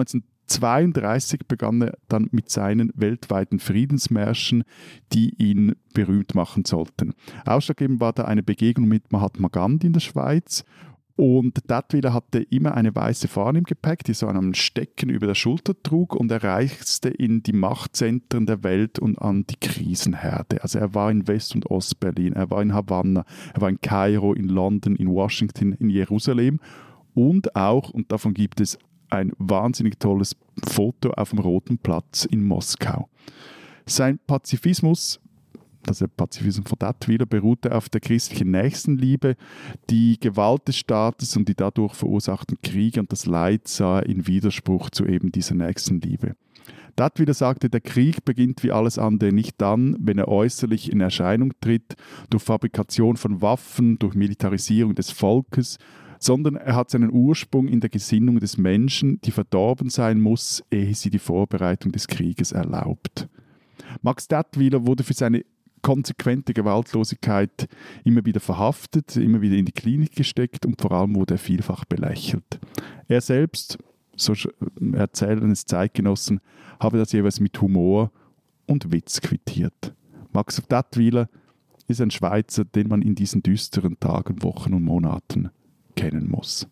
1932 0.50 1.40
begann 1.48 1.82
er 1.82 1.96
dann 2.08 2.28
mit 2.32 2.50
seinen 2.50 2.92
weltweiten 2.94 3.58
Friedensmärschen, 3.58 4.64
die 5.12 5.34
ihn 5.38 5.74
berühmt 5.94 6.34
machen 6.34 6.64
sollten. 6.64 7.14
Ausschlaggebend 7.46 8.00
war 8.00 8.12
da 8.12 8.24
eine 8.24 8.42
Begegnung 8.42 8.88
mit 8.88 9.10
Mahatma 9.10 9.48
Gandhi 9.48 9.86
in 9.86 9.92
der 9.94 10.00
Schweiz 10.00 10.64
Und 11.16 11.70
Dadwiller 11.70 12.12
hatte 12.12 12.40
immer 12.40 12.74
eine 12.74 12.92
weiße 12.92 13.28
Fahne 13.28 13.58
im 13.58 13.64
Gepäck, 13.64 14.02
die 14.02 14.14
so 14.14 14.26
einem 14.26 14.52
Stecken 14.52 15.10
über 15.10 15.28
der 15.28 15.36
Schulter 15.36 15.80
trug 15.80 16.16
und 16.16 16.30
er 16.32 16.42
reiste 16.42 17.08
in 17.08 17.42
die 17.44 17.52
Machtzentren 17.52 18.46
der 18.46 18.64
Welt 18.64 18.98
und 18.98 19.20
an 19.22 19.46
die 19.46 19.56
Krisenherde. 19.56 20.60
Also 20.62 20.80
er 20.80 20.92
war 20.94 21.12
in 21.12 21.28
West- 21.28 21.54
und 21.54 21.70
Ostberlin, 21.70 22.32
er 22.32 22.50
war 22.50 22.62
in 22.62 22.74
Havanna, 22.74 23.24
er 23.54 23.60
war 23.60 23.68
in 23.68 23.80
Kairo, 23.80 24.34
in 24.34 24.48
London, 24.48 24.96
in 24.96 25.08
Washington, 25.08 25.72
in 25.74 25.88
Jerusalem 25.88 26.58
und 27.14 27.54
auch, 27.54 27.90
und 27.90 28.10
davon 28.10 28.34
gibt 28.34 28.60
es 28.60 28.76
ein 29.14 29.32
wahnsinnig 29.38 29.98
tolles 29.98 30.36
Foto 30.68 31.10
auf 31.12 31.30
dem 31.30 31.38
Roten 31.38 31.78
Platz 31.78 32.24
in 32.24 32.44
Moskau. 32.44 33.08
Sein 33.86 34.18
Pazifismus 34.26 35.20
also 35.86 36.06
der 36.06 36.12
Pazifismus 36.16 36.68
von 36.68 36.78
Dadwiller 36.78 37.26
beruhte 37.26 37.74
auf 37.74 37.88
der 37.88 38.00
christlichen 38.00 38.50
Nächstenliebe. 38.50 39.36
Die 39.90 40.18
Gewalt 40.18 40.68
des 40.68 40.78
Staates 40.78 41.36
und 41.36 41.48
die 41.48 41.54
dadurch 41.54 41.94
verursachten 41.94 42.58
Kriege 42.62 43.00
und 43.00 43.12
das 43.12 43.26
Leid 43.26 43.68
sah 43.68 43.98
er 43.98 44.06
in 44.06 44.26
Widerspruch 44.26 44.90
zu 44.90 45.04
eben 45.04 45.32
dieser 45.32 45.54
Nächstenliebe. 45.54 46.36
Dadwiller 46.96 47.34
sagte, 47.34 47.68
der 47.68 47.80
Krieg 47.80 48.24
beginnt 48.24 48.62
wie 48.62 48.70
alles 48.70 48.98
andere 48.98 49.32
nicht 49.32 49.60
dann, 49.60 49.96
wenn 49.98 50.18
er 50.18 50.28
äußerlich 50.28 50.92
in 50.92 51.00
Erscheinung 51.00 51.52
tritt, 51.60 51.96
durch 52.30 52.44
Fabrikation 52.44 53.16
von 53.16 53.42
Waffen, 53.42 53.98
durch 53.98 54.14
Militarisierung 54.14 54.94
des 54.94 55.10
Volkes, 55.10 55.78
sondern 56.24 56.56
er 56.56 56.74
hat 56.74 56.90
seinen 56.90 57.12
Ursprung 57.12 57.68
in 57.68 57.80
der 57.80 57.90
Gesinnung 57.90 58.40
des 58.40 58.56
Menschen, 58.56 59.20
die 59.20 59.30
verdorben 59.30 59.90
sein 59.90 60.20
muss, 60.20 60.64
ehe 60.70 60.94
sie 60.94 61.10
die 61.10 61.18
Vorbereitung 61.18 61.92
des 61.92 62.06
Krieges 62.06 62.52
erlaubt. 62.52 63.28
Max 64.00 64.26
Dadwiller 64.26 64.86
wurde 64.86 65.04
für 65.04 65.12
seine 65.12 65.44
konsequente 65.82 66.54
Gewaltlosigkeit 66.54 67.68
immer 68.04 68.24
wieder 68.24 68.40
verhaftet, 68.40 69.16
immer 69.16 69.42
wieder 69.42 69.56
in 69.56 69.66
die 69.66 69.72
Klinik 69.72 70.16
gesteckt 70.16 70.64
und 70.64 70.80
vor 70.80 70.92
allem 70.92 71.14
wurde 71.14 71.34
er 71.34 71.38
vielfach 71.38 71.84
belächelt. 71.84 72.58
Er 73.06 73.20
selbst, 73.20 73.76
so 74.16 74.32
erzählen 74.94 75.50
es 75.50 75.66
Zeitgenossen, 75.66 76.40
habe 76.80 76.96
das 76.96 77.12
jeweils 77.12 77.38
mit 77.38 77.60
Humor 77.60 78.10
und 78.64 78.90
Witz 78.90 79.20
quittiert. 79.20 79.92
Max 80.32 80.62
Dattwiler 80.66 81.28
ist 81.86 82.00
ein 82.00 82.10
Schweizer, 82.10 82.64
den 82.64 82.88
man 82.88 83.02
in 83.02 83.14
diesen 83.14 83.42
düsteren 83.42 84.00
Tagen, 84.00 84.42
Wochen 84.42 84.72
und 84.72 84.84
Monaten 84.84 85.50
kennen 85.94 86.30
muss. 86.30 86.66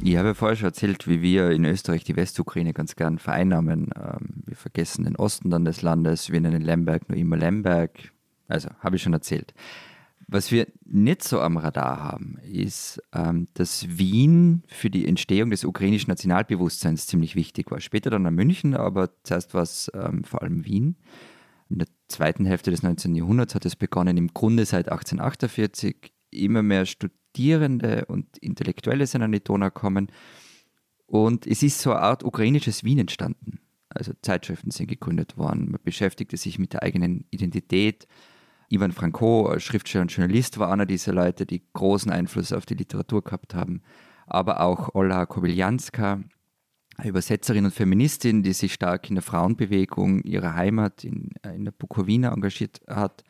Ich 0.00 0.16
habe 0.16 0.34
vorher 0.34 0.56
schon 0.56 0.66
erzählt, 0.66 1.08
wie 1.08 1.22
wir 1.22 1.50
in 1.50 1.64
Österreich 1.64 2.04
die 2.04 2.16
Westukraine 2.16 2.72
ganz 2.72 2.96
gern 2.96 3.18
vereinnahmen. 3.18 3.90
Ähm, 3.96 4.42
wir 4.46 4.56
vergessen 4.56 5.04
den 5.04 5.16
Osten 5.16 5.50
dann 5.50 5.64
des 5.64 5.82
Landes, 5.82 6.30
wir 6.30 6.40
nennen 6.40 6.62
Lemberg 6.62 7.08
nur 7.08 7.18
immer 7.18 7.36
Lemberg. 7.36 7.90
Also, 8.46 8.70
habe 8.80 8.96
ich 8.96 9.02
schon 9.02 9.12
erzählt. 9.12 9.52
Was 10.26 10.52
wir 10.52 10.66
nicht 10.84 11.24
so 11.24 11.40
am 11.40 11.56
Radar 11.56 12.02
haben, 12.02 12.38
ist, 12.42 13.02
ähm, 13.14 13.48
dass 13.54 13.98
Wien 13.98 14.62
für 14.68 14.88
die 14.90 15.06
Entstehung 15.06 15.50
des 15.50 15.64
ukrainischen 15.64 16.10
Nationalbewusstseins 16.10 17.06
ziemlich 17.06 17.34
wichtig 17.34 17.70
war. 17.70 17.80
Später 17.80 18.10
dann 18.10 18.26
an 18.26 18.34
München, 18.34 18.74
aber 18.74 19.10
zuerst 19.24 19.54
war 19.54 19.62
es 19.62 19.90
ähm, 19.94 20.24
vor 20.24 20.42
allem 20.42 20.64
Wien. 20.64 20.96
In 21.70 21.78
der 21.78 21.88
zweiten 22.08 22.46
Hälfte 22.46 22.70
des 22.70 22.82
19. 22.82 23.14
Jahrhunderts 23.14 23.54
hat 23.54 23.66
es 23.66 23.76
begonnen, 23.76 24.16
im 24.16 24.28
Grunde 24.28 24.64
seit 24.64 24.88
1848 24.88 26.12
immer 26.30 26.62
mehr 26.62 26.86
Studierende 26.86 28.06
und 28.06 28.38
Intellektuelle 28.38 29.06
sind 29.06 29.22
an 29.22 29.32
die 29.32 29.42
Donau 29.42 29.70
kommen. 29.70 30.10
Und 31.06 31.46
es 31.46 31.62
ist 31.62 31.80
so 31.80 31.92
eine 31.92 32.00
Art 32.00 32.24
ukrainisches 32.24 32.84
Wien 32.84 32.98
entstanden. 32.98 33.60
Also 33.88 34.12
Zeitschriften 34.22 34.70
sind 34.70 34.88
gegründet 34.88 35.36
worden. 35.38 35.70
Man 35.70 35.80
beschäftigte 35.82 36.36
sich 36.36 36.58
mit 36.58 36.72
der 36.74 36.82
eigenen 36.82 37.24
Identität. 37.30 38.06
Ivan 38.68 38.92
Franko, 38.92 39.58
Schriftsteller 39.58 40.02
und 40.02 40.12
Journalist, 40.12 40.58
war 40.58 40.70
einer 40.70 40.84
dieser 40.84 41.14
Leute, 41.14 41.46
die 41.46 41.62
großen 41.72 42.12
Einfluss 42.12 42.52
auf 42.52 42.66
die 42.66 42.74
Literatur 42.74 43.24
gehabt 43.24 43.54
haben. 43.54 43.82
Aber 44.26 44.60
auch 44.60 44.94
Ola 44.94 45.24
Kobylianska, 45.24 46.12
eine 46.12 46.24
Übersetzerin 47.04 47.64
und 47.64 47.70
Feministin, 47.70 48.42
die 48.42 48.52
sich 48.52 48.74
stark 48.74 49.08
in 49.08 49.14
der 49.14 49.22
Frauenbewegung 49.22 50.22
ihrer 50.22 50.54
Heimat 50.54 51.04
in, 51.04 51.30
in 51.44 51.64
der 51.64 51.72
Bukowina 51.72 52.32
engagiert 52.32 52.80
hat 52.88 53.22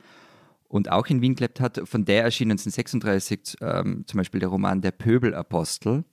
und 0.68 0.90
auch 0.90 1.06
in 1.06 1.20
Wien 1.20 1.34
gelebt 1.34 1.60
hat. 1.60 1.80
Von 1.84 2.04
der 2.04 2.24
erschien 2.24 2.50
1936 2.50 3.58
ähm, 3.60 4.04
zum 4.06 4.18
Beispiel 4.18 4.40
der 4.40 4.48
Roman 4.48 4.80
Der 4.80 4.92
Pöbelapostel, 4.92 6.04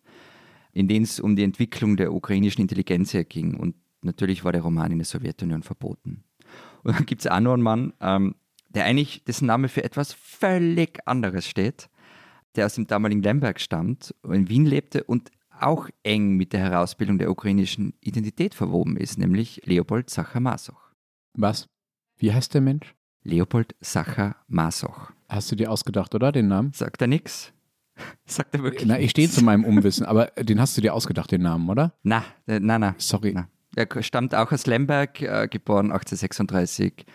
in 0.73 0.87
dem 0.87 1.03
es 1.03 1.19
um 1.19 1.35
die 1.35 1.43
Entwicklung 1.43 1.95
der 1.95 2.13
ukrainischen 2.13 2.61
Intelligenz 2.61 3.15
ging. 3.29 3.55
Und 3.55 3.75
natürlich 4.01 4.43
war 4.43 4.51
der 4.51 4.61
Roman 4.61 4.91
in 4.91 4.97
der 4.97 5.05
Sowjetunion 5.05 5.63
verboten. 5.63 6.23
Und 6.83 6.95
dann 6.95 7.05
gibt 7.05 7.21
es 7.21 7.27
auch 7.27 7.39
noch 7.39 7.53
einen 7.53 7.63
Mann, 7.63 7.93
ähm, 8.01 8.35
der 8.69 8.83
eigentlich, 8.83 9.23
dessen 9.23 9.45
Name 9.45 9.69
für 9.69 9.83
etwas 9.83 10.11
völlig 10.11 10.99
anderes 11.05 11.47
steht, 11.47 11.89
der 12.55 12.65
aus 12.65 12.75
dem 12.75 12.87
damaligen 12.87 13.21
Lemberg 13.21 13.61
stammt, 13.61 14.13
in 14.23 14.49
Wien 14.49 14.65
lebte 14.65 15.03
und 15.05 15.31
auch 15.59 15.89
eng 16.03 16.35
mit 16.35 16.53
der 16.53 16.59
Herausbildung 16.59 17.17
der 17.17 17.31
ukrainischen 17.31 17.93
Identität 18.01 18.55
verwoben 18.55 18.97
ist, 18.97 19.17
nämlich 19.17 19.61
Leopold 19.65 20.09
Sacher-Masoch. 20.09 20.91
Was? 21.33 21.67
Wie 22.17 22.33
heißt 22.33 22.53
der 22.53 22.61
Mensch? 22.61 22.95
Leopold 23.23 23.75
Sacher 23.81 24.35
Masoch. 24.47 25.11
Hast 25.27 25.51
du 25.51 25.55
dir 25.55 25.71
ausgedacht, 25.71 26.13
oder, 26.13 26.31
den 26.31 26.47
Namen? 26.47 26.71
Sagt 26.73 27.01
er 27.01 27.07
nichts? 27.07 27.51
Sagt 28.25 28.53
er 28.53 28.63
wirklich? 28.63 28.85
Na, 28.85 28.99
ich 28.99 29.11
stehe 29.11 29.29
zu 29.29 29.43
meinem 29.43 29.65
Unwissen, 29.65 30.05
aber 30.05 30.27
den 30.37 30.59
hast 30.59 30.77
du 30.77 30.81
dir 30.81 30.93
ausgedacht, 30.93 31.31
den 31.31 31.41
Namen, 31.41 31.69
oder? 31.69 31.93
Na, 32.03 32.23
äh, 32.47 32.59
na, 32.59 32.77
na. 32.77 32.95
Sorry. 32.97 33.33
Na. 33.33 33.49
Er 33.75 33.87
stammt 34.03 34.35
auch 34.35 34.51
aus 34.51 34.67
Lemberg, 34.67 35.21
äh, 35.21 35.47
geboren 35.49 35.91
1836, 35.91 37.05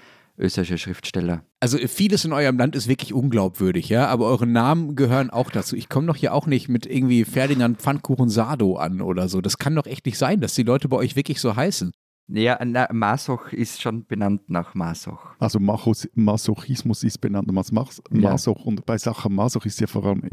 österreichischer 0.40 0.78
Schriftsteller. 0.78 1.44
Also 1.60 1.78
vieles 1.78 2.24
in 2.24 2.32
eurem 2.32 2.58
Land 2.58 2.74
ist 2.74 2.88
wirklich 2.88 3.12
unglaubwürdig, 3.12 3.88
ja, 3.88 4.08
aber 4.08 4.26
eure 4.26 4.46
Namen 4.46 4.96
gehören 4.96 5.30
auch 5.30 5.50
dazu. 5.50 5.76
Ich 5.76 5.88
komme 5.88 6.06
doch 6.06 6.16
hier 6.16 6.34
auch 6.34 6.46
nicht 6.46 6.68
mit 6.68 6.86
irgendwie 6.86 7.24
Ferdinand 7.24 7.78
Pfannkuchen 7.78 8.28
Sado 8.28 8.76
an 8.76 9.00
oder 9.00 9.28
so. 9.28 9.40
Das 9.40 9.58
kann 9.58 9.74
doch 9.74 9.86
echt 9.86 10.06
nicht 10.06 10.18
sein, 10.18 10.40
dass 10.40 10.54
die 10.54 10.62
Leute 10.62 10.88
bei 10.88 10.96
euch 10.96 11.16
wirklich 11.16 11.40
so 11.40 11.54
heißen. 11.54 11.92
Ja, 12.32 12.60
na, 12.64 12.86
Masoch 12.92 13.52
ist 13.52 13.82
schon 13.82 14.06
benannt 14.06 14.42
nach 14.48 14.74
Masoch. 14.74 15.34
Also 15.40 15.58
Machos, 15.58 16.08
Masochismus 16.14 17.02
ist 17.02 17.20
benannt 17.20 17.48
nach 17.48 17.54
Mas 17.54 17.72
Masoch 18.10 18.58
ja. 18.58 18.64
und 18.64 18.86
bei 18.86 18.98
Sacher 18.98 19.28
Masoch 19.28 19.66
ist 19.66 19.80
ja 19.80 19.88
vor 19.88 20.04
allem 20.04 20.30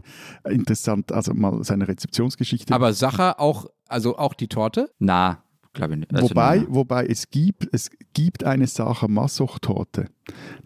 interessant, 0.48 1.12
also 1.12 1.34
mal 1.34 1.64
seine 1.64 1.88
Rezeptionsgeschichte. 1.88 2.72
Aber 2.74 2.94
Sacher 2.94 3.40
auch, 3.40 3.66
also 3.88 4.18
auch 4.18 4.36
die 4.36 4.48
Torte? 4.48 4.92
Na, 5.00 5.44
glaube 5.78 5.94
ich 5.94 6.00
nicht. 6.00 6.14
Also 6.14 6.30
wobei, 6.30 6.66
wobei 6.68 7.06
es 7.06 7.30
gibt, 7.30 7.70
es 7.72 7.90
gibt 8.14 8.44
eine 8.44 8.68
Sacher 8.68 9.08
Masoch-Torte. 9.08 10.10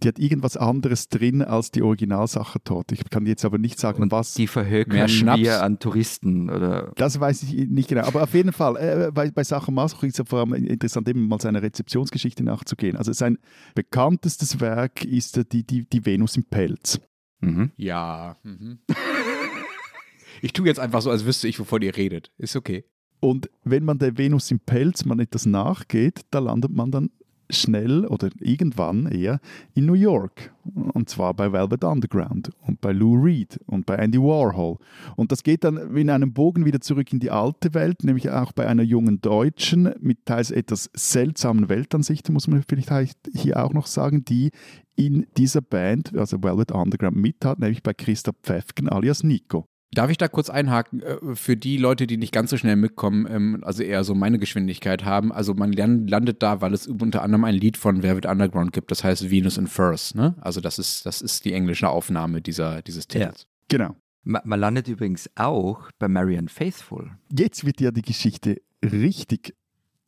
Die 0.01 0.07
hat 0.07 0.17
irgendwas 0.17 0.57
anderes 0.57 1.09
drin 1.09 1.43
als 1.43 1.69
die 1.69 1.83
Original-Sacher-Torte. 1.83 2.95
Ich 2.95 3.07
kann 3.11 3.27
jetzt 3.27 3.45
aber 3.45 3.59
nicht 3.59 3.79
sagen, 3.79 4.01
Und 4.01 4.11
was. 4.11 4.33
Die 4.33 4.47
verhökern 4.47 5.07
wir 5.07 5.61
an 5.61 5.77
Touristen, 5.77 6.49
oder? 6.49 6.91
Das 6.95 7.19
weiß 7.19 7.43
ich 7.43 7.67
nicht 7.67 7.89
genau. 7.89 8.03
Aber 8.03 8.23
auf 8.23 8.33
jeden 8.33 8.53
Fall, 8.53 8.77
äh, 8.77 9.11
bei, 9.11 9.29
bei 9.29 9.43
Sacher 9.43 9.71
Masoch 9.71 10.01
ist 10.03 10.19
es 10.19 10.27
vor 10.27 10.39
allem 10.39 10.53
interessant, 10.53 11.07
eben 11.07 11.27
mal 11.27 11.39
seine 11.39 11.61
Rezeptionsgeschichte 11.61 12.43
nachzugehen. 12.43 12.97
Also 12.97 13.13
sein 13.13 13.37
bekanntestes 13.75 14.59
Werk 14.59 15.03
ist 15.03 15.51
die, 15.53 15.63
die, 15.63 15.87
die 15.87 16.05
Venus 16.05 16.37
im 16.37 16.45
Pelz. 16.45 16.99
Mhm. 17.41 17.71
Ja. 17.75 18.37
Mhm. 18.43 18.79
ich 20.41 20.53
tue 20.53 20.65
jetzt 20.65 20.79
einfach 20.79 21.01
so, 21.01 21.11
als 21.11 21.25
wüsste 21.25 21.47
ich, 21.47 21.59
wovon 21.59 21.81
ihr 21.81 21.95
redet. 21.95 22.31
Ist 22.37 22.55
okay. 22.55 22.85
Und 23.21 23.49
wenn 23.63 23.85
man 23.85 23.99
der 23.99 24.17
Venus 24.17 24.51
im 24.51 24.59
Pelz 24.59 25.05
man 25.05 25.19
etwas 25.19 25.45
nachgeht, 25.45 26.21
da 26.31 26.39
landet 26.39 26.71
man 26.71 26.91
dann 26.91 27.11
schnell 27.53 28.05
oder 28.05 28.29
irgendwann 28.39 29.05
eher 29.07 29.39
in 29.73 29.85
New 29.85 29.93
York. 29.93 30.53
Und 30.93 31.09
zwar 31.09 31.33
bei 31.33 31.51
Velvet 31.51 31.83
Underground 31.83 32.51
und 32.65 32.81
bei 32.81 32.91
Lou 32.91 33.15
Reed 33.15 33.59
und 33.67 33.85
bei 33.85 33.95
Andy 33.95 34.19
Warhol. 34.19 34.77
Und 35.15 35.31
das 35.31 35.43
geht 35.43 35.63
dann 35.63 35.95
in 35.95 36.09
einem 36.09 36.33
Bogen 36.33 36.65
wieder 36.65 36.81
zurück 36.81 37.11
in 37.13 37.19
die 37.19 37.31
alte 37.31 37.73
Welt, 37.73 38.03
nämlich 38.03 38.29
auch 38.29 38.51
bei 38.53 38.67
einer 38.67 38.83
jungen 38.83 39.21
Deutschen 39.21 39.93
mit 39.99 40.25
teils 40.25 40.51
etwas 40.51 40.89
seltsamen 40.93 41.69
Weltansichten, 41.69 42.33
muss 42.33 42.47
man 42.47 42.63
vielleicht 42.67 43.17
hier 43.33 43.63
auch 43.63 43.73
noch 43.73 43.87
sagen, 43.87 44.25
die 44.25 44.51
in 44.95 45.27
dieser 45.37 45.61
Band, 45.61 46.15
also 46.17 46.41
Velvet 46.43 46.71
Underground, 46.71 47.17
mit 47.17 47.43
hat, 47.43 47.59
nämlich 47.59 47.83
bei 47.83 47.93
Christa 47.93 48.31
Pfeffken 48.43 48.89
alias 48.89 49.23
Nico. 49.23 49.65
Darf 49.93 50.09
ich 50.09 50.17
da 50.17 50.27
kurz 50.29 50.49
einhaken? 50.49 51.01
Äh, 51.01 51.35
für 51.35 51.57
die 51.57 51.77
Leute, 51.77 52.07
die 52.07 52.17
nicht 52.17 52.31
ganz 52.33 52.49
so 52.49 52.57
schnell 52.57 52.77
mitkommen, 52.77 53.27
ähm, 53.29 53.63
also 53.63 53.83
eher 53.83 54.03
so 54.03 54.15
meine 54.15 54.39
Geschwindigkeit 54.39 55.03
haben, 55.03 55.31
also 55.31 55.53
man 55.53 55.73
landet 55.73 56.41
da, 56.41 56.61
weil 56.61 56.73
es 56.73 56.87
unter 56.87 57.21
anderem 57.23 57.43
ein 57.43 57.55
Lied 57.55 57.77
von 57.77 58.01
Velvet 58.01 58.25
Underground 58.25 58.71
gibt, 58.71 58.91
das 58.91 59.03
heißt 59.03 59.29
Venus 59.29 59.57
in 59.57 59.67
Furs, 59.67 60.15
ne? 60.15 60.35
Also 60.39 60.61
das 60.61 60.79
ist, 60.79 61.05
das 61.05 61.21
ist 61.21 61.43
die 61.43 61.53
englische 61.53 61.89
Aufnahme 61.89 62.41
dieser, 62.41 62.81
dieses 62.81 63.07
Titels. 63.07 63.41
Ja, 63.41 63.77
genau. 63.77 63.95
Man 64.23 64.59
landet 64.59 64.87
übrigens 64.87 65.29
auch 65.35 65.89
bei 65.97 66.07
Marian 66.07 66.47
Faithful. 66.47 67.09
Jetzt 67.35 67.65
wird 67.65 67.81
ja 67.81 67.89
die 67.89 68.03
Geschichte 68.03 68.61
richtig 68.83 69.55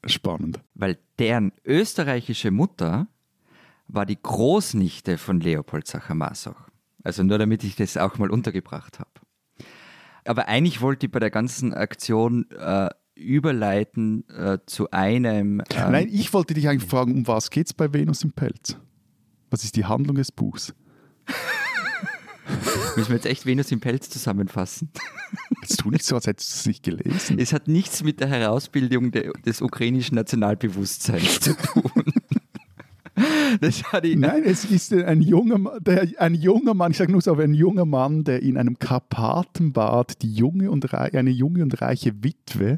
spannend. 0.06 0.62
Weil 0.76 1.00
deren 1.18 1.52
österreichische 1.66 2.52
Mutter 2.52 3.08
war 3.88 4.06
die 4.06 4.22
Großnichte 4.22 5.18
von 5.18 5.40
Leopold 5.40 5.88
Sacher-Masoch. 5.88 6.70
Also 7.04 7.24
nur 7.24 7.40
damit 7.40 7.64
ich 7.64 7.76
das 7.76 7.98
auch 7.98 8.18
mal 8.20 8.30
untergebracht 8.30 9.00
habe. 9.00 9.10
Aber 10.26 10.48
eigentlich 10.48 10.82
wollte 10.82 11.06
ich 11.06 11.12
bei 11.12 11.20
der 11.20 11.32
ganzen 11.32 11.74
Aktion 11.74 12.50
äh, 12.52 12.90
überleiten 13.16 14.28
äh, 14.30 14.60
zu 14.66 14.92
einem. 14.92 15.62
Ähm 15.72 15.92
Nein, 15.92 16.10
ich 16.12 16.34
wollte 16.34 16.54
dich 16.54 16.68
eigentlich 16.68 16.90
fragen, 16.90 17.14
um 17.14 17.28
was 17.28 17.50
geht 17.50 17.68
es 17.68 17.74
bei 17.74 17.94
Venus 17.94 18.24
im 18.24 18.32
Pelz? 18.32 18.78
Was 19.50 19.64
ist 19.64 19.76
die 19.76 19.86
Handlung 19.86 20.16
des 20.16 20.32
Buchs? 20.32 20.74
Müssen 22.96 23.10
wir 23.10 23.16
jetzt 23.16 23.26
echt 23.26 23.46
Venus 23.46 23.72
im 23.72 23.80
Pelz 23.80 24.10
zusammenfassen? 24.10 24.90
Jetzt 25.62 25.80
tu 25.80 25.90
nicht 25.90 26.04
so, 26.04 26.16
als 26.16 26.28
hättest 26.28 26.52
du 26.52 26.56
es 26.58 26.66
nicht 26.66 26.84
gelesen. 26.84 27.40
Es 27.40 27.54
hat 27.54 27.68
nichts 27.68 28.04
mit 28.04 28.20
der 28.20 28.28
Herausbildung 28.28 29.12
de, 29.12 29.32
des 29.46 29.62
ukrainischen 29.62 30.16
Nationalbewusstseins 30.16 31.40
zu 31.40 31.56
tun. 31.56 32.13
Das 33.64 33.82
Nein, 33.94 34.44
es 34.44 34.66
ist 34.66 34.92
ein 34.92 35.22
junger, 35.22 35.80
der, 35.80 36.10
ein 36.18 36.36
junger 36.36 36.74
Mann, 36.74 36.92
ich 36.92 36.98
sage 36.98 37.14
nur 37.14 37.22
so, 37.22 37.34
ein 37.36 37.54
junger 37.54 37.86
Mann, 37.86 38.26
der 38.26 38.42
in 38.42 38.58
einem 38.58 38.78
Karpatenbad 38.78 40.22
die 40.22 40.34
junge 40.34 40.70
und 40.70 40.94
eine 40.94 41.30
junge 41.30 41.64
und 41.64 41.82
reiche 41.82 42.14
Witwe 42.22 42.78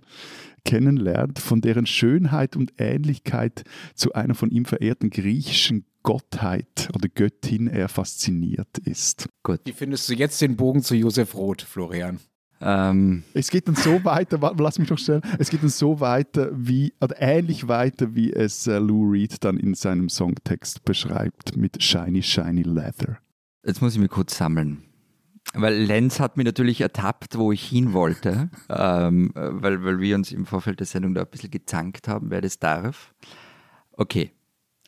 kennenlernt, 0.64 1.40
von 1.40 1.62
deren 1.62 1.88
Schönheit 1.88 2.56
und 2.56 2.74
Ähnlichkeit 2.78 3.64
zu 3.96 4.14
einer 4.14 4.36
von 4.36 4.52
ihm 4.52 4.66
verehrten 4.66 5.10
griechischen 5.10 5.86
Gottheit 6.04 6.90
oder 6.94 7.10
Göttin 7.10 7.66
er 7.66 7.90
fasziniert 7.90 8.78
ist. 8.84 9.28
Gut. 9.42 9.62
Wie 9.66 9.74
findest 9.74 10.08
du 10.08 10.14
jetzt 10.14 10.40
den 10.40 10.56
Bogen 10.56 10.84
zu 10.84 10.94
Josef 10.94 11.34
Roth, 11.34 11.64
Florian? 11.64 12.20
Ähm. 12.62 13.24
Es 13.34 13.50
geht 13.50 13.68
dann 13.68 13.76
so 13.76 14.04
weiter, 14.06 14.40
lass 14.58 14.80
mich 14.80 14.90
noch 14.90 14.98
stellen, 14.98 15.22
es 15.40 15.50
geht 15.50 15.62
dann 15.62 15.70
so 15.70 16.00
weiter 16.00 16.50
wie, 16.54 16.94
oder 17.02 17.16
ähnlich 17.22 17.68
weiter, 17.68 18.16
wie 18.16 18.32
es 18.32 18.68
äh, 18.68 18.78
Lou 18.78 19.10
Reed 19.10 19.44
dann 19.44 19.58
in 19.58 19.74
seinem 19.74 20.10
Songtext 20.10 20.86
beschreibt 20.86 21.58
mit 21.58 21.84
Shiny, 21.84 22.24
Shiny 22.24 22.64
Leather. 22.64 23.18
Jetzt 23.66 23.82
muss 23.82 23.94
ich 23.94 24.00
mich 24.00 24.10
kurz 24.10 24.38
sammeln. 24.38 24.84
Weil 25.54 25.76
Lenz 25.76 26.20
hat 26.20 26.38
mich 26.38 26.46
natürlich 26.46 26.82
ertappt, 26.82 27.38
wo 27.38 27.52
ich 27.52 27.64
hin 27.68 27.94
wollte, 27.94 28.50
ähm, 28.70 29.32
weil, 29.36 29.84
weil 29.84 30.00
wir 30.00 30.16
uns 30.16 30.32
im 30.32 30.46
Vorfeld 30.46 30.80
der 30.80 30.88
Sendung 30.88 31.14
da 31.14 31.22
ein 31.22 31.28
bisschen 31.30 31.52
gezankt 31.52 32.08
haben, 32.08 32.30
wer 32.30 32.42
das 32.42 32.60
darf. 32.60 33.14
Okay, 33.92 34.32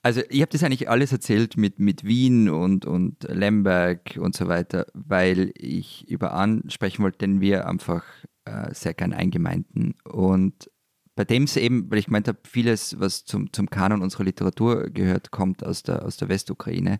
also 0.07 0.21
ich 0.29 0.39
habe 0.39 0.51
das 0.51 0.63
eigentlich 0.63 0.89
alles 0.89 1.11
erzählt 1.11 1.57
mit, 1.57 1.79
mit 1.79 2.05
Wien 2.05 2.47
und, 2.47 2.85
und 2.85 3.23
Lemberg 3.23 4.17
und 4.17 4.37
so 4.37 4.47
weiter, 4.47 4.87
weil 4.93 5.51
ich 5.57 6.09
über 6.09 6.31
ansprechen 6.31 7.03
wollte, 7.03 7.17
den 7.17 7.41
wir 7.41 7.67
einfach 7.67 8.05
äh, 8.45 8.73
sehr 8.73 8.93
gern 8.93 9.11
eingemeinten. 9.11 9.95
Und 10.05 10.71
bei 11.17 11.25
dem 11.25 11.43
es 11.43 11.57
eben, 11.57 11.91
weil 11.91 11.99
ich 11.99 12.05
gemeint 12.05 12.29
habe, 12.29 12.39
vieles, 12.47 12.97
was 13.01 13.25
zum, 13.25 13.51
zum 13.51 13.69
Kanon 13.69 14.01
unserer 14.01 14.23
Literatur 14.23 14.89
gehört, 14.91 15.31
kommt 15.31 15.65
aus 15.65 15.83
der, 15.83 16.05
aus 16.05 16.15
der 16.15 16.29
Westukraine. 16.29 16.99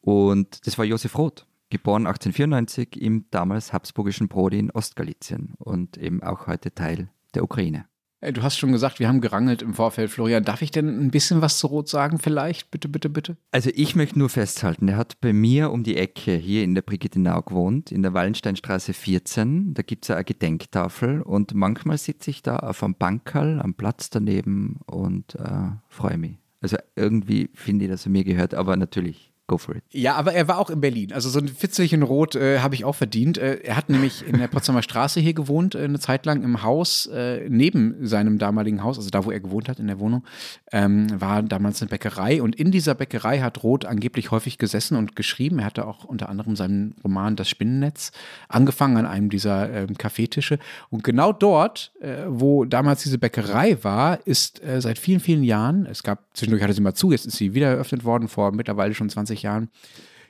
Und 0.00 0.66
das 0.66 0.76
war 0.76 0.84
Josef 0.84 1.16
Roth, 1.16 1.46
geboren 1.70 2.08
1894 2.08 3.00
im 3.00 3.26
damals 3.30 3.72
habsburgischen 3.72 4.28
Prodi 4.28 4.58
in 4.58 4.72
Ostgalizien 4.72 5.54
und 5.58 5.96
eben 5.96 6.20
auch 6.24 6.48
heute 6.48 6.74
Teil 6.74 7.10
der 7.36 7.44
Ukraine. 7.44 7.86
Du 8.20 8.42
hast 8.42 8.58
schon 8.58 8.72
gesagt, 8.72 8.98
wir 8.98 9.06
haben 9.06 9.20
gerangelt 9.20 9.62
im 9.62 9.74
Vorfeld. 9.74 10.10
Florian, 10.10 10.42
darf 10.42 10.60
ich 10.60 10.72
denn 10.72 10.88
ein 11.00 11.12
bisschen 11.12 11.40
was 11.40 11.58
zu 11.58 11.68
Rot 11.68 11.88
sagen 11.88 12.18
vielleicht? 12.18 12.70
Bitte, 12.72 12.88
bitte, 12.88 13.08
bitte. 13.08 13.36
Also 13.52 13.70
ich 13.72 13.94
möchte 13.94 14.18
nur 14.18 14.28
festhalten, 14.28 14.88
er 14.88 14.96
hat 14.96 15.20
bei 15.20 15.32
mir 15.32 15.70
um 15.70 15.84
die 15.84 15.96
Ecke 15.96 16.34
hier 16.34 16.64
in 16.64 16.74
der 16.74 16.82
Brigittenau 16.82 17.42
gewohnt, 17.42 17.92
in 17.92 18.02
der 18.02 18.14
Wallensteinstraße 18.14 18.92
14. 18.92 19.74
Da 19.74 19.82
gibt 19.82 20.04
es 20.04 20.10
eine 20.10 20.24
Gedenktafel 20.24 21.22
und 21.22 21.54
manchmal 21.54 21.96
sitze 21.96 22.30
ich 22.30 22.42
da 22.42 22.56
auf 22.56 22.82
einem 22.82 22.96
Bankerl 22.96 23.60
am 23.60 23.74
Platz 23.74 24.10
daneben 24.10 24.80
und 24.86 25.36
äh, 25.36 25.70
freue 25.88 26.18
mich. 26.18 26.38
Also 26.60 26.76
irgendwie 26.96 27.50
finde 27.54 27.84
ich, 27.84 27.90
dass 27.92 28.04
er 28.04 28.10
mir 28.10 28.24
gehört, 28.24 28.52
aber 28.52 28.76
natürlich 28.76 29.27
Go 29.48 29.56
for 29.56 29.74
it. 29.76 29.82
Ja, 29.90 30.14
aber 30.14 30.34
er 30.34 30.46
war 30.46 30.58
auch 30.58 30.68
in 30.68 30.82
Berlin. 30.82 31.10
Also 31.10 31.30
so 31.30 31.38
ein 31.38 31.48
Fitzel 31.48 31.90
in 31.90 32.02
Rot 32.02 32.34
äh, 32.34 32.58
habe 32.58 32.74
ich 32.74 32.84
auch 32.84 32.94
verdient. 32.94 33.38
Äh, 33.38 33.60
er 33.62 33.76
hat 33.76 33.88
nämlich 33.88 34.26
in 34.28 34.38
der 34.38 34.46
Potsdamer 34.46 34.82
Straße 34.82 35.20
hier 35.20 35.32
gewohnt, 35.32 35.74
äh, 35.74 35.84
eine 35.84 35.98
Zeit 35.98 36.26
lang 36.26 36.42
im 36.42 36.62
Haus 36.62 37.06
äh, 37.06 37.48
neben 37.48 38.06
seinem 38.06 38.38
damaligen 38.38 38.82
Haus, 38.82 38.98
also 38.98 39.08
da, 39.08 39.24
wo 39.24 39.30
er 39.30 39.40
gewohnt 39.40 39.70
hat, 39.70 39.78
in 39.78 39.86
der 39.86 39.98
Wohnung, 40.00 40.22
ähm, 40.70 41.08
war 41.18 41.42
damals 41.42 41.80
eine 41.80 41.88
Bäckerei. 41.88 42.42
Und 42.42 42.56
in 42.56 42.70
dieser 42.70 42.94
Bäckerei 42.94 43.40
hat 43.40 43.62
Roth 43.62 43.86
angeblich 43.86 44.30
häufig 44.30 44.58
gesessen 44.58 44.98
und 44.98 45.16
geschrieben. 45.16 45.60
Er 45.60 45.64
hatte 45.64 45.86
auch 45.86 46.04
unter 46.04 46.28
anderem 46.28 46.54
seinen 46.54 46.94
Roman 47.02 47.34
Das 47.34 47.48
Spinnennetz 47.48 48.12
angefangen 48.48 48.98
an 48.98 49.06
einem 49.06 49.30
dieser 49.30 49.72
ähm, 49.72 49.96
Kaffeetische. 49.96 50.58
Und 50.90 51.04
genau 51.04 51.32
dort, 51.32 51.92
äh, 52.00 52.24
wo 52.26 52.66
damals 52.66 53.02
diese 53.02 53.16
Bäckerei 53.16 53.82
war, 53.82 54.26
ist 54.26 54.62
äh, 54.62 54.82
seit 54.82 54.98
vielen, 54.98 55.20
vielen 55.20 55.42
Jahren, 55.42 55.86
es 55.86 56.02
gab, 56.02 56.24
zwischendurch 56.34 56.62
hatte 56.62 56.74
sie 56.74 56.82
mal 56.82 56.92
zu, 56.92 57.12
jetzt 57.12 57.24
ist 57.24 57.36
sie 57.36 57.54
wieder 57.54 57.68
eröffnet 57.68 58.04
worden, 58.04 58.28
vor 58.28 58.52
mittlerweile 58.52 58.92
schon 58.92 59.08
20 59.08 59.37
20 59.38 59.42
Jahren, 59.42 59.70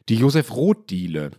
die 0.09 0.17
Josef 0.17 0.55
Roth-Diele. 0.55 1.31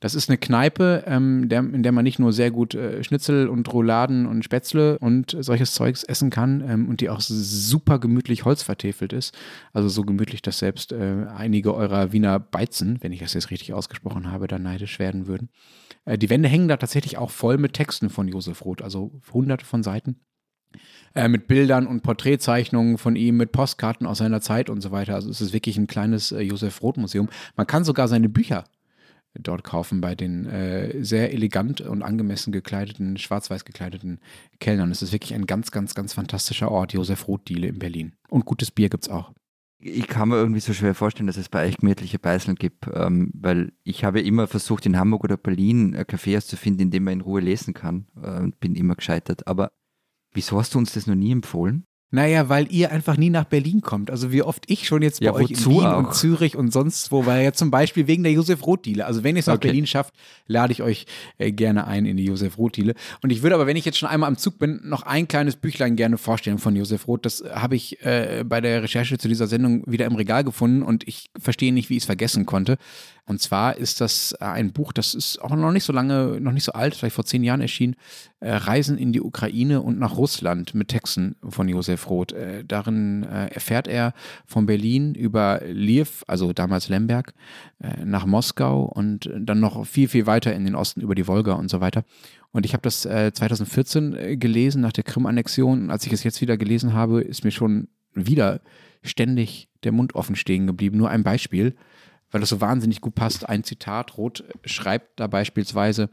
Das 0.00 0.14
ist 0.14 0.28
eine 0.28 0.36
Kneipe, 0.36 1.04
ähm, 1.06 1.48
der, 1.48 1.60
in 1.60 1.82
der 1.82 1.92
man 1.92 2.04
nicht 2.04 2.18
nur 2.18 2.34
sehr 2.34 2.50
gut 2.50 2.74
äh, 2.74 3.02
Schnitzel 3.02 3.48
und 3.48 3.72
Rouladen 3.72 4.26
und 4.26 4.44
Spätzle 4.44 4.98
und 4.98 5.34
solches 5.40 5.72
Zeugs 5.72 6.04
essen 6.04 6.28
kann 6.28 6.62
ähm, 6.68 6.88
und 6.90 7.00
die 7.00 7.08
auch 7.08 7.20
super 7.22 7.98
gemütlich 7.98 8.44
holzvertäfelt 8.44 9.14
ist. 9.14 9.34
Also 9.72 9.88
so 9.88 10.02
gemütlich, 10.02 10.42
dass 10.42 10.58
selbst 10.58 10.92
äh, 10.92 11.24
einige 11.34 11.74
eurer 11.74 12.12
Wiener 12.12 12.38
Beizen, 12.38 12.98
wenn 13.00 13.12
ich 13.12 13.20
das 13.20 13.32
jetzt 13.32 13.50
richtig 13.50 13.72
ausgesprochen 13.72 14.30
habe, 14.30 14.46
da 14.46 14.58
neidisch 14.58 14.98
werden 14.98 15.26
würden. 15.26 15.48
Äh, 16.04 16.18
die 16.18 16.28
Wände 16.28 16.50
hängen 16.50 16.68
da 16.68 16.76
tatsächlich 16.76 17.16
auch 17.16 17.30
voll 17.30 17.56
mit 17.56 17.72
Texten 17.72 18.10
von 18.10 18.28
Josef 18.28 18.62
Roth, 18.62 18.82
also 18.82 19.22
hunderte 19.32 19.64
von 19.64 19.82
Seiten 19.82 20.20
äh, 21.14 21.28
mit 21.28 21.46
Bildern 21.46 21.86
und 21.86 22.02
Porträtzeichnungen 22.02 22.98
von 22.98 23.16
ihm, 23.16 23.36
mit 23.36 23.52
Postkarten 23.52 24.06
aus 24.06 24.18
seiner 24.18 24.40
Zeit 24.40 24.70
und 24.70 24.80
so 24.80 24.90
weiter. 24.90 25.14
Also 25.14 25.30
es 25.30 25.40
ist 25.40 25.52
wirklich 25.52 25.76
ein 25.76 25.86
kleines 25.86 26.32
äh, 26.32 26.40
Josef 26.40 26.82
Roth 26.82 26.96
Museum. 26.96 27.28
Man 27.56 27.66
kann 27.66 27.84
sogar 27.84 28.08
seine 28.08 28.28
Bücher 28.28 28.64
dort 29.34 29.64
kaufen 29.64 30.00
bei 30.00 30.14
den 30.14 30.46
äh, 30.46 31.02
sehr 31.04 31.32
elegant 31.32 31.80
und 31.80 32.02
angemessen 32.02 32.52
gekleideten, 32.52 33.16
schwarz-weiß 33.16 33.64
gekleideten 33.64 34.20
Kellnern. 34.60 34.90
Es 34.90 35.02
ist 35.02 35.12
wirklich 35.12 35.34
ein 35.34 35.46
ganz, 35.46 35.70
ganz, 35.70 35.94
ganz 35.94 36.14
fantastischer 36.14 36.70
Ort, 36.70 36.92
Josef 36.92 37.26
Roth-Diele 37.26 37.66
in 37.66 37.78
Berlin. 37.78 38.12
Und 38.28 38.44
gutes 38.44 38.70
Bier 38.70 38.88
gibt 38.88 39.04
es 39.04 39.10
auch. 39.10 39.32
Ich 39.80 40.06
kann 40.06 40.30
mir 40.30 40.36
irgendwie 40.36 40.60
so 40.60 40.72
schwer 40.72 40.94
vorstellen, 40.94 41.26
dass 41.26 41.36
es 41.36 41.48
bei 41.48 41.66
euch 41.66 41.76
gemütliche 41.76 42.18
Beißeln 42.18 42.56
gibt, 42.56 42.86
ähm, 42.94 43.30
weil 43.34 43.72
ich 43.82 44.04
habe 44.04 44.20
immer 44.20 44.46
versucht, 44.46 44.86
in 44.86 44.96
Hamburg 44.96 45.24
oder 45.24 45.36
Berlin 45.36 45.94
ein 45.94 46.04
Café 46.04 46.40
zu 46.40 46.56
finden, 46.56 46.82
in 46.82 46.90
dem 46.90 47.04
man 47.04 47.14
in 47.14 47.20
Ruhe 47.20 47.40
lesen 47.40 47.74
kann 47.74 48.06
äh, 48.22 48.40
und 48.40 48.60
bin 48.60 48.76
immer 48.76 48.94
gescheitert. 48.94 49.46
Aber 49.46 49.72
Wieso 50.34 50.58
hast 50.58 50.74
du 50.74 50.78
uns 50.78 50.92
das 50.92 51.06
noch 51.06 51.14
nie 51.14 51.32
empfohlen? 51.32 51.86
Naja, 52.14 52.48
weil 52.48 52.70
ihr 52.70 52.92
einfach 52.92 53.16
nie 53.16 53.28
nach 53.28 53.42
Berlin 53.42 53.80
kommt. 53.80 54.08
Also 54.08 54.30
wie 54.30 54.42
oft 54.42 54.70
ich 54.70 54.86
schon 54.86 55.02
jetzt 55.02 55.18
bei 55.18 55.26
ja, 55.26 55.34
euch 55.34 55.50
in 55.50 55.66
Wien 55.66 55.84
auch? 55.84 55.98
und 55.98 56.14
Zürich 56.14 56.56
und 56.56 56.72
sonst 56.72 57.10
wo, 57.10 57.26
weil 57.26 57.42
ja 57.42 57.52
zum 57.52 57.72
Beispiel 57.72 58.06
wegen 58.06 58.22
der 58.22 58.30
Josef 58.30 58.64
Roth-Diele. 58.64 59.04
Also 59.04 59.24
wenn 59.24 59.34
ihr 59.34 59.40
es 59.40 59.48
nach 59.48 59.56
okay. 59.56 59.66
Berlin 59.66 59.84
schafft, 59.84 60.14
lade 60.46 60.72
ich 60.72 60.80
euch 60.80 61.06
äh, 61.38 61.50
gerne 61.50 61.88
ein 61.88 62.06
in 62.06 62.16
die 62.16 62.24
Josef 62.24 62.56
Roth-Diele. 62.56 62.94
Und 63.20 63.30
ich 63.30 63.42
würde 63.42 63.56
aber, 63.56 63.66
wenn 63.66 63.76
ich 63.76 63.84
jetzt 63.84 63.98
schon 63.98 64.08
einmal 64.08 64.28
am 64.28 64.36
Zug 64.36 64.60
bin, 64.60 64.80
noch 64.84 65.02
ein 65.02 65.26
kleines 65.26 65.56
Büchlein 65.56 65.96
gerne 65.96 66.16
vorstellen 66.16 66.58
von 66.58 66.76
Josef 66.76 67.08
Roth. 67.08 67.26
Das 67.26 67.42
habe 67.52 67.74
ich 67.74 68.00
äh, 68.04 68.44
bei 68.46 68.60
der 68.60 68.84
Recherche 68.84 69.18
zu 69.18 69.26
dieser 69.26 69.48
Sendung 69.48 69.82
wieder 69.90 70.06
im 70.06 70.14
Regal 70.14 70.44
gefunden 70.44 70.84
und 70.84 71.08
ich 71.08 71.30
verstehe 71.36 71.74
nicht, 71.74 71.90
wie 71.90 71.96
ich 71.96 72.04
es 72.04 72.06
vergessen 72.06 72.46
konnte. 72.46 72.76
Und 73.26 73.40
zwar 73.40 73.76
ist 73.76 74.00
das 74.00 74.36
äh, 74.40 74.44
ein 74.44 74.72
Buch, 74.72 74.92
das 74.92 75.14
ist 75.14 75.40
auch 75.40 75.50
noch 75.50 75.72
nicht 75.72 75.84
so 75.84 75.92
lange, 75.92 76.40
noch 76.40 76.52
nicht 76.52 76.64
so 76.64 76.72
alt, 76.72 76.94
vielleicht 76.94 77.14
vor 77.16 77.24
zehn 77.24 77.42
Jahren 77.42 77.62
erschienen, 77.62 77.94
äh, 77.94 78.33
Reisen 78.50 78.98
in 78.98 79.12
die 79.12 79.20
Ukraine 79.20 79.80
und 79.80 79.98
nach 79.98 80.16
Russland 80.16 80.74
mit 80.74 80.88
Texten 80.88 81.36
von 81.48 81.68
Josef 81.68 82.08
Roth. 82.08 82.32
Äh, 82.32 82.64
darin 82.64 83.22
äh, 83.24 83.46
erfährt 83.46 83.88
er 83.88 84.12
von 84.46 84.66
Berlin 84.66 85.14
über 85.14 85.60
Liev, 85.66 86.24
also 86.26 86.52
damals 86.52 86.88
Lemberg, 86.88 87.34
äh, 87.80 88.04
nach 88.04 88.26
Moskau 88.26 88.82
und 88.82 89.30
dann 89.36 89.60
noch 89.60 89.86
viel, 89.86 90.08
viel 90.08 90.26
weiter 90.26 90.54
in 90.54 90.64
den 90.64 90.74
Osten 90.74 91.00
über 91.00 91.14
die 91.14 91.26
Wolga 91.26 91.54
und 91.54 91.70
so 91.70 91.80
weiter. 91.80 92.04
Und 92.52 92.66
ich 92.66 92.72
habe 92.72 92.82
das 92.82 93.00
2014 93.02 94.14
äh, 94.14 94.36
gelesen 94.36 94.80
nach 94.80 94.92
der 94.92 95.04
Krim-Annexion. 95.04 95.90
Als 95.90 96.06
ich 96.06 96.12
es 96.12 96.22
jetzt 96.22 96.40
wieder 96.40 96.56
gelesen 96.56 96.92
habe, 96.92 97.20
ist 97.22 97.44
mir 97.44 97.50
schon 97.50 97.88
wieder 98.12 98.60
ständig 99.02 99.68
der 99.82 99.92
Mund 99.92 100.14
offen 100.14 100.36
stehen 100.36 100.66
geblieben. 100.66 100.96
Nur 100.96 101.10
ein 101.10 101.24
Beispiel 101.24 101.74
weil 102.34 102.40
das 102.40 102.50
so 102.50 102.60
wahnsinnig 102.60 103.00
gut 103.00 103.14
passt. 103.14 103.48
Ein 103.48 103.62
Zitat, 103.62 104.18
Roth 104.18 104.42
schreibt 104.64 105.20
da 105.20 105.28
beispielsweise, 105.28 106.10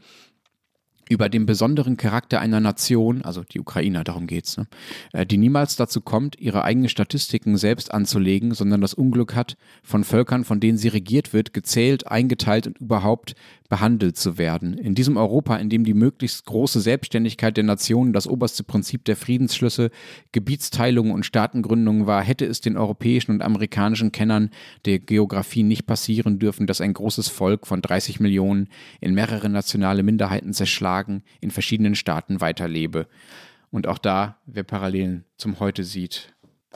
über 1.08 1.28
den 1.28 1.46
besonderen 1.46 1.96
Charakter 1.96 2.40
einer 2.40 2.60
Nation, 2.60 3.22
also 3.22 3.42
die 3.42 3.60
Ukrainer, 3.60 4.04
darum 4.04 4.26
geht's, 4.26 4.56
ne, 4.56 4.66
äh, 5.12 5.26
die 5.26 5.36
niemals 5.36 5.76
dazu 5.76 6.00
kommt, 6.00 6.38
ihre 6.38 6.64
eigenen 6.64 6.88
Statistiken 6.88 7.56
selbst 7.56 7.92
anzulegen, 7.92 8.54
sondern 8.54 8.80
das 8.80 8.94
Unglück 8.94 9.34
hat, 9.34 9.56
von 9.82 10.04
Völkern, 10.04 10.44
von 10.44 10.60
denen 10.60 10.78
sie 10.78 10.88
regiert 10.88 11.32
wird, 11.32 11.52
gezählt, 11.52 12.06
eingeteilt 12.06 12.66
und 12.66 12.78
überhaupt 12.80 13.34
behandelt 13.72 14.18
zu 14.18 14.36
werden. 14.36 14.76
In 14.76 14.94
diesem 14.94 15.16
Europa, 15.16 15.56
in 15.56 15.70
dem 15.70 15.84
die 15.84 15.94
möglichst 15.94 16.44
große 16.44 16.82
Selbstständigkeit 16.82 17.56
der 17.56 17.64
Nationen 17.64 18.12
das 18.12 18.26
oberste 18.26 18.64
Prinzip 18.64 19.06
der 19.06 19.16
Friedensschlüsse, 19.16 19.90
Gebietsteilungen 20.30 21.10
und 21.10 21.24
Staatengründungen 21.24 22.06
war, 22.06 22.22
hätte 22.22 22.44
es 22.44 22.60
den 22.60 22.76
europäischen 22.76 23.30
und 23.30 23.40
amerikanischen 23.40 24.12
Kennern 24.12 24.50
der 24.84 24.98
Geografie 24.98 25.62
nicht 25.62 25.86
passieren 25.86 26.38
dürfen, 26.38 26.66
dass 26.66 26.82
ein 26.82 26.92
großes 26.92 27.28
Volk 27.28 27.66
von 27.66 27.80
30 27.80 28.20
Millionen 28.20 28.68
in 29.00 29.14
mehrere 29.14 29.48
nationale 29.48 30.02
Minderheiten 30.02 30.52
zerschlagen 30.52 31.22
in 31.40 31.50
verschiedenen 31.50 31.94
Staaten 31.94 32.42
weiterlebe. 32.42 33.06
Und 33.70 33.86
auch 33.86 33.96
da, 33.96 34.36
wer 34.44 34.64
Parallelen 34.64 35.24
zum 35.38 35.60
Heute 35.60 35.84
sieht, 35.84 36.34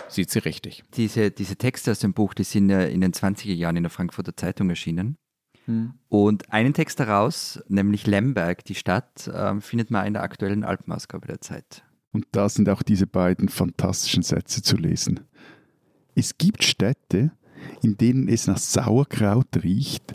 sieht 0.09 0.30
sie 0.30 0.38
richtig. 0.38 0.82
Diese, 0.94 1.30
diese 1.30 1.57
Texte 1.57 1.90
aus 1.90 1.99
dem 1.99 2.14
Buch, 2.14 2.32
die 2.32 2.44
sind 2.44 2.70
ja 2.70 2.84
in 2.84 3.03
den 3.03 3.12
20er 3.12 3.53
Jahren 3.53 3.76
in 3.76 3.82
der 3.82 3.90
Frankfurter 3.90 4.34
Zeitung 4.34 4.70
erschienen. 4.70 5.18
Hm. 5.66 5.94
Und 6.08 6.52
einen 6.52 6.74
Text 6.74 6.98
daraus, 7.00 7.60
nämlich 7.68 8.06
Lemberg, 8.06 8.64
die 8.64 8.74
Stadt, 8.74 9.26
äh, 9.28 9.60
findet 9.60 9.90
man 9.90 10.06
in 10.06 10.14
der 10.14 10.22
aktuellen 10.22 10.64
Alpenmaßgabe 10.64 11.26
der 11.26 11.40
Zeit. 11.40 11.84
Und 12.12 12.26
da 12.32 12.48
sind 12.48 12.68
auch 12.68 12.82
diese 12.82 13.06
beiden 13.06 13.48
fantastischen 13.48 14.22
Sätze 14.22 14.62
zu 14.62 14.76
lesen. 14.76 15.20
Es 16.14 16.38
gibt 16.38 16.64
Städte, 16.64 17.32
in 17.82 17.98
denen 17.98 18.28
es 18.28 18.46
nach 18.46 18.58
Sauerkraut 18.58 19.62
riecht. 19.62 20.14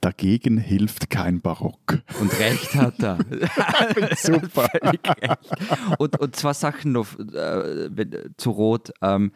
Dagegen 0.00 0.58
hilft 0.58 1.10
kein 1.10 1.40
Barock. 1.40 2.02
Und 2.20 2.38
recht 2.38 2.74
hat 2.74 3.02
er. 3.02 3.18
Super. 4.16 4.68
und, 5.98 6.20
und 6.20 6.36
zwei 6.36 6.52
Sachen 6.52 6.92
noch 6.92 7.18
äh, 7.18 7.88
zu 8.36 8.50
Rot, 8.50 8.92
ähm, 9.00 9.32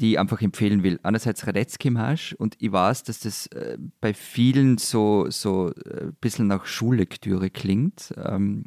die 0.00 0.12
ich 0.12 0.18
einfach 0.18 0.40
empfehlen 0.40 0.82
will. 0.82 0.98
Einerseits 1.02 1.46
Radetzky 1.46 1.90
Marsch 1.90 2.34
und 2.34 2.56
ich 2.58 2.72
weiß, 2.72 3.04
dass 3.04 3.20
das 3.20 3.46
äh, 3.48 3.76
bei 4.00 4.14
vielen 4.14 4.78
so, 4.78 5.30
so 5.30 5.72
ein 5.86 6.08
äh, 6.08 6.12
bisschen 6.20 6.46
nach 6.46 6.64
Schullektüre 6.64 7.50
klingt. 7.50 8.14
Ähm, 8.16 8.64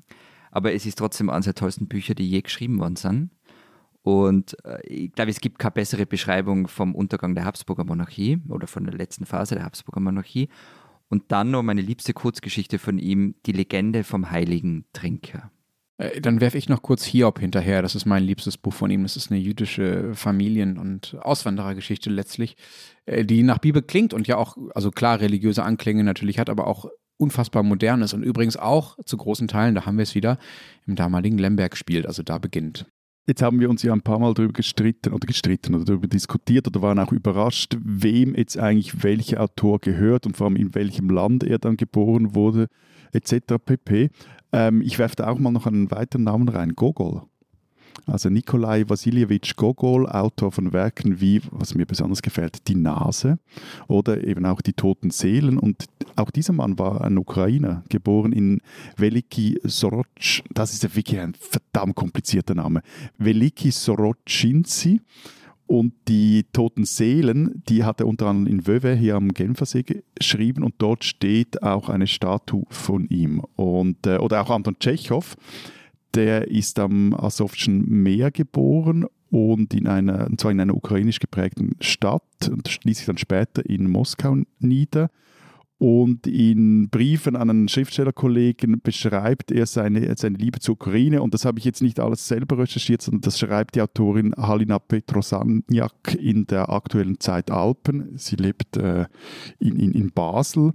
aber 0.52 0.74
es 0.74 0.86
ist 0.86 1.00
trotzdem 1.00 1.30
eines 1.30 1.46
der 1.46 1.56
tollsten 1.56 1.88
Bücher, 1.88 2.14
die 2.14 2.30
je 2.30 2.42
geschrieben 2.42 2.80
worden 2.80 2.96
sind. 2.96 3.32
Und 4.04 4.58
äh, 4.66 4.86
ich 4.86 5.12
glaube, 5.14 5.32
es 5.32 5.40
gibt 5.40 5.58
keine 5.58 5.72
bessere 5.72 6.06
Beschreibung 6.06 6.68
vom 6.68 6.94
Untergang 6.94 7.34
der 7.34 7.46
Habsburger 7.46 7.86
Monarchie 7.86 8.40
oder 8.50 8.68
von 8.68 8.84
der 8.84 8.94
letzten 8.94 9.26
Phase 9.26 9.56
der 9.56 9.66
Habsburger 9.66 10.02
Monarchie. 10.02 10.50
Und 11.10 11.32
dann 11.32 11.52
noch 11.52 11.64
meine 11.64 11.82
liebste 11.82 12.14
Kurzgeschichte 12.14 12.80
von 12.80 13.00
ihm, 13.00 13.36
die 13.46 13.52
Legende 13.52 14.04
vom 14.04 14.30
heiligen 14.30 14.86
Trinker. 14.94 15.52
Äh, 15.98 16.22
dann 16.22 16.42
werfe 16.42 16.58
ich 16.58 16.70
noch 16.70 16.82
kurz 16.82 17.04
Hiob 17.04 17.40
hinterher. 17.40 17.82
Das 17.82 17.96
ist 17.96 18.06
mein 18.06 18.24
liebstes 18.24 18.58
Buch 18.58 18.74
von 18.74 18.92
ihm. 18.92 19.04
Das 19.04 19.18
ist 19.18 19.32
eine 19.32 19.40
jüdische 19.40 20.14
Familien- 20.16 20.78
und 20.78 21.16
Auswanderergeschichte 21.22 22.10
letztlich, 22.10 22.56
äh, 23.06 23.26
die 23.26 23.44
nach 23.44 23.60
Bibel 23.60 23.82
klingt 23.82 24.14
und 24.14 24.28
ja 24.28 24.38
auch, 24.38 24.58
also 24.74 24.92
klar, 24.92 25.20
religiöse 25.20 25.64
Anklänge 25.64 26.04
natürlich 26.04 26.40
hat, 26.40 26.50
aber 26.50 26.68
auch 26.68 26.90
unfassbar 27.18 27.64
modern 27.64 28.02
ist 28.02 28.14
und 28.14 28.24
übrigens 28.24 28.58
auch 28.58 28.98
zu 29.06 29.18
großen 29.18 29.48
Teilen, 29.48 29.76
da 29.76 29.86
haben 29.86 29.98
wir 29.98 30.04
es 30.04 30.16
wieder, 30.16 30.38
im 30.88 30.96
damaligen 30.96 31.38
Lemberg 31.38 31.78
spielt. 31.78 32.06
Also 32.06 32.24
da 32.24 32.38
beginnt. 32.38 32.86
Jetzt 33.26 33.42
haben 33.42 33.62
wir 33.62 33.70
uns 33.70 33.82
ja 33.84 33.94
ein 33.94 34.02
paar 34.02 34.20
Mal 34.20 34.34
darüber 34.34 34.52
gestritten 34.52 35.14
oder 35.14 35.26
gestritten 35.26 35.76
oder 35.76 35.86
darüber 35.86 36.08
diskutiert 36.08 36.68
oder 36.68 36.82
waren 36.82 37.00
auch 37.00 37.14
überrascht, 37.14 37.78
wem 37.82 38.36
jetzt 38.36 38.58
eigentlich 38.58 39.02
welcher 39.04 39.40
Autor 39.40 39.80
gehört 39.80 40.26
und 40.26 40.36
vor 40.36 40.48
allem 40.48 40.58
in 40.58 40.76
welchem 40.76 41.10
Land 41.10 41.46
er 41.46 41.58
dann 41.58 41.78
geboren 41.78 42.36
wurde, 42.36 42.68
etc. 43.14 43.56
pp. 43.64 44.10
Ähm, 44.54 44.82
ich 44.82 45.00
werfe 45.00 45.16
da 45.18 45.28
auch 45.28 45.40
mal 45.40 45.52
noch 45.52 45.68
einen 45.68 45.92
weiteren 45.92 46.24
Namen 46.24 46.48
rein, 46.48 46.76
Gogol. 46.76 47.24
Also 48.06 48.30
Nikolai 48.30 48.84
Wassiljewitsch 48.88 49.56
Gogol, 49.56 50.08
Autor 50.08 50.52
von 50.52 50.74
Werken 50.74 51.22
wie, 51.22 51.42
was 51.52 51.76
mir 51.76 51.86
besonders 51.86 52.22
gefällt, 52.22 52.68
Die 52.68 52.76
Nase 52.76 53.40
oder 53.88 54.24
eben 54.24 54.46
auch 54.46 54.62
Die 54.62 54.74
toten 54.74 55.10
Seelen. 55.10 55.58
Und 55.58 55.86
auch 56.16 56.30
dieser 56.30 56.54
Mann 56.54 56.78
war 56.78 57.02
ein 57.02 57.18
Ukrainer, 57.18 57.84
geboren 57.90 58.34
in 58.34 58.62
Veliki 58.98 59.60
Sorotsch. 59.64 60.44
Das 60.54 60.74
ist 60.74 60.84
ja 60.84 60.96
wirklich 60.96 61.20
ein 61.20 61.34
verdammt 61.34 61.96
komplizierter 61.96 62.56
Name. 62.56 62.82
Veliki 63.18 63.72
Sorotschinci. 63.72 65.02
Und 65.66 65.94
die 66.08 66.46
Toten 66.52 66.86
Seelen, 66.86 67.64
die 67.70 67.84
hat 67.84 68.02
er 68.02 68.08
unter 68.08 68.28
anderem 68.28 68.54
in 68.54 68.68
Wöwe 68.68 68.96
hier 68.96 69.16
am 69.16 69.34
Genfersee 69.34 69.84
geschrieben 69.84 70.64
und 70.64 70.76
dort 70.78 71.04
steht 71.04 71.64
auch 71.64 71.90
eine 71.90 72.08
Statue 72.08 72.66
von 72.70 73.08
ihm. 73.08 73.42
Und, 73.56 74.06
äh, 74.06 74.18
oder 74.18 74.42
auch 74.42 74.50
Anton 74.50 74.78
Tschechow, 74.80 75.36
der 76.14 76.50
ist 76.50 76.80
am 76.80 77.14
Asowschen 77.14 77.88
Meer 77.90 78.30
geboren 78.30 79.06
und 79.32 79.74
in 79.74 79.88
einer, 79.88 80.28
und 80.28 80.40
zwar 80.40 80.52
in 80.52 80.60
einer 80.60 80.76
ukrainisch 80.76 81.20
geprägten 81.20 81.76
Stadt 81.80 82.22
und 82.50 82.84
ließ 82.84 82.98
sich 82.98 83.08
dann 83.08 83.18
später 83.18 83.66
in 83.68 83.90
Moskau 83.90 84.38
nieder. 84.60 85.10
Und 85.84 86.28
in 86.28 86.88
Briefen 86.88 87.36
an 87.36 87.50
einen 87.50 87.68
Schriftstellerkollegen 87.68 88.80
beschreibt 88.80 89.52
er 89.52 89.66
seine, 89.66 90.16
seine 90.16 90.38
Liebe 90.38 90.62
zur 90.62 90.76
Ukraine. 90.76 91.22
Und 91.22 91.34
das 91.34 91.44
habe 91.44 91.60
ich 91.60 91.66
jetzt 91.66 91.82
nicht 91.82 92.00
alles 92.00 92.26
selber 92.26 92.58
recherchiert, 92.58 93.02
sondern 93.02 93.20
das 93.20 93.38
schreibt 93.38 93.76
die 93.76 93.82
Autorin 93.82 94.34
Halina 94.38 94.80
Petrosaniak 94.80 96.16
in 96.18 96.48
der 96.48 96.70
aktuellen 96.70 97.20
Zeit 97.20 97.52
Alpen. 97.52 98.18
Sie 98.18 98.38
lebt 98.38 98.78
äh, 98.78 99.08
in, 99.60 99.76
in, 99.76 99.92
in 99.92 100.12
Basel 100.12 100.72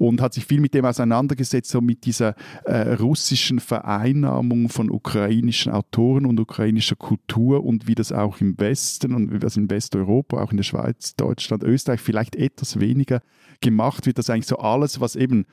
und 0.00 0.22
hat 0.22 0.32
sich 0.32 0.46
viel 0.46 0.60
mit 0.60 0.72
dem 0.72 0.86
auseinandergesetzt, 0.86 1.70
so 1.70 1.82
mit 1.82 2.06
dieser 2.06 2.34
äh, 2.64 2.94
russischen 2.94 3.60
Vereinnahmung 3.60 4.70
von 4.70 4.90
ukrainischen 4.90 5.72
Autoren 5.72 6.24
und 6.24 6.40
ukrainischer 6.40 6.96
Kultur 6.96 7.62
und 7.64 7.86
wie 7.86 7.94
das 7.94 8.10
auch 8.10 8.40
im 8.40 8.58
Westen 8.58 9.14
und 9.14 9.30
wie 9.30 9.38
das 9.38 9.58
in 9.58 9.68
Westeuropa, 9.68 10.42
auch 10.42 10.52
in 10.52 10.56
der 10.56 10.64
Schweiz, 10.64 11.16
Deutschland, 11.16 11.62
Österreich 11.64 12.00
vielleicht 12.00 12.34
etwas 12.34 12.80
weniger 12.80 13.20
gemacht 13.60 14.06
wird, 14.06 14.16
dass 14.16 14.30
eigentlich 14.30 14.46
so 14.46 14.56
alles, 14.56 15.02
was 15.02 15.16
eben 15.16 15.44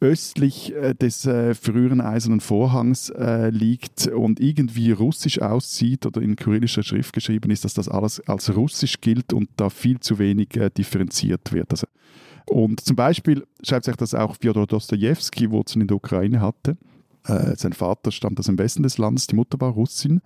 östlich 0.00 0.74
äh, 0.74 0.94
des 0.94 1.24
äh, 1.24 1.54
früheren 1.54 2.00
Eisernen 2.00 2.40
Vorhangs 2.40 3.10
äh, 3.10 3.50
liegt 3.50 4.08
und 4.08 4.40
irgendwie 4.40 4.90
russisch 4.90 5.40
aussieht 5.40 6.06
oder 6.06 6.20
in 6.20 6.34
kyrillischer 6.34 6.82
Schrift 6.82 7.12
geschrieben 7.12 7.52
ist, 7.52 7.64
dass 7.64 7.74
das 7.74 7.88
alles 7.88 8.20
als 8.28 8.54
russisch 8.54 9.00
gilt 9.00 9.32
und 9.32 9.48
da 9.56 9.70
viel 9.70 10.00
zu 10.00 10.18
wenig 10.18 10.56
äh, 10.56 10.70
differenziert 10.70 11.52
wird. 11.52 11.70
Also 11.70 11.86
und 12.48 12.80
zum 12.80 12.96
Beispiel 12.96 13.46
schreibt 13.62 13.84
sich 13.84 13.96
das 13.96 14.14
auch 14.14 14.36
Fyodor 14.36 14.66
Dostoevsky, 14.66 15.50
Wurzeln 15.50 15.82
in 15.82 15.88
der 15.88 15.96
Ukraine 15.96 16.40
hatte. 16.40 16.76
Äh, 17.24 17.56
sein 17.56 17.72
Vater 17.72 18.12
stammt 18.12 18.38
aus 18.38 18.46
dem 18.46 18.58
Westen 18.58 18.82
des 18.82 18.98
Landes, 18.98 19.26
die 19.26 19.34
Mutter 19.34 19.60
war 19.60 19.70
Russin. 19.70 20.22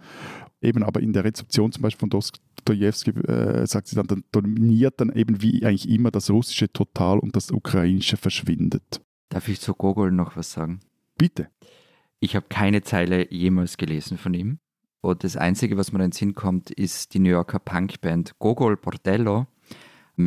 Eben 0.61 0.83
aber 0.83 1.01
in 1.01 1.13
der 1.13 1.25
Rezeption 1.25 1.73
zum 1.73 1.83
Beispiel 1.83 2.01
von 2.01 2.11
Dostoevsky 2.11 3.11
äh, 3.11 3.67
sagt 3.67 3.89
sie 3.89 3.97
dann, 3.97 4.07
dann 4.07 4.25
dominiert 4.33 5.01
dann 5.01 5.11
eben 5.11 5.41
wie 5.41 5.65
eigentlich 5.65 5.89
immer 5.89 6.11
das 6.11 6.31
Russische 6.31 6.71
total 6.71 7.19
und 7.19 7.35
das 7.35 7.51
Ukrainische 7.51 8.19
verschwindet. 8.19 9.01
Darf 9.31 9.49
ich 9.49 9.61
zu 9.61 9.75
Gogol 9.75 10.13
noch 10.13 10.37
was 10.37 10.53
sagen? 10.53 10.81
Bitte. 11.17 11.49
Ich 12.19 12.37
habe 12.37 12.47
keine 12.51 12.83
Zeile 12.83 13.33
jemals 13.33 13.79
gelesen 13.79 14.19
von 14.19 14.35
ihm. 14.35 14.59
Und 15.01 15.25
das 15.25 15.39
Einzige, 15.39 15.79
was 15.79 15.93
mir 15.93 15.99
in 16.01 16.11
den 16.11 16.13
Sinn 16.13 16.35
kommt, 16.35 16.71
ist 16.71 17.15
die 17.15 17.21
New 17.21 17.31
Yorker 17.31 17.59
Punkband 17.59 18.39
Gogol 18.39 18.77
Bordello 18.77 19.47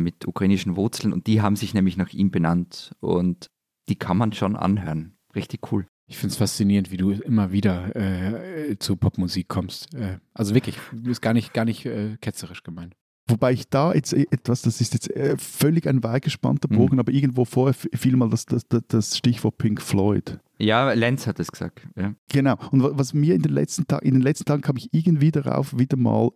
mit 0.02 0.26
ukrainischen 0.26 0.76
Wurzeln 0.76 1.12
und 1.12 1.26
die 1.26 1.40
haben 1.40 1.56
sich 1.56 1.74
nämlich 1.74 1.96
nach 1.96 2.12
ihm 2.12 2.30
benannt 2.30 2.94
und 3.00 3.50
die 3.88 3.96
kann 3.96 4.16
man 4.16 4.32
schon 4.32 4.56
anhören. 4.56 5.16
Richtig 5.34 5.72
cool. 5.72 5.86
Ich 6.06 6.18
finde 6.18 6.32
es 6.32 6.36
faszinierend, 6.36 6.90
wie 6.90 6.98
du 6.98 7.12
immer 7.12 7.50
wieder 7.52 7.96
äh, 7.96 8.78
zu 8.78 8.96
Popmusik 8.96 9.48
kommst. 9.48 9.94
Äh, 9.94 10.18
also 10.34 10.54
wirklich, 10.54 10.78
ist 11.06 11.22
gar 11.22 11.32
nicht, 11.32 11.54
gar 11.54 11.64
nicht 11.64 11.86
äh, 11.86 12.16
ketzerisch 12.20 12.62
gemeint. 12.62 12.94
Wobei 13.26 13.52
ich 13.52 13.68
da 13.70 13.94
jetzt 13.94 14.12
e-, 14.12 14.26
etwas, 14.30 14.62
das 14.62 14.80
ist 14.82 14.92
jetzt 14.92 15.10
äh, 15.10 15.36
völlig 15.38 15.88
ein 15.88 16.02
weit 16.02 16.24
gespannter 16.24 16.68
mhm. 16.70 16.76
Bogen, 16.76 16.94
mhm. 16.96 17.00
aber 17.00 17.12
irgendwo 17.12 17.44
vorher 17.44 17.74
fiel 17.74 18.16
mal 18.16 18.28
das, 18.28 18.44
das, 18.44 18.66
das 18.68 19.16
Stichwort 19.16 19.56
Pink 19.56 19.80
Floyd. 19.80 20.38
Ja, 20.58 20.92
Lenz 20.92 21.26
hat 21.26 21.40
es 21.40 21.50
gesagt. 21.50 21.86
Ja. 21.96 22.14
Genau. 22.28 22.56
Und 22.70 22.82
was 22.98 23.14
mir 23.14 23.34
in 23.34 23.42
den 23.42 23.52
letzten 23.52 23.86
Tagen, 23.86 24.06
in 24.06 24.14
den 24.14 24.22
letzten 24.22 24.44
Tagen 24.44 24.62
kam 24.62 24.76
ich 24.76 24.92
irgendwie 24.92 25.30
darauf, 25.30 25.76
wieder 25.78 25.96
mal 25.96 26.30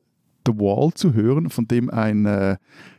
The 0.46 0.54
Wall 0.54 0.92
zu 0.94 1.12
hören, 1.12 1.50
von 1.50 1.68
dem 1.68 1.90
ein 1.90 2.24
äh, 2.24 2.56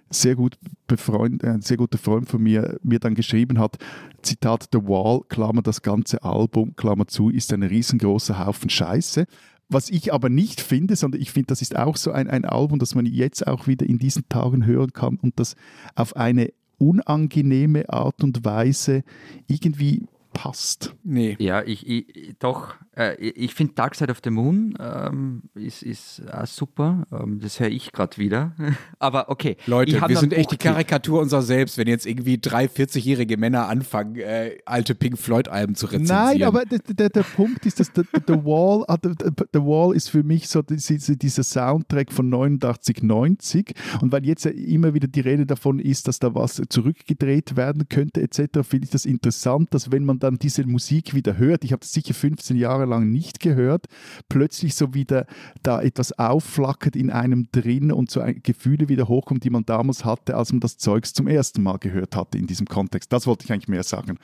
sehr 0.09 0.35
gut 0.35 0.57
befreund, 0.87 1.43
ein 1.43 1.61
sehr 1.61 1.77
guter 1.77 1.97
Freund 1.97 2.27
von 2.27 2.41
mir 2.41 2.79
mir 2.83 2.99
dann 2.99 3.15
geschrieben 3.15 3.59
hat, 3.59 3.77
Zitat, 4.21 4.69
The 4.71 4.79
Wall, 4.79 5.21
Klammer, 5.29 5.61
das 5.61 5.81
ganze 5.81 6.23
Album, 6.23 6.75
Klammer 6.75 7.07
zu, 7.07 7.29
ist 7.29 7.53
ein 7.53 7.63
riesengroßer 7.63 8.45
Haufen 8.45 8.69
Scheiße. 8.69 9.25
Was 9.69 9.89
ich 9.89 10.11
aber 10.11 10.29
nicht 10.29 10.61
finde, 10.61 10.95
sondern 10.95 11.21
ich 11.21 11.31
finde, 11.31 11.47
das 11.47 11.61
ist 11.61 11.75
auch 11.75 11.95
so 11.95 12.11
ein, 12.11 12.27
ein 12.27 12.43
Album, 12.43 12.79
das 12.79 12.95
man 12.95 13.05
jetzt 13.05 13.45
auch 13.45 13.67
wieder 13.67 13.85
in 13.85 13.99
diesen 13.99 14.27
Tagen 14.27 14.65
hören 14.65 14.93
kann 14.93 15.17
und 15.17 15.39
das 15.39 15.55
auf 15.95 16.15
eine 16.15 16.51
unangenehme 16.79 17.87
Art 17.89 18.23
und 18.23 18.43
Weise 18.45 19.03
irgendwie 19.47 20.07
passt. 20.39 20.95
Nee. 21.03 21.35
Ja, 21.39 21.61
ich, 21.63 21.85
ich 21.85 22.35
doch. 22.39 22.75
Äh, 22.95 23.15
ich 23.19 23.53
finde 23.53 23.73
Dark 23.73 23.93
Side 23.95 24.09
of 24.09 24.19
the 24.23 24.29
Moon 24.29 24.73
ähm, 24.79 25.43
ist, 25.53 25.83
ist 25.83 26.23
auch 26.31 26.47
super. 26.47 27.05
Ähm, 27.11 27.41
das 27.41 27.59
höre 27.59 27.67
ich 27.67 27.91
gerade 27.91 28.17
wieder. 28.17 28.55
Aber 28.99 29.29
okay. 29.29 29.57
Leute, 29.65 30.01
wir 30.07 30.17
sind 30.17 30.31
echt 30.31 30.51
die 30.51 30.57
Karikatur 30.57 31.19
unserer 31.19 31.41
selbst, 31.41 31.77
wenn 31.77 31.89
jetzt 31.89 32.05
irgendwie 32.05 32.37
drei 32.37 32.65
40-jährige 32.65 33.35
Männer 33.35 33.67
anfangen, 33.67 34.15
äh, 34.15 34.57
alte 34.65 34.95
Pink 34.95 35.17
Floyd-Alben 35.17 35.75
zu 35.75 35.87
rezensieren. 35.87 36.23
Nein, 36.23 36.43
aber 36.43 36.63
der, 36.63 36.79
der, 36.79 37.09
der 37.09 37.23
Punkt 37.23 37.65
ist, 37.65 37.81
dass 37.81 37.91
The, 37.93 38.03
the, 38.27 38.33
Wall, 38.45 38.85
ah, 38.87 38.97
the, 39.01 39.11
the, 39.53 39.59
Wall 39.59 39.93
ist 39.93 40.09
für 40.09 40.23
mich 40.23 40.47
so 40.47 40.61
diese, 40.61 41.17
dieser 41.17 41.43
Soundtrack 41.43 42.13
von 42.13 42.29
89, 42.29 43.03
90. 43.03 43.73
Und 44.01 44.11
weil 44.13 44.25
jetzt 44.25 44.45
ja 44.45 44.51
immer 44.51 44.93
wieder 44.93 45.07
die 45.07 45.19
Rede 45.19 45.45
davon 45.45 45.79
ist, 45.79 46.07
dass 46.07 46.19
da 46.19 46.33
was 46.33 46.61
zurückgedreht 46.69 47.57
werden 47.57 47.89
könnte, 47.89 48.21
etc., 48.21 48.59
finde 48.63 48.85
ich 48.85 48.91
das 48.91 49.05
interessant, 49.05 49.73
dass 49.73 49.91
wenn 49.91 50.05
man 50.05 50.19
dann 50.29 50.39
diese 50.39 50.65
Musik 50.65 51.13
wieder 51.13 51.37
hört, 51.37 51.63
ich 51.63 51.71
habe 51.71 51.79
das 51.79 51.91
sicher 51.91 52.13
15 52.13 52.55
Jahre 52.55 52.85
lang 52.85 53.11
nicht 53.11 53.39
gehört, 53.39 53.87
plötzlich 54.29 54.75
so 54.75 54.93
wieder 54.93 55.25
da 55.63 55.81
etwas 55.81 56.17
aufflackert 56.17 56.95
in 56.95 57.09
einem 57.09 57.47
drin 57.51 57.91
und 57.91 58.11
so 58.11 58.23
Gefühle 58.43 58.89
wieder 58.89 59.07
hochkommen, 59.07 59.41
die 59.41 59.49
man 59.49 59.65
damals 59.65 60.05
hatte, 60.05 60.37
als 60.37 60.51
man 60.51 60.59
das 60.59 60.77
Zeugs 60.77 61.13
zum 61.13 61.27
ersten 61.27 61.63
Mal 61.63 61.77
gehört 61.77 62.15
hatte 62.15 62.37
in 62.37 62.47
diesem 62.47 62.67
Kontext. 62.67 63.11
Das 63.11 63.27
wollte 63.27 63.45
ich 63.45 63.51
eigentlich 63.51 63.67
mehr 63.67 63.83
sagen. 63.83 64.19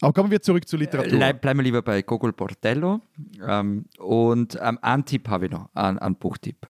Aber 0.00 0.12
kommen 0.12 0.30
wir 0.30 0.42
zurück 0.42 0.68
zur 0.68 0.78
Literatur. 0.78 1.20
Äh, 1.20 1.32
bleiben 1.32 1.58
wir 1.58 1.64
lieber 1.64 1.82
bei 1.82 2.02
Gogol 2.02 2.32
Portello. 2.32 3.00
Ähm, 3.46 3.86
und 3.98 4.58
ähm, 4.60 4.78
Tipp 5.06 5.28
habe 5.28 5.46
ich 5.46 5.50
noch, 5.50 5.70
einen, 5.74 5.98
einen 5.98 6.16
Buchtipp. 6.16 6.68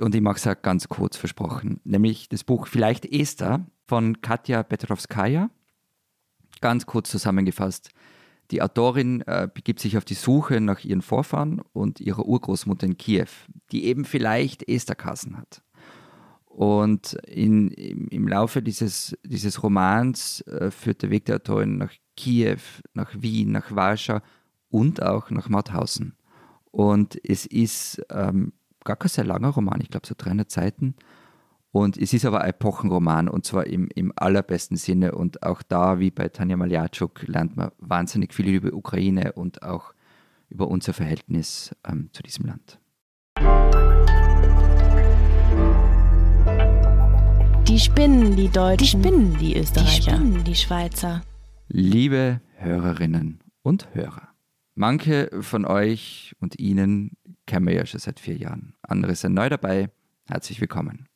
Und 0.00 0.14
ich 0.14 0.20
mache 0.20 0.50
es 0.50 0.62
ganz 0.62 0.88
kurz 0.88 1.16
versprochen. 1.16 1.80
Nämlich 1.84 2.28
das 2.28 2.44
Buch 2.44 2.66
Vielleicht 2.66 3.04
Esther 3.04 3.66
von 3.86 4.22
Katja 4.22 4.62
Petrovskaya. 4.62 5.50
Ganz 6.60 6.86
kurz 6.86 7.10
zusammengefasst. 7.10 7.90
Die 8.50 8.62
Autorin 8.62 9.22
äh, 9.26 9.48
begibt 9.52 9.80
sich 9.80 9.98
auf 9.98 10.04
die 10.04 10.14
Suche 10.14 10.60
nach 10.60 10.82
ihren 10.84 11.02
Vorfahren 11.02 11.60
und 11.72 12.00
ihrer 12.00 12.24
Urgroßmutter 12.24 12.86
in 12.86 12.96
Kiew, 12.96 13.28
die 13.72 13.84
eben 13.84 14.04
vielleicht 14.04 14.66
Esterkassen 14.68 15.36
hat. 15.36 15.62
Und 16.46 17.12
in, 17.26 17.68
im, 17.68 18.08
im 18.08 18.26
Laufe 18.26 18.62
dieses, 18.62 19.16
dieses 19.22 19.62
Romans 19.62 20.40
äh, 20.42 20.70
führt 20.70 21.02
der 21.02 21.10
Weg 21.10 21.26
der 21.26 21.36
Autorin 21.36 21.78
nach 21.78 21.92
Kiew, 22.16 22.58
nach 22.94 23.10
Wien, 23.16 23.52
nach 23.52 23.74
Warschau 23.74 24.20
und 24.70 25.02
auch 25.02 25.30
nach 25.30 25.48
Mauthausen. 25.48 26.16
Und 26.70 27.18
es 27.22 27.46
ist 27.46 28.02
ähm, 28.10 28.52
gar 28.84 28.96
kein 28.96 29.08
sehr 29.08 29.24
langer 29.24 29.48
Roman, 29.50 29.80
ich 29.80 29.90
glaube 29.90 30.06
so 30.06 30.14
300 30.16 30.50
Seiten. 30.50 30.96
Und 31.70 31.98
es 31.98 32.14
ist 32.14 32.24
aber 32.24 32.40
ein 32.40 32.50
Epochenroman 32.50 33.28
und 33.28 33.44
zwar 33.44 33.66
im, 33.66 33.88
im 33.94 34.12
allerbesten 34.16 34.76
Sinne. 34.76 35.12
Und 35.12 35.42
auch 35.42 35.62
da, 35.62 35.98
wie 36.00 36.10
bei 36.10 36.28
Tanja 36.28 36.56
Maljatschuk, 36.56 37.28
lernt 37.28 37.56
man 37.56 37.70
wahnsinnig 37.78 38.32
viel 38.32 38.48
über 38.48 38.72
Ukraine 38.72 39.32
und 39.32 39.62
auch 39.62 39.92
über 40.48 40.68
unser 40.68 40.94
Verhältnis 40.94 41.74
ähm, 41.86 42.08
zu 42.12 42.22
diesem 42.22 42.46
Land. 42.46 42.80
Die 47.68 47.78
spinnen, 47.78 48.34
die 48.34 48.48
Deutschen. 48.48 49.02
Die 49.02 49.08
spinnen, 49.08 49.32
die 49.38 49.52
Die 49.52 49.58
Österreicher. 49.60 50.16
spinnen, 50.16 50.44
die 50.44 50.54
Schweizer. 50.54 51.20
Liebe 51.68 52.40
Hörerinnen 52.56 53.40
und 53.62 53.94
Hörer, 53.94 54.28
manche 54.74 55.28
von 55.42 55.66
euch 55.66 56.34
und 56.40 56.58
Ihnen 56.58 57.12
kennen 57.46 57.66
wir 57.66 57.74
ja 57.74 57.84
schon 57.84 58.00
seit 58.00 58.20
vier 58.20 58.38
Jahren. 58.38 58.74
Andere 58.80 59.14
sind 59.14 59.34
neu 59.34 59.50
dabei. 59.50 59.90
Herzlich 60.26 60.62
willkommen. 60.62 61.06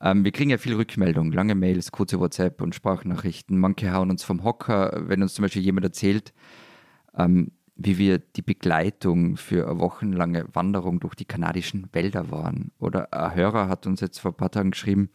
Ähm, 0.00 0.24
wir 0.24 0.32
kriegen 0.32 0.50
ja 0.50 0.58
viel 0.58 0.74
Rückmeldung, 0.74 1.32
lange 1.32 1.54
Mails, 1.54 1.92
kurze 1.92 2.20
WhatsApp 2.20 2.62
und 2.62 2.74
Sprachnachrichten. 2.74 3.58
Manche 3.58 3.92
hauen 3.92 4.10
uns 4.10 4.22
vom 4.22 4.44
Hocker, 4.44 5.02
wenn 5.08 5.22
uns 5.22 5.34
zum 5.34 5.42
Beispiel 5.42 5.62
jemand 5.62 5.84
erzählt, 5.84 6.32
ähm, 7.16 7.52
wie 7.74 7.98
wir 7.98 8.18
die 8.18 8.42
Begleitung 8.42 9.36
für 9.36 9.68
eine 9.68 9.78
wochenlange 9.78 10.46
Wanderung 10.52 11.00
durch 11.00 11.14
die 11.14 11.24
kanadischen 11.24 11.88
Wälder 11.92 12.30
waren. 12.30 12.72
Oder 12.78 13.12
ein 13.12 13.34
Hörer 13.34 13.68
hat 13.68 13.86
uns 13.86 14.00
jetzt 14.00 14.18
vor 14.18 14.32
ein 14.32 14.36
paar 14.36 14.50
Tagen 14.50 14.72
geschrieben, 14.72 15.10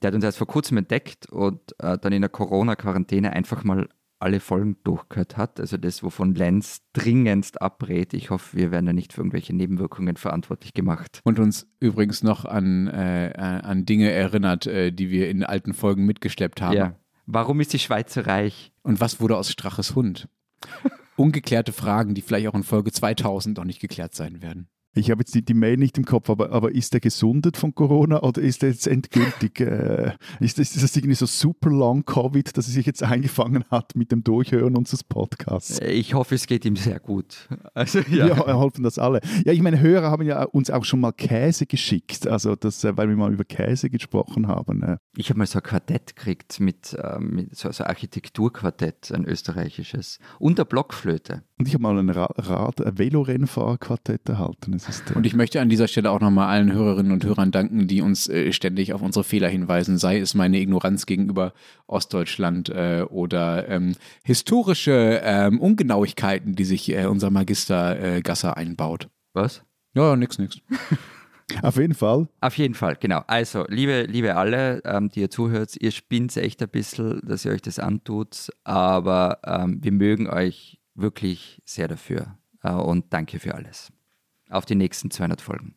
der 0.00 0.08
hat 0.08 0.14
uns 0.14 0.24
erst 0.24 0.38
vor 0.38 0.46
kurzem 0.46 0.78
entdeckt 0.78 1.26
und 1.30 1.60
äh, 1.78 1.96
dann 1.98 2.12
in 2.12 2.22
der 2.22 2.28
Corona-Quarantäne 2.28 3.32
einfach 3.32 3.62
mal 3.62 3.88
alle 4.22 4.40
Folgen 4.40 4.76
durchgehört 4.84 5.36
hat. 5.36 5.60
Also 5.60 5.76
das, 5.76 6.02
wovon 6.02 6.34
Lenz 6.34 6.82
dringendst 6.92 7.60
abrät. 7.60 8.14
Ich 8.14 8.30
hoffe, 8.30 8.56
wir 8.56 8.70
werden 8.70 8.86
da 8.86 8.92
nicht 8.92 9.12
für 9.12 9.20
irgendwelche 9.20 9.54
Nebenwirkungen 9.54 10.16
verantwortlich 10.16 10.74
gemacht. 10.74 11.20
Und 11.24 11.38
uns 11.38 11.66
übrigens 11.80 12.22
noch 12.22 12.44
an, 12.44 12.86
äh, 12.88 13.32
an 13.36 13.84
Dinge 13.84 14.10
erinnert, 14.10 14.66
äh, 14.66 14.92
die 14.92 15.10
wir 15.10 15.28
in 15.28 15.44
alten 15.44 15.74
Folgen 15.74 16.06
mitgeschleppt 16.06 16.62
haben. 16.62 16.76
Ja. 16.76 16.96
Warum 17.26 17.60
ist 17.60 17.72
die 17.72 17.78
Schweiz 17.78 18.14
so 18.14 18.20
reich? 18.22 18.72
Und 18.82 19.00
was 19.00 19.20
wurde 19.20 19.36
aus 19.36 19.50
Straches 19.50 19.94
Hund? 19.94 20.28
Ungeklärte 21.16 21.72
Fragen, 21.72 22.14
die 22.14 22.22
vielleicht 22.22 22.48
auch 22.48 22.54
in 22.54 22.62
Folge 22.62 22.92
2000 22.92 23.58
noch 23.58 23.64
nicht 23.64 23.80
geklärt 23.80 24.14
sein 24.14 24.42
werden. 24.42 24.68
Ich 24.94 25.10
habe 25.10 25.20
jetzt 25.20 25.34
die, 25.34 25.42
die 25.42 25.54
Mail 25.54 25.78
nicht 25.78 25.96
im 25.96 26.04
Kopf, 26.04 26.28
aber, 26.28 26.50
aber 26.52 26.72
ist 26.72 26.92
er 26.92 27.00
gesundet 27.00 27.56
von 27.56 27.74
Corona 27.74 28.22
oder 28.22 28.42
ist 28.42 28.62
er 28.62 28.68
jetzt 28.70 28.86
endgültig, 28.86 29.58
äh, 29.60 30.12
ist, 30.40 30.58
das, 30.58 30.74
ist 30.74 30.82
das 30.82 30.94
irgendwie 30.96 31.14
so 31.14 31.24
super 31.24 31.70
long 31.70 32.04
Covid, 32.04 32.56
dass 32.56 32.66
er 32.66 32.72
sich 32.72 32.84
jetzt 32.86 33.02
eingefangen 33.02 33.64
hat 33.70 33.96
mit 33.96 34.12
dem 34.12 34.22
Durchhören 34.22 34.76
unseres 34.76 35.02
Podcasts? 35.02 35.78
Äh, 35.78 35.92
Ich 35.92 36.12
hoffe, 36.14 36.34
es 36.34 36.46
geht 36.46 36.64
ihm 36.64 36.76
sehr 36.76 37.00
gut. 37.00 37.48
Also 37.74 38.00
Ja, 38.00 38.26
ja. 38.26 38.36
hoffen 38.54 38.82
das 38.82 38.98
alle. 38.98 39.20
Ja, 39.46 39.52
ich 39.52 39.62
meine, 39.62 39.80
Hörer 39.80 40.10
haben 40.10 40.26
ja 40.26 40.42
uns 40.44 40.68
auch 40.70 40.84
schon 40.84 41.00
mal 41.00 41.12
Käse 41.12 41.64
geschickt, 41.64 42.26
also 42.26 42.54
das, 42.54 42.84
äh, 42.84 42.94
weil 42.96 43.08
wir 43.08 43.16
mal 43.16 43.32
über 43.32 43.44
Käse 43.44 43.88
gesprochen 43.88 44.46
haben. 44.46 44.82
äh. 44.82 44.96
Ich 45.16 45.30
habe 45.30 45.38
mal 45.38 45.46
so 45.46 45.58
ein 45.58 45.62
Quartett 45.62 46.14
gekriegt 46.16 46.60
mit, 46.60 46.94
ähm, 47.02 47.30
mit 47.34 47.56
so, 47.56 47.70
so 47.72 47.84
ein 47.84 47.88
Architekturquartett, 47.90 49.10
ein 49.12 49.24
österreichisches. 49.24 50.18
Und 50.38 50.58
eine 50.58 50.66
Blockflöte. 50.66 51.44
Und 51.62 51.68
ich 51.68 51.74
habe 51.74 51.82
mal 51.84 51.96
ein 51.96 52.10
Ra 52.10 52.24
Rad-, 52.38 52.84
ein 52.84 52.98
Velorennfahrquartett 52.98 54.28
erhalten. 54.28 54.72
Äh, 54.72 55.14
Und 55.14 55.26
ich 55.26 55.34
möchte 55.34 55.60
an 55.60 55.68
dieser 55.68 55.86
Stelle 55.86 56.10
auch 56.10 56.18
nochmal 56.18 56.48
allen 56.48 56.72
Hörerinnen 56.72 57.12
und 57.12 57.24
Hörern 57.24 57.52
danken, 57.52 57.86
die 57.86 58.02
uns 58.02 58.28
äh, 58.28 58.52
ständig 58.52 58.92
auf 58.92 59.00
unsere 59.00 59.22
Fehler 59.22 59.48
hinweisen, 59.48 59.96
sei 59.96 60.18
es 60.18 60.34
meine 60.34 60.58
Ignoranz 60.58 61.06
gegenüber 61.06 61.52
Ostdeutschland 61.86 62.68
äh, 62.70 63.06
oder 63.08 63.68
ähm, 63.68 63.94
historische 64.24 65.20
ähm, 65.22 65.60
Ungenauigkeiten, 65.60 66.56
die 66.56 66.64
sich 66.64 66.90
äh, 66.90 67.06
unser 67.06 67.30
Magister 67.30 68.16
äh, 68.16 68.22
Gasser 68.22 68.56
einbaut. 68.56 69.08
Was? 69.32 69.62
Ja, 69.94 70.16
nix, 70.16 70.40
nix. 70.40 70.60
auf 71.62 71.76
jeden 71.76 71.94
Fall. 71.94 72.26
Auf 72.40 72.58
jeden 72.58 72.74
Fall, 72.74 72.96
genau. 72.98 73.22
Also, 73.28 73.66
liebe, 73.68 74.02
liebe 74.08 74.34
alle, 74.34 74.82
ähm, 74.84 75.10
die 75.10 75.20
ihr 75.20 75.30
zuhört, 75.30 75.76
ihr 75.78 75.92
spinnt 75.92 76.36
echt 76.36 76.60
ein 76.60 76.68
bisschen, 76.68 77.20
dass 77.24 77.44
ihr 77.44 77.52
euch 77.52 77.62
das 77.62 77.78
antut, 77.78 78.50
aber 78.64 79.38
ähm, 79.44 79.78
wir 79.80 79.92
mögen 79.92 80.28
euch 80.28 80.80
wirklich 80.94 81.60
sehr 81.64 81.88
dafür. 81.88 82.38
Äh, 82.62 82.72
und 82.72 83.12
danke 83.12 83.38
für 83.38 83.54
alles. 83.54 83.92
Auf 84.50 84.64
die 84.64 84.74
nächsten 84.74 85.10
200 85.10 85.40
Folgen. 85.40 85.76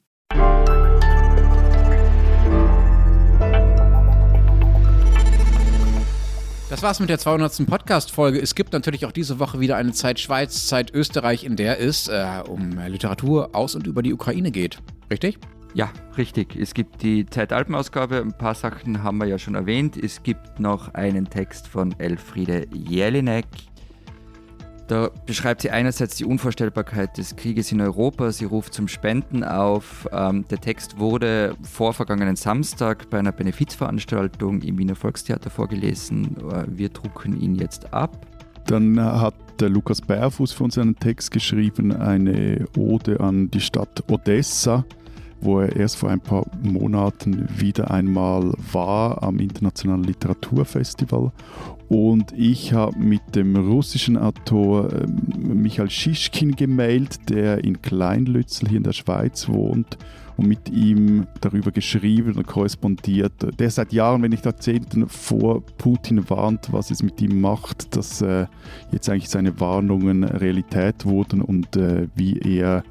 Das 6.68 6.82
war's 6.82 7.00
mit 7.00 7.10
der 7.10 7.20
200. 7.20 7.68
Podcast-Folge. 7.68 8.42
Es 8.42 8.56
gibt 8.56 8.74
natürlich 8.74 9.06
auch 9.06 9.12
diese 9.12 9.40
Woche 9.40 9.60
wieder 9.60 9.78
eine 9.78 9.92
Zeit 9.94 10.20
Schweiz, 10.20 10.68
Zeit 10.68 10.92
Österreich, 10.94 11.44
in 11.44 11.56
der 11.56 11.80
es 11.80 12.08
äh, 12.08 12.42
um 12.48 12.80
Literatur 12.88 13.56
aus 13.56 13.76
und 13.76 13.86
über 13.86 14.02
die 14.02 14.14
Ukraine 14.14 14.52
geht. 14.52 14.80
Richtig? 15.12 15.38
Ja, 15.76 15.92
richtig. 16.18 16.56
Es 16.56 16.74
gibt 16.74 17.04
die 17.04 17.26
Zeitalpen-Ausgabe. 17.26 18.18
Ein 18.18 18.36
paar 18.36 18.56
Sachen 18.56 19.04
haben 19.04 19.20
wir 19.20 19.28
ja 19.28 19.38
schon 19.38 19.56
erwähnt. 19.56 19.96
Es 19.96 20.24
gibt 20.24 20.60
noch 20.60 20.94
einen 20.94 21.30
Text 21.30 21.68
von 21.68 21.94
Elfriede 22.00 22.66
Jelinek. 22.74 23.46
Da 24.88 25.10
beschreibt 25.26 25.62
sie 25.62 25.72
einerseits 25.72 26.16
die 26.16 26.26
Unvorstellbarkeit 26.26 27.18
des 27.18 27.36
Krieges 27.36 27.72
in 27.72 27.82
Europa. 27.82 28.32
Sie 28.32 28.46
ruft 28.46 28.74
zum 28.74 28.88
Spenden 28.88 29.44
auf. 29.44 30.08
Ähm, 30.12 30.46
der 30.50 30.62
Text 30.62 31.00
wurde 31.00 31.56
vor 31.64 31.94
vergangenen 31.94 32.36
Samstag 32.36 33.10
bei 33.10 33.18
einer 33.18 33.32
Benefizveranstaltung 33.32 34.62
im 34.62 34.78
Wiener 34.78 34.96
Volkstheater 34.96 35.50
vorgelesen. 35.50 36.38
Äh, 36.52 36.66
Wir 36.68 36.90
drucken 36.90 37.40
ihn 37.42 37.56
jetzt 37.56 37.92
ab. 37.94 38.28
Dann 38.68 39.00
hat 39.00 39.36
der 39.60 39.70
Lukas 39.70 40.02
Bärfuß 40.02 40.52
für 40.52 40.64
uns 40.64 40.78
einen 40.78 40.96
Text 40.96 41.32
geschrieben, 41.32 41.92
eine 41.92 42.66
Ode 42.78 43.20
an 43.20 43.50
die 43.52 43.62
Stadt 43.62 44.04
Odessa, 44.10 44.86
wo 45.40 45.60
er 45.60 45.76
erst 45.76 45.98
vor 45.98 46.10
ein 46.10 46.20
paar 46.20 46.46
Monaten 46.64 47.48
wieder 47.58 47.92
einmal 47.92 48.54
war 48.72 49.22
am 49.22 49.38
Internationalen 49.40 50.04
Literaturfestival. 50.04 51.32
Und 51.88 52.32
ich 52.36 52.74
habe 52.74 52.98
mit 52.98 53.36
dem 53.36 53.56
russischen 53.56 54.18
Autor 54.18 54.92
ähm, 54.92 55.62
Michael 55.62 55.90
Schischkin 55.90 56.56
gemailt, 56.56 57.30
der 57.30 57.64
in 57.64 57.82
Kleinlützel 57.82 58.68
hier 58.70 58.78
in 58.78 58.84
der 58.84 58.94
Schweiz 58.94 59.48
wohnt 59.48 59.98
und 60.38 60.48
mit 60.48 60.70
ihm 60.70 61.28
darüber 61.42 61.72
geschrieben 61.72 62.34
und 62.34 62.48
korrespondiert. 62.48 63.34
Der 63.60 63.70
seit 63.70 63.94
Jahren, 63.94 64.22
wenn 64.22 64.32
nicht 64.32 64.46
Jahrzehnten 64.46 65.08
vor 65.08 65.62
Putin 65.78 66.30
warnt, 66.30 66.74
was 66.74 66.92
es 66.92 67.04
mit 67.04 67.22
ihm 67.22 67.40
macht, 67.40 67.96
dass 67.96 68.22
äh, 68.22 68.48
jetzt 68.92 69.08
eigentlich 69.10 69.30
seine 69.30 69.60
Warnungen 69.60 70.24
Realität 70.24 71.06
wurden 71.06 71.42
und 71.42 71.78
äh, 71.78 72.08
wie 72.16 72.40
er 72.40 72.84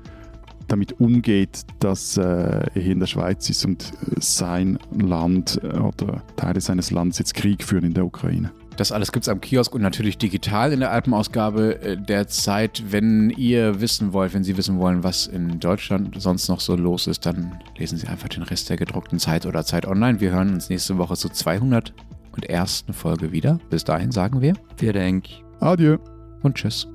damit 0.68 0.98
umgeht, 1.00 1.62
dass 1.80 2.16
äh, 2.16 2.22
er 2.22 2.70
hier 2.74 2.92
in 2.92 3.00
der 3.00 3.06
Schweiz 3.06 3.50
ist 3.50 3.66
und 3.66 3.82
äh, 3.82 4.20
sein 4.20 4.78
Land 4.96 5.60
äh, 5.62 5.78
oder 5.78 6.22
Teile 6.36 6.60
seines 6.60 6.90
Landes 6.90 7.18
jetzt 7.18 7.34
Krieg 7.34 7.62
führen 7.62 7.84
in 7.84 7.94
der 7.94 8.06
Ukraine. 8.06 8.50
Das 8.76 8.90
alles 8.90 9.12
gibt's 9.12 9.28
am 9.28 9.40
Kiosk 9.40 9.74
und 9.74 9.82
natürlich 9.82 10.18
digital 10.18 10.72
in 10.72 10.80
der 10.80 10.90
Alpenausgabe 10.90 11.80
äh, 11.80 11.96
der 11.96 12.26
Zeit. 12.26 12.82
Wenn 12.88 13.30
ihr 13.30 13.80
wissen 13.80 14.12
wollt, 14.12 14.34
wenn 14.34 14.42
Sie 14.42 14.56
wissen 14.56 14.78
wollen, 14.78 15.04
was 15.04 15.26
in 15.26 15.60
Deutschland 15.60 16.20
sonst 16.20 16.48
noch 16.48 16.60
so 16.60 16.74
los 16.74 17.06
ist, 17.06 17.24
dann 17.24 17.60
lesen 17.76 17.98
Sie 17.98 18.08
einfach 18.08 18.28
den 18.28 18.42
Rest 18.42 18.70
der 18.70 18.76
gedruckten 18.76 19.18
Zeit 19.20 19.46
oder 19.46 19.64
Zeit 19.64 19.86
online. 19.86 20.20
Wir 20.20 20.32
hören 20.32 20.52
uns 20.54 20.70
nächste 20.70 20.98
Woche 20.98 21.16
zur 21.16 21.32
201. 21.32 22.84
Folge 22.92 23.30
wieder. 23.30 23.60
Bis 23.70 23.84
dahin 23.84 24.10
sagen 24.10 24.40
wir 24.40 24.54
Wir 24.78 24.92
denken. 24.92 25.44
Adieu. 25.60 25.98
und 26.42 26.56
tschüss. 26.56 26.88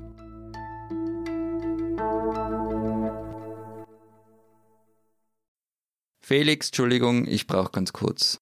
Felix, 6.22 6.68
Entschuldigung, 6.68 7.26
ich 7.26 7.48
brauche 7.48 7.72
ganz 7.72 7.92
kurz. 7.92 8.40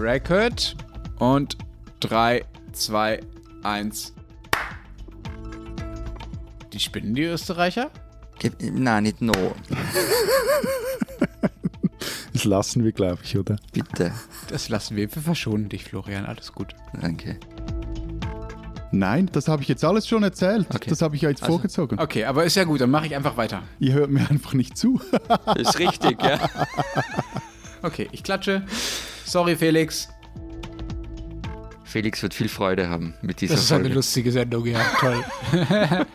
Record 0.00 0.76
und 1.18 1.56
3, 2.00 2.44
2, 2.72 3.20
1. 3.62 4.14
Die 6.72 6.80
spinnen 6.80 7.14
die 7.14 7.24
Österreicher? 7.24 7.90
Nein, 8.60 9.02
nicht 9.04 9.20
no. 9.20 9.32
Das 12.32 12.44
lassen 12.44 12.84
wir, 12.84 12.92
glaube 12.92 13.18
ich, 13.22 13.36
oder? 13.36 13.56
Bitte. 13.72 14.12
Das 14.48 14.70
lassen 14.70 14.96
wir. 14.96 15.14
Wir 15.14 15.22
verschonen 15.22 15.68
dich, 15.68 15.84
Florian. 15.84 16.24
Alles 16.24 16.52
gut. 16.52 16.74
Danke. 16.98 17.38
Nein, 18.92 19.28
das 19.32 19.46
habe 19.46 19.60
ich 19.62 19.68
jetzt 19.68 19.84
alles 19.84 20.08
schon 20.08 20.22
erzählt. 20.22 20.66
Okay. 20.74 20.88
Das 20.88 21.02
habe 21.02 21.16
ich 21.16 21.22
ja 21.22 21.28
jetzt 21.28 21.42
Also- 21.42 21.54
vorgezogen. 21.54 21.98
Okay, 22.00 22.24
aber 22.24 22.44
ist 22.44 22.54
ja 22.56 22.64
gut. 22.64 22.80
Dann 22.80 22.90
mache 22.90 23.04
ich 23.06 23.14
einfach 23.14 23.36
weiter. 23.36 23.62
Ihr 23.78 23.92
hört 23.92 24.10
mir 24.10 24.20
einfach 24.30 24.54
nicht 24.54 24.78
zu. 24.78 25.00
Ist 25.56 25.78
richtig, 25.78 26.22
ja. 26.22 26.48
Okay, 27.82 28.08
ich 28.10 28.22
klatsche. 28.22 28.62
Sorry, 29.30 29.54
Felix. 29.54 30.08
Felix 31.84 32.20
wird 32.20 32.34
viel 32.34 32.48
Freude 32.48 32.88
haben 32.88 33.14
mit 33.22 33.40
dieser 33.40 33.54
Das 33.54 33.62
ist 33.62 33.70
eine 33.70 33.82
Folge. 33.84 33.94
lustige 33.94 34.32
Sendung, 34.32 34.66
ja. 34.66 34.80
Toll. 34.98 35.24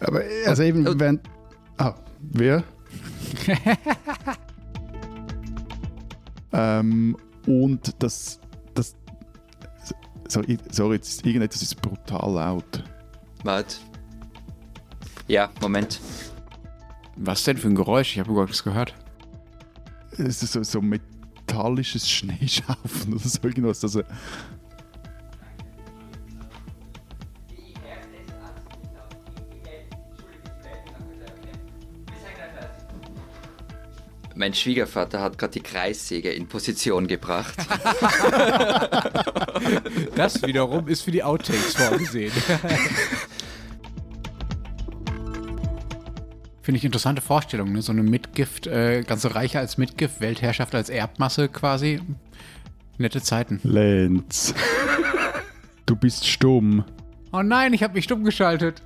Aber 0.00 0.22
also 0.46 0.62
eben, 0.62 0.86
und- 0.86 1.00
wenn. 1.00 1.20
Ah, 1.78 1.94
wer? 2.20 2.62
ähm, 6.52 7.16
und 7.46 7.94
das. 8.00 8.38
das 8.74 8.94
so, 10.28 10.42
ich- 10.46 10.58
sorry, 10.70 10.94
jetzt, 10.96 11.26
irgendetwas 11.26 11.62
ist 11.62 11.80
brutal 11.82 12.32
laut. 12.34 12.84
Warte. 13.42 13.78
Ja, 15.26 15.50
Moment. 15.60 16.00
Was 17.16 17.42
denn 17.42 17.56
für 17.56 17.66
ein 17.66 17.74
Geräusch? 17.74 18.12
Ich 18.12 18.20
habe 18.20 18.30
überhaupt 18.30 18.50
nichts 18.50 18.62
gehört. 18.62 18.94
Es 20.12 20.42
ist 20.42 20.52
so, 20.52 20.62
so 20.62 20.80
metallisches 20.80 22.08
Schneeschaufeln 22.08 23.14
oder 23.14 23.28
so 23.28 23.38
irgendwas. 23.42 23.82
Also, 23.82 24.02
Mein 34.38 34.52
Schwiegervater 34.52 35.22
hat 35.22 35.38
gerade 35.38 35.54
die 35.54 35.62
Kreissäge 35.62 36.30
in 36.30 36.46
Position 36.46 37.06
gebracht. 37.06 37.54
Das 40.14 40.42
wiederum 40.42 40.88
ist 40.88 41.02
für 41.02 41.10
die 41.10 41.22
Outtakes 41.22 41.74
vorgesehen. 41.74 42.32
Finde 46.66 46.78
ich 46.78 46.84
interessante 46.84 47.22
Vorstellung, 47.22 47.70
ne? 47.70 47.80
So 47.80 47.92
eine 47.92 48.02
Mitgift, 48.02 48.66
äh, 48.66 49.04
ganze 49.06 49.36
Reiche 49.36 49.60
als 49.60 49.78
Mitgift, 49.78 50.20
Weltherrschaft 50.20 50.74
als 50.74 50.90
Erbmasse 50.90 51.48
quasi. 51.48 52.00
Nette 52.98 53.22
Zeiten. 53.22 53.60
Lenz. 53.62 54.52
du 55.86 55.94
bist 55.94 56.26
stumm. 56.26 56.84
Oh 57.30 57.42
nein, 57.42 57.72
ich 57.72 57.84
habe 57.84 57.94
mich 57.94 58.02
stumm 58.02 58.24
geschaltet. 58.24 58.82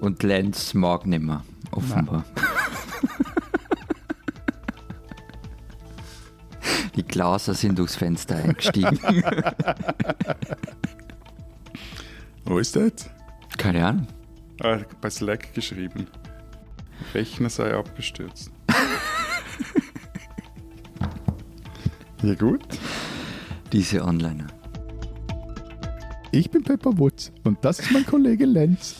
Und 0.00 0.22
Lenz 0.22 0.72
mag 0.72 1.04
nimmer, 1.04 1.44
offenbar. 1.70 2.24
Die 6.96 7.02
Glaser 7.02 7.52
sind 7.52 7.78
durchs 7.78 7.96
Fenster 7.96 8.36
eingestiegen. 8.36 8.98
Wo 12.46 12.56
ist 12.56 12.74
das? 12.74 13.10
Keine 13.58 13.84
Ahnung. 13.84 14.06
Ah, 14.60 14.78
bei 15.00 15.10
Slack 15.10 15.54
geschrieben. 15.54 16.06
Rechner 17.14 17.50
sei 17.50 17.74
abgestürzt. 17.74 18.50
ja 22.22 22.34
gut. 22.34 22.62
Diese 23.72 24.04
Onliner. 24.04 24.46
Ich 26.30 26.50
bin 26.50 26.62
Pepper 26.62 26.96
Woods 26.98 27.32
und 27.44 27.64
das 27.64 27.80
ist 27.80 27.90
mein 27.90 28.06
Kollege 28.06 28.46
Lenz. 28.46 28.96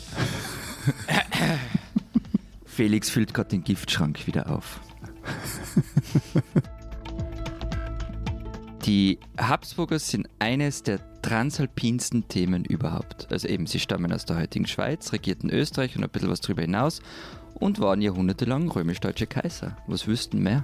Felix 2.65 3.09
füllt 3.09 3.33
gerade 3.33 3.49
den 3.49 3.63
Giftschrank 3.63 4.27
wieder 4.27 4.49
auf. 4.49 4.79
Die 8.85 9.19
Habsburger 9.37 9.99
sind 9.99 10.27
eines 10.39 10.83
der 10.83 10.99
transalpinsten 11.23 12.27
Themen 12.27 12.63
überhaupt. 12.65 13.27
Also 13.31 13.47
eben, 13.47 13.65
sie 13.65 13.79
stammen 13.79 14.13
aus 14.13 14.25
der 14.25 14.37
heutigen 14.37 14.67
Schweiz, 14.67 15.11
regierten 15.11 15.49
Österreich 15.49 15.95
und 15.95 16.03
ein 16.03 16.09
bisschen 16.09 16.29
was 16.29 16.41
darüber 16.41 16.61
hinaus 16.61 17.01
und 17.55 17.79
waren 17.79 18.01
jahrhundertelang 18.01 18.69
römisch-deutsche 18.69 19.25
Kaiser. 19.25 19.75
Was 19.87 20.05
wüssten 20.05 20.43
mehr? 20.43 20.63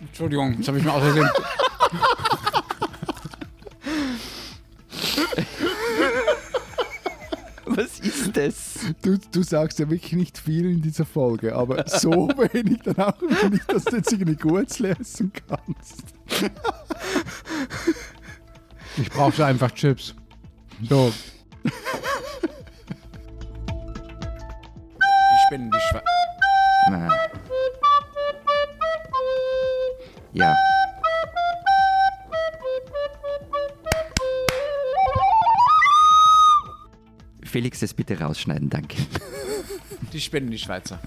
Entschuldigung, 0.00 0.54
jetzt 0.54 0.68
habe 0.68 0.78
ich 0.78 0.84
mir 0.84 0.92
außerdem. 0.92 1.28
Was 7.66 7.98
ist 7.98 8.36
das? 8.36 8.94
Du, 9.02 9.18
du 9.32 9.42
sagst 9.42 9.80
ja 9.80 9.90
wirklich 9.90 10.12
nicht 10.12 10.38
viel 10.38 10.70
in 10.70 10.82
dieser 10.82 11.04
Folge, 11.04 11.56
aber 11.56 11.84
so 11.88 12.10
wenig 12.52 12.82
dann 12.84 12.96
auch 12.98 13.20
wieder 13.20 13.50
nicht, 13.50 13.72
dass 13.72 13.84
du 13.84 13.96
jetzt 13.96 14.12
irgendwie 14.12 14.36
gut 14.36 14.78
lesen 14.78 15.32
kannst. 15.48 16.04
Ich 18.96 19.10
brauchte 19.10 19.44
einfach 19.44 19.72
Chips. 19.72 20.14
So. 20.88 21.12
Die 21.64 21.70
Spinnen, 25.46 25.70
die 25.70 25.80
Schwe 25.88 26.02
Na. 26.90 27.08
Ja. 30.32 30.56
Felix, 37.44 37.80
das 37.80 37.94
bitte 37.94 38.18
rausschneiden, 38.18 38.68
danke. 38.68 38.96
Die 40.12 40.20
Spinnen, 40.20 40.50
die 40.50 40.58
Schweizer. 40.58 40.98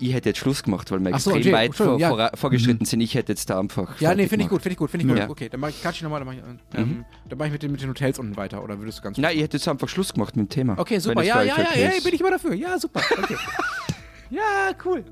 Ich 0.00 0.12
hätte 0.12 0.30
jetzt 0.30 0.38
Schluss 0.38 0.62
gemacht, 0.62 0.90
weil 0.90 1.00
wir 1.00 1.14
Ach 1.14 1.20
so, 1.20 1.32
extrem 1.32 1.52
weit 1.52 1.74
vor, 1.74 1.98
ja. 1.98 2.08
vor, 2.08 2.30
vorgeschritten 2.34 2.84
sind. 2.84 3.00
Ich 3.00 3.14
hätte 3.14 3.32
jetzt 3.32 3.48
da 3.50 3.58
einfach. 3.58 4.00
Ja, 4.00 4.14
nee, 4.14 4.26
finde 4.26 4.44
ich 4.44 4.50
gut, 4.50 4.62
finde 4.62 4.72
ich 4.72 4.78
gut, 4.78 4.90
finde 4.90 5.06
ich 5.06 5.10
gut. 5.10 5.18
Ja. 5.18 5.28
Okay, 5.28 5.48
dann 5.48 5.60
mache 5.60 5.70
ich, 5.70 5.82
catch 5.82 5.96
ich 5.96 6.02
nochmal, 6.02 6.20
dann 6.20 6.26
mache 6.26 6.36
ich, 6.36 6.78
ähm, 6.78 7.04
dann 7.28 7.38
mach 7.38 7.46
ich 7.46 7.52
mit, 7.52 7.62
den, 7.62 7.72
mit 7.72 7.82
den 7.82 7.90
Hotels 7.90 8.18
unten 8.18 8.36
weiter, 8.36 8.62
oder 8.62 8.78
würdest 8.78 8.98
du 8.98 9.02
ganz 9.02 9.18
Nein, 9.18 9.36
ich 9.36 9.42
hätte 9.42 9.56
jetzt 9.56 9.68
einfach 9.68 9.88
Schluss 9.88 10.12
gemacht 10.12 10.36
mit 10.36 10.46
dem 10.46 10.50
Thema. 10.50 10.78
Okay, 10.78 10.98
super, 10.98 11.22
ja, 11.22 11.42
ja, 11.42 11.56
ja, 11.56 11.80
ja, 11.80 11.90
bin 12.02 12.14
ich 12.14 12.20
mal 12.20 12.30
dafür. 12.30 12.54
Ja, 12.54 12.78
super. 12.78 13.00
Okay. 13.22 13.36
ja, 14.30 14.70
cool. 14.84 15.04